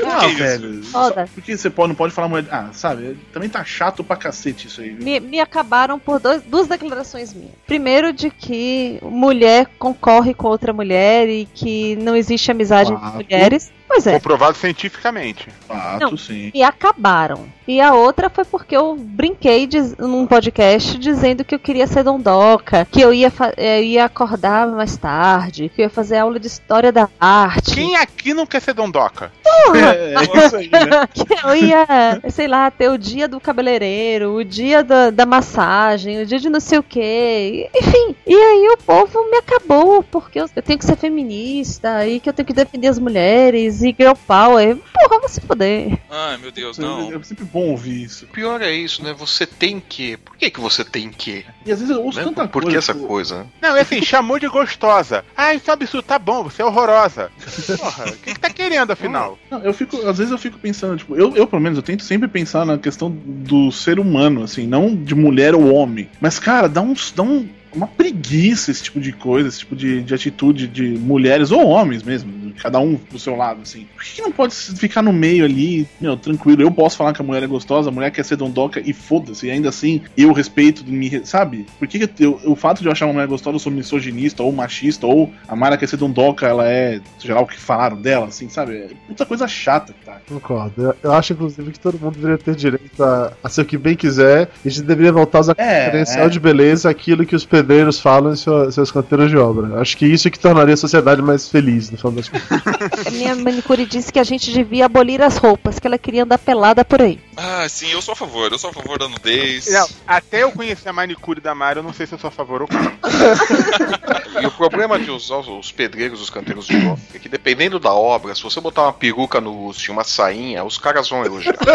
[0.04, 0.82] Ah, velho.
[0.84, 1.28] Foda.
[1.34, 2.46] Por que você pode, não pode falar mulher.
[2.50, 3.16] Ah, sabe?
[3.32, 5.04] Também tá chato pra cacete isso aí, viu?
[5.04, 7.52] Me, me acabaram por dois- duas declarações minhas.
[7.66, 13.72] Primeiro, de que mulher concorre com outra mulher e que não existe amizade entre mulheres.
[13.88, 14.14] Pois é.
[14.14, 15.48] Comprovado cientificamente.
[15.66, 16.16] Fato, Não.
[16.16, 16.50] sim.
[16.54, 17.46] E acabaram.
[17.68, 22.04] E a outra foi porque eu brinquei diz- num podcast dizendo que eu queria ser
[22.04, 26.38] dondoca, que eu ia, fa- eh, ia acordar mais tarde, que eu ia fazer aula
[26.38, 27.74] de história da arte.
[27.74, 29.32] Quem aqui não quer ser dondoca?
[29.74, 31.08] É, é isso aí, né?
[31.12, 31.86] que eu ia,
[32.30, 36.48] sei lá, ter o dia do cabeleireiro, o dia da, da massagem, o dia de
[36.48, 37.68] não sei o que.
[37.74, 42.20] Enfim, e aí o povo me acabou, porque eu, eu tenho que ser feminista e
[42.20, 44.76] que eu tenho que defender as mulheres e girl power.
[44.76, 45.98] Porra, vai se foder.
[46.10, 47.12] Ai, meu Deus, não.
[47.12, 48.24] É sempre bom ouvir isso.
[48.24, 49.14] O pior é isso, né?
[49.18, 50.16] Você tem que.
[50.18, 51.44] Por que, que você tem que?
[51.64, 52.24] E às vezes eu ouço Né?
[52.24, 52.70] tanta Por coisa.
[52.74, 53.46] que essa tipo, coisa?
[53.60, 55.24] Não, é assim, chamou de gostosa.
[55.36, 56.04] Ah, isso é um absurdo.
[56.06, 57.30] Tá bom, você é horrorosa.
[57.78, 59.38] Porra, o que, que tá querendo afinal?
[59.50, 62.02] Não, eu fico, às vezes eu fico pensando, tipo, eu, eu pelo menos eu tento
[62.02, 66.08] sempre pensar na questão do ser humano, assim, não de mulher ou homem.
[66.20, 67.12] Mas, cara, dá uns.
[67.12, 71.50] Dá um, uma preguiça esse tipo de coisa, esse tipo de, de atitude de mulheres
[71.50, 72.46] ou homens mesmo.
[72.56, 73.86] Cada um do seu lado, assim.
[73.94, 76.62] Por que, que não pode ficar no meio ali, meu, tranquilo?
[76.62, 79.46] Eu posso falar que a mulher é gostosa, a mulher quer ser dondoca e foda-se,
[79.46, 81.66] e ainda assim eu respeito, me, sabe?
[81.78, 84.42] Por que, que eu, o fato de eu achar uma mulher gostosa eu sou misoginista
[84.42, 88.00] ou machista, ou a Mara quer ser dondoca, ela é, seja lá o que falaram
[88.00, 88.76] dela, assim, sabe?
[88.76, 90.18] É puta coisa chata, tá?
[90.26, 90.82] Concordo.
[90.82, 93.76] Eu, eu acho, inclusive, que todo mundo deveria ter direito a, a ser o que
[93.76, 94.48] bem quiser.
[94.64, 96.28] E a gente deveria voltar a usar É, é.
[96.28, 97.65] de beleza aquilo que os pedreiros
[98.00, 99.80] falam em sua- seus canteiros de obra.
[99.80, 102.46] Acho que isso é que tornaria a sociedade mais feliz, no final das contas.
[103.12, 106.84] Minha manicure disse que a gente devia abolir as roupas, que ela queria andar pelada
[106.84, 107.18] por aí.
[107.36, 108.50] Ah, sim, eu sou a favor.
[108.50, 109.66] Eu sou a favor da nudez.
[109.70, 112.30] Não, até eu conhecer a manicure da Mara, eu não sei se eu sou a
[112.30, 112.96] favor ou contra.
[114.38, 117.78] E o problema de usar os, os pedreiros, os canteiros de obra, é que dependendo
[117.78, 121.24] da obra, se você botar uma peruca no Lúcio e uma sainha, os caras vão
[121.24, 121.56] elogiar.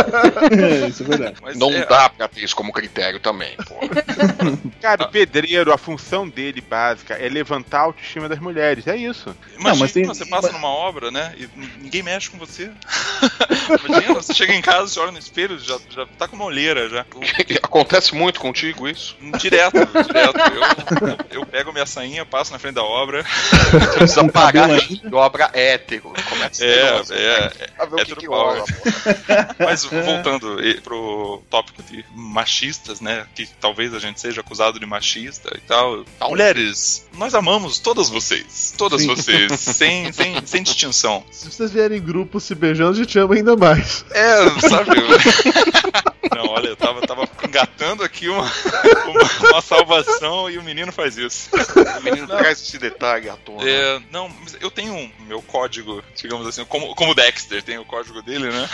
[0.52, 1.36] É, isso é verdade.
[1.42, 3.76] Mas Não é- dá pra ter isso como critério também, pô.
[4.80, 8.88] Cara, o pedreiro, a função dele básica é levantar a autoestima das mulheres.
[8.88, 9.36] É isso.
[9.58, 11.34] Imagina, mas tem- você passa numa obra, né?
[11.38, 11.50] E
[11.82, 12.72] ninguém mexe com você.
[13.88, 16.90] Imagina, você chega em casa, você olha no espelho, já, já tá com uma olheira
[16.90, 17.06] já.
[17.64, 19.16] Acontece muito contigo isso?
[19.40, 19.78] Direto,
[20.08, 20.38] direto.
[21.32, 23.24] Eu, eu pego minha sainha, passo na frente da obra.
[23.98, 26.14] Precisa pagar de obra hétero.
[26.30, 27.16] Começa É, negócio.
[27.16, 28.66] é, Pra ver o que, hétero que rola.
[29.60, 33.26] Mas voltando pro tópico de machistas, né?
[33.36, 36.04] Que talvez a gente seja acusado de machista tal.
[36.30, 38.74] Mulheres, nós amamos todas vocês.
[38.78, 39.08] Todas Sim.
[39.08, 39.52] vocês.
[39.60, 41.24] Sem, sem, sem distinção.
[41.32, 44.06] Se vocês vierem em grupo se beijando, a gente ama ainda mais.
[44.12, 44.92] É, sabe?
[46.36, 48.44] Não, olha, eu tava, tava engatando aqui uma,
[49.08, 51.50] uma, uma salvação e o menino faz isso.
[52.00, 53.68] O menino traz esse detalhe à tona.
[53.68, 57.78] É, não, mas eu tenho um meu código, digamos assim, como, como o Dexter tem
[57.78, 58.70] o código dele, né?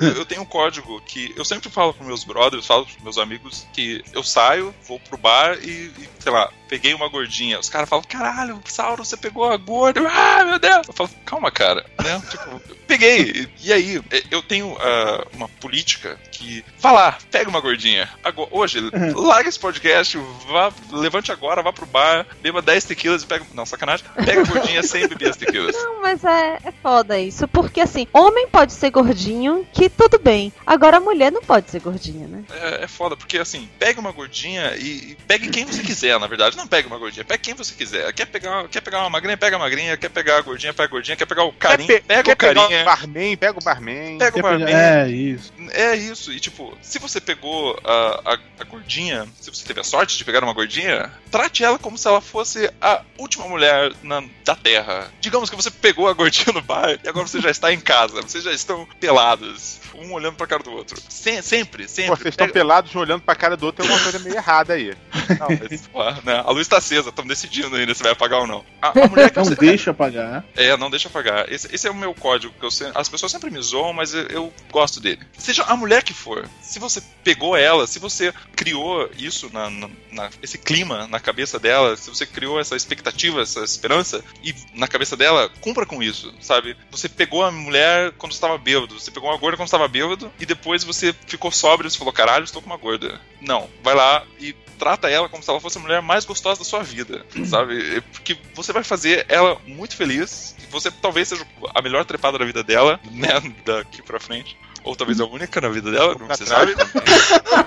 [0.16, 3.66] Eu, tenho um código que eu sempre falo pros meus brothers, falo pros meus amigos
[3.72, 7.58] que eu saio, vou pro bar e, e, sei lá, peguei uma gordinha.
[7.58, 10.00] Os caras falam, caralho, Sauro, você pegou a gorda.
[10.08, 10.86] Ah, meu Deus.
[10.88, 11.84] Eu falo, calma, cara.
[12.02, 12.22] Né?
[12.30, 13.48] Tipo, peguei.
[13.60, 16.64] E aí, é, eu tenho ah, uma política que.
[16.78, 18.08] Vá lá, pega uma gordinha.
[18.22, 18.80] Agora, hoje,
[19.14, 20.18] larga esse podcast,
[20.48, 23.44] vá, levante agora, vá pro bar, beba 10 tequilas e pega.
[23.54, 24.04] Não, sacanagem.
[24.24, 25.74] Pega a gordinha sem beber as tequilas.
[25.74, 27.46] Não, mas é, é foda isso.
[27.48, 30.52] Porque assim, homem pode ser gordinho, que tudo bem.
[30.66, 32.44] Agora a mulher não pode ser gordinha, né?
[32.50, 36.26] É, é foda, porque assim, pega uma gordinha e, e pegue quem você quiser, na
[36.26, 36.56] verdade.
[36.56, 38.12] Não pegue uma gordinha, pegue quem você quiser.
[38.12, 39.96] Quer pegar, quer pegar uma magrinha, pega a magrinha.
[39.96, 41.16] Quer pegar a gordinha, pega a gordinha.
[41.16, 42.82] Quer pegar o pe- pega quer o pegar carinha.
[42.82, 44.18] o barman, pega o barman.
[44.18, 44.74] Pega o barman.
[44.74, 45.52] É, isso.
[45.72, 49.84] É isso, e tipo, se você pegou a, a, a gordinha, se você teve a
[49.84, 54.22] sorte de pegar uma gordinha, trate ela como se ela fosse a última mulher na,
[54.44, 55.10] da Terra.
[55.20, 58.22] Digamos que você pegou a gordinha no bar e agora você já está em casa,
[58.22, 61.00] vocês já estão pelados, um olhando pra cara do outro.
[61.08, 62.16] Se- sempre, sempre.
[62.16, 64.94] Vocês estão Pega- pelados olhando pra cara do outro, tem alguma coisa meio errada aí.
[65.40, 68.46] Não, mas, pô, né, a luz tá acesa, estamos decidindo ainda se vai apagar ou
[68.46, 68.64] não.
[68.80, 69.54] A, a mulher que Não você.
[69.60, 70.44] deixa apagar.
[70.54, 71.50] É, não deixa apagar.
[71.52, 72.54] Esse, esse é o meu código.
[72.60, 75.20] Que eu se- as pessoas sempre me zoam, mas eu, eu gosto dele.
[75.38, 76.85] Seja a mulher que for, se você
[77.24, 82.26] pegou ela, se você criou isso, na, na- esse clima na cabeça dela, se você
[82.26, 86.76] criou essa expectativa, essa esperança, e na cabeça dela, cumpra com isso, sabe?
[86.90, 90.46] Você pegou a mulher quando estava bêbado, você pegou uma gorda quando estava bêbado, e
[90.46, 93.20] depois você ficou sóbrio e falou: caralho, estou com uma gorda.
[93.40, 96.64] Não, vai lá e trata ela como se ela fosse a mulher mais gostosa da
[96.64, 97.96] sua vida, sabe?
[97.96, 100.54] É Porque você vai fazer ela muito feliz.
[100.62, 103.28] e Você talvez seja a melhor trepada da vida dela, né?
[103.64, 104.56] Daqui pra frente.
[104.86, 106.74] Ou talvez a única na vida dela, como você sabe.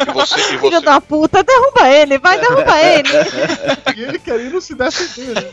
[0.08, 3.10] E você, e Filho você, da puta, derruba ele, vai derrubar ele.
[3.96, 5.52] E ele querendo se defender, né?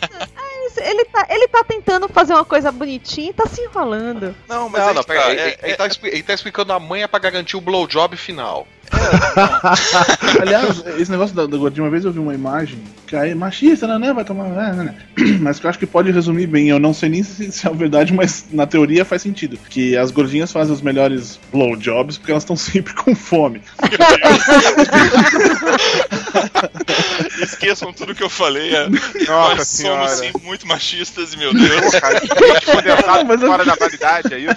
[0.78, 4.34] Ele tá, ele tá tentando fazer uma coisa bonitinha e tá se enrolando.
[4.48, 6.72] Não, mas Não, aí não, tá, ele, é- ele é- tá, expli- ele tá explicando
[6.72, 8.66] a manha pra garantir o blowjob final.
[10.40, 13.86] Aliás, esse negócio da, da gordinha, uma vez eu vi uma imagem que aí machista,
[13.86, 14.48] né, né, vai tomar.
[14.48, 14.94] né, né, né.
[15.40, 16.68] Mas que eu acho que pode resumir bem.
[16.68, 19.58] Eu não sei nem se, se é verdade, mas na teoria faz sentido.
[19.68, 23.60] Que as gordinhas fazem os melhores blowjobs porque elas estão sempre com fome.
[27.42, 28.74] Esqueçam tudo que eu falei.
[28.74, 30.08] É, Nossa nós senhora.
[30.08, 31.90] somos sim muito machistas e meu Deus.
[32.00, 34.54] Cara, leite condensado Mas eu- fora da validade, é isso?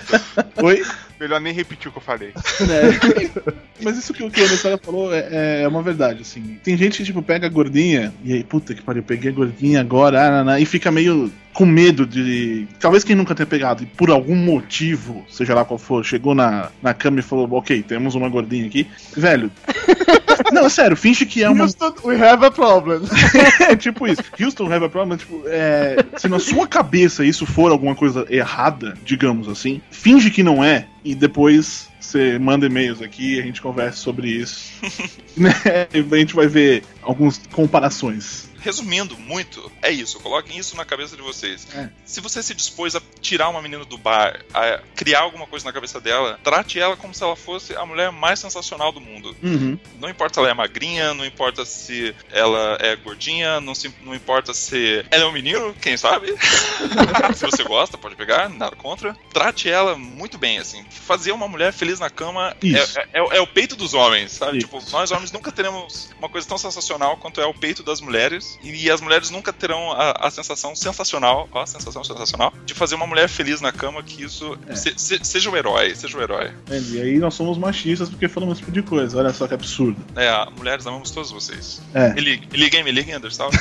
[0.64, 0.84] Oi?
[1.20, 2.34] Melhor nem repetir o que eu falei.
[2.62, 3.60] É.
[3.82, 6.60] Mas isso que, o que o Alessandro falou é, é uma verdade, assim.
[6.64, 9.80] Tem gente que, tipo, pega a gordinha e aí, puta que pariu, peguei a gordinha
[9.80, 12.66] agora, ah, e fica meio com medo de.
[12.80, 16.70] Talvez quem nunca tenha pegado e por algum motivo, seja lá qual for, chegou na,
[16.82, 18.88] na cama e falou: Ok, temos uma gordinha aqui.
[19.14, 19.52] Velho.
[20.54, 21.66] Não, é sério, finge que é uma.
[21.66, 23.02] Houston, we have a problem.
[23.60, 24.24] é tipo isso.
[24.40, 28.94] Houston have a problem, tipo, é, se na sua cabeça isso for alguma coisa errada,
[29.04, 33.62] digamos assim, finge que não é e depois você manda e-mails aqui e a gente
[33.62, 34.72] conversa sobre isso.
[35.36, 35.54] né?
[35.94, 38.49] E a gente vai ver algumas comparações.
[38.62, 40.20] Resumindo muito, é isso.
[40.20, 41.68] Coloquem isso na cabeça de vocês.
[41.74, 41.90] É.
[42.06, 45.74] Se você se dispôs a tirar uma menina do bar, a criar alguma coisa na
[45.74, 49.36] cabeça dela, trate ela como se ela fosse a mulher mais sensacional do mundo.
[49.42, 49.78] Uhum.
[50.00, 54.14] Não importa se ela é magrinha, não importa se ela é gordinha, não, se- não
[54.16, 56.34] importa se ela é um menino, quem sabe?
[57.36, 59.16] se você gosta, pode pegar, nada contra.
[59.34, 60.84] Trate ela muito bem, assim.
[60.90, 62.68] Fazer uma mulher feliz na cama é,
[63.00, 64.58] é- é- é o peito dos homens, sabe?
[64.60, 64.68] Isso.
[64.68, 68.49] Tipo, nós homens nunca teremos uma coisa tão sensacional quanto é o peito das mulheres.
[68.64, 72.96] E, as mulheres nunca terão a, a sensação sensacional, ó, a sensação sensacional, de fazer
[72.96, 74.76] uma mulher feliz na cama, que isso É.
[74.76, 76.52] se- se- seja o herói, seja o herói.
[76.70, 79.18] E aí nós somos machistas porque falamos esse tipo de coisa.
[79.18, 79.98] Olha só que absurdo.
[80.16, 81.82] É, mulheres amamos todos vocês.
[81.94, 82.14] É.
[82.14, 82.22] Me
[82.52, 83.50] liguem, me liguem, Anderson.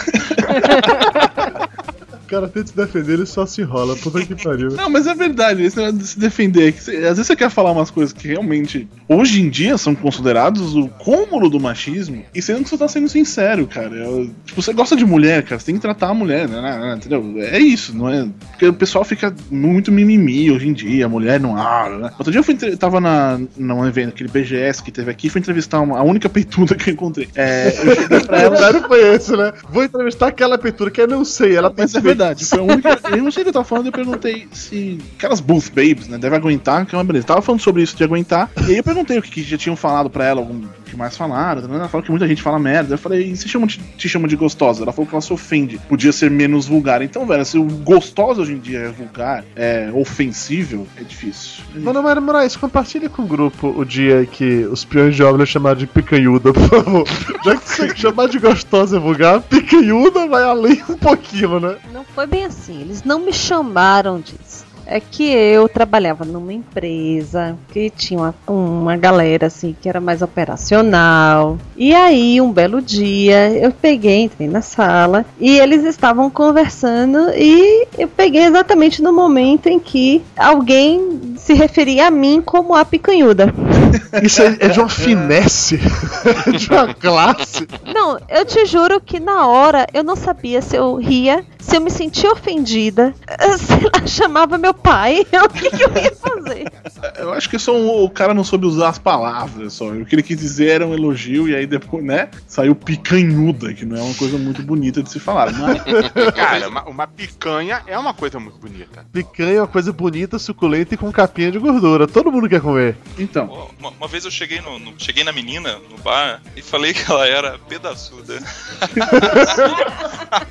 [2.28, 3.96] O cara tenta se defender, ele só se enrola.
[3.96, 4.68] Puta que pariu.
[4.72, 6.72] Não, mas é verdade, esse negócio de se defender.
[6.72, 9.94] que você- às vezes você quer falar umas coisas que realmente, hoje em dia, são
[9.94, 13.94] considerados o cúmulo do machismo, e sendo que você tá sendo sincero, cara.
[13.96, 16.60] Eu- tipo, você gosta de mulher, cara, você tem que tratar a mulher, né?
[16.60, 17.24] né, né, Entendeu?
[17.38, 18.28] É isso, não é?
[18.50, 21.56] Porque o pessoal fica muito mimimi hoje em dia, a mulher não.
[21.56, 22.10] Ah, né?
[22.18, 25.80] Outro dia eu fui, tava na, num evento, aquele BGS que teve aqui, fui entrevistar
[25.80, 27.28] uma- a única peituda que eu encontrei.
[27.34, 28.86] É, eu cheguei pra ela.
[28.86, 29.52] foi esse, né?
[29.70, 31.56] Vou entrevistar aquela pintura que eu não sei.
[31.56, 33.00] Ela tem Mas é verdade, foi a única.
[33.10, 34.98] Eu não sei o que eu tava falando, eu perguntei se.
[35.16, 36.18] Aquelas Booth Babes, né?
[36.18, 37.26] Deve aguentar, que é uma beleza.
[37.26, 38.50] Tava falando sobre isso de aguentar.
[38.66, 40.62] E aí eu perguntei o que, que já tinham falado pra ela, algum
[40.98, 41.62] mais falaram.
[41.72, 42.94] Ela falou que muita gente fala merda.
[42.94, 44.82] Eu falei, e se chamam de, te chamam de gostosa?
[44.82, 45.78] Ela falou que ela se ofende.
[45.88, 47.00] Podia ser menos vulgar.
[47.00, 51.62] Então, velho, se o gostosa hoje em dia é vulgar, é ofensível, é difícil.
[51.74, 55.78] Dona Maria Moraes, compartilhe com o grupo o dia que os peões de obra chamaram
[55.78, 57.04] de picanhuda, por favor.
[57.44, 61.76] Já que você chamar de gostosa é vulgar, picanhuda vai além um pouquinho, né?
[61.92, 64.67] Não foi bem assim, eles não me chamaram disso.
[64.90, 70.22] É que eu trabalhava numa empresa que tinha uma, uma galera assim que era mais
[70.22, 71.58] operacional.
[71.76, 77.86] E aí, um belo dia, eu peguei, entrei na sala e eles estavam conversando e
[77.98, 83.52] eu peguei exatamente no momento em que alguém se referia a mim como a picanhuda.
[84.22, 85.78] Isso é, é de uma finesse,
[86.58, 87.66] de uma classe.
[87.94, 91.80] Não, eu te juro que na hora eu não sabia se eu ria, se eu
[91.80, 93.14] me sentia ofendida,
[93.58, 96.72] se ela chamava meu pai, o que, que eu ia fazer?
[97.18, 99.86] Eu acho que só um- o cara não soube usar as palavras só.
[99.88, 102.28] O que ele quis dizer era um elogio, e aí depois, né?
[102.46, 105.52] Saiu picanhuda, que não é uma coisa muito bonita de se falar.
[105.52, 105.82] Mas,
[106.34, 109.04] Cara, uma, uma picanha é uma coisa muito bonita.
[109.12, 112.06] Picanha é uma coisa bonita, suculenta e com capinha de gordura.
[112.06, 112.96] Todo mundo quer comer.
[113.18, 116.92] então, Uma, uma vez eu cheguei, no, no- cheguei na menina, no bar, e falei
[116.94, 118.38] que ela era pedaçuda.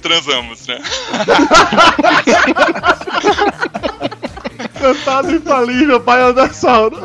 [0.01, 0.79] Transamos, né?
[4.79, 6.97] Cantado infalível, pai Andersauro.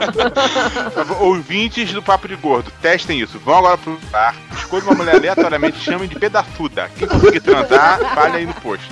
[1.20, 3.38] Ouvintes do Papo de Gordo, testem isso.
[3.38, 6.90] Vão agora pro bar, escolha uma mulher aleatoriamente e chamem de pedaçuda.
[6.96, 8.86] Quem conseguir transar, vale aí no post.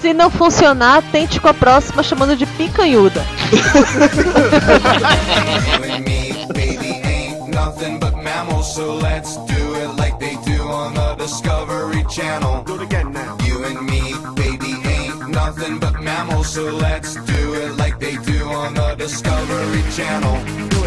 [0.00, 3.24] Se não funcionar, tente com a próxima chamando de picanhuda.
[7.48, 12.62] Nothing but mammals, so let's do it like they do on the Discovery Channel.
[12.64, 13.07] Do it again
[16.48, 20.77] so let's do it like they do on the Discovery Channel.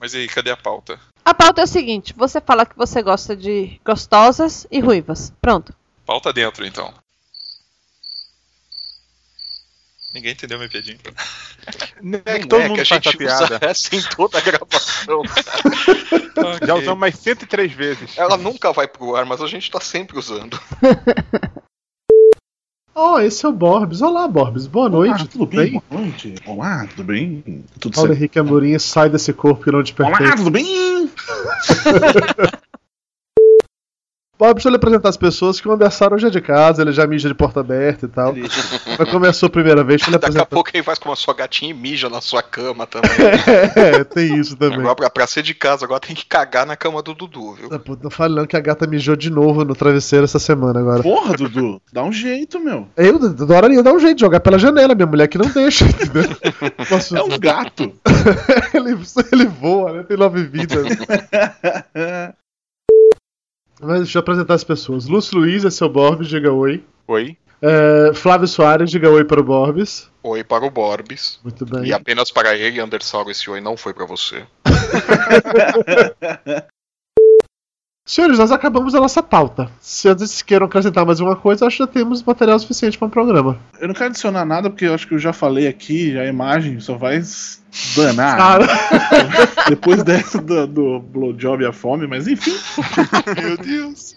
[0.00, 0.98] Mas e aí, cadê a pauta?
[1.22, 5.30] A pauta é o seguinte: você fala que você gosta de gostosas e ruivas.
[5.42, 5.74] Pronto.
[6.06, 6.92] Pauta dentro, então.
[10.12, 10.98] Ninguém entendeu minha piadinha.
[12.24, 13.66] É que Não todo é mundo que a faz gente essa usa piada.
[13.70, 15.22] essa em toda a gravação.
[16.66, 18.18] Já usamos mais 103 vezes.
[18.18, 20.58] Ela nunca vai pro ar, mas a gente tá sempre usando.
[23.02, 24.02] Oh, esse é o Borbs.
[24.02, 24.66] Olá, Borbs.
[24.66, 25.22] Boa noite.
[25.22, 25.82] ah, tudo bem?
[25.90, 26.34] Boa noite.
[26.44, 27.64] Olá, tudo bem?
[27.80, 28.18] Tudo Paulo certo?
[28.18, 30.36] Henrique Amorim sai desse corpo que não te Olá, pertence.
[30.36, 31.10] tudo bem?
[34.40, 36.92] Bob, deixa eu lhe apresentar as pessoas que o Andersaro hoje é de casa, ele
[36.92, 38.34] já mija de porta aberta e tal.
[38.98, 41.12] Mas como é a primeira vez, deixa eu lhe Daqui a pouco ele faz com
[41.12, 43.10] a sua gatinha e mija na sua cama também.
[43.76, 44.78] É, tem isso também.
[44.78, 47.68] Agora, pra, pra ser de casa, agora tem que cagar na cama do Dudu, viu?
[47.70, 50.80] Ah, puta, Não fale não que a gata mijou de novo no travesseiro essa semana
[50.80, 51.02] agora.
[51.02, 52.88] Porra, Dudu, dá um jeito, meu.
[52.96, 56.24] Eu adoraria dar um jeito de jogar pela janela, minha mulher que não deixa, entendeu?
[56.88, 57.92] Posso- É um gato.
[58.72, 58.96] ele,
[59.32, 60.02] ele voa, né?
[60.04, 60.86] Tem nove vidas.
[63.80, 65.06] Mas deixa eu apresentar as pessoas.
[65.06, 66.84] Lúcio Luiz é seu Bob, diga oi.
[67.08, 67.36] Oi.
[67.62, 70.08] É, Flávio Soares, diga oi para o Borbis.
[70.22, 71.40] Oi para o Borbis.
[71.42, 71.86] Muito bem.
[71.86, 74.44] E apenas para ele, Andersauro, esse oi não foi para você.
[78.10, 79.70] Senhores, nós acabamos a nossa pauta.
[79.80, 83.10] Se vocês queiram acrescentar mais alguma coisa, acho que já temos material suficiente para um
[83.10, 83.56] programa.
[83.78, 86.80] Eu não quero adicionar nada, porque eu acho que eu já falei aqui, a imagem
[86.80, 87.22] só vai
[87.94, 88.36] danar.
[88.36, 88.66] Cara.
[89.68, 92.50] Depois dessa do, do blowjob e a fome, mas enfim.
[93.40, 94.16] Meu Deus.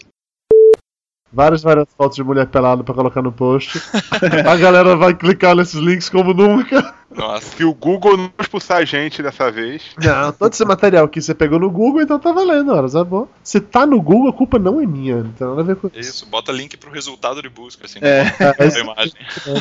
[1.34, 3.80] Várias, várias fotos de mulher pelada pra colocar no post.
[4.48, 6.94] a galera vai clicar nesses links como nunca.
[7.14, 7.56] Nossa.
[7.56, 9.82] Se o Google não expulsar a gente dessa vez.
[10.02, 13.28] Não, todo esse material que você pegou no Google, então tá valendo, horas, tá bom.
[13.42, 15.88] Se tá no Google, a culpa não é minha, não tem nada a ver com
[15.88, 15.98] isso.
[15.98, 18.22] Isso, bota link pro resultado de busca, assim, É.
[18.22, 19.12] a imagem.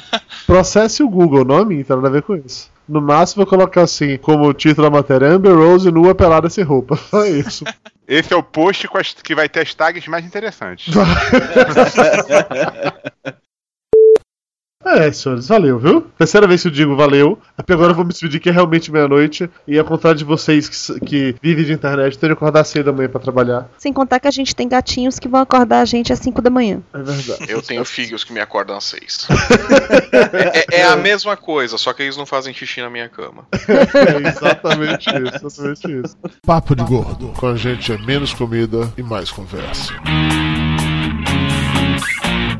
[0.45, 2.71] Processe o Google, não a mim, então nada a ver com isso.
[2.87, 6.63] No máximo, eu vou colocar assim, como título da matéria: Amber Rose nua pelada sem
[6.63, 6.97] roupa.
[6.97, 7.63] Só isso.
[8.07, 10.93] Esse é o post as- que vai ter as tags mais interessantes.
[14.85, 16.01] É, senhores, valeu, viu?
[16.17, 17.39] Terceira vez que eu digo valeu.
[17.57, 19.49] Até agora eu vou me despedir que é realmente meia-noite.
[19.67, 23.09] E ao contrário de vocês que, que vivem de internet, tenho que acordar cedo amanhã
[23.09, 23.69] pra trabalhar.
[23.77, 26.49] Sem contar que a gente tem gatinhos que vão acordar a gente às 5 da
[26.49, 26.81] manhã.
[26.93, 27.45] É verdade.
[27.47, 29.27] Eu tenho filhos que me acordam às seis.
[30.71, 33.45] é, é a mesma coisa, só que eles não fazem xixi na minha cama.
[33.93, 36.17] É exatamente isso, exatamente isso.
[36.45, 37.27] Papo de Gordo.
[37.37, 39.93] Com a gente é menos comida e mais conversa.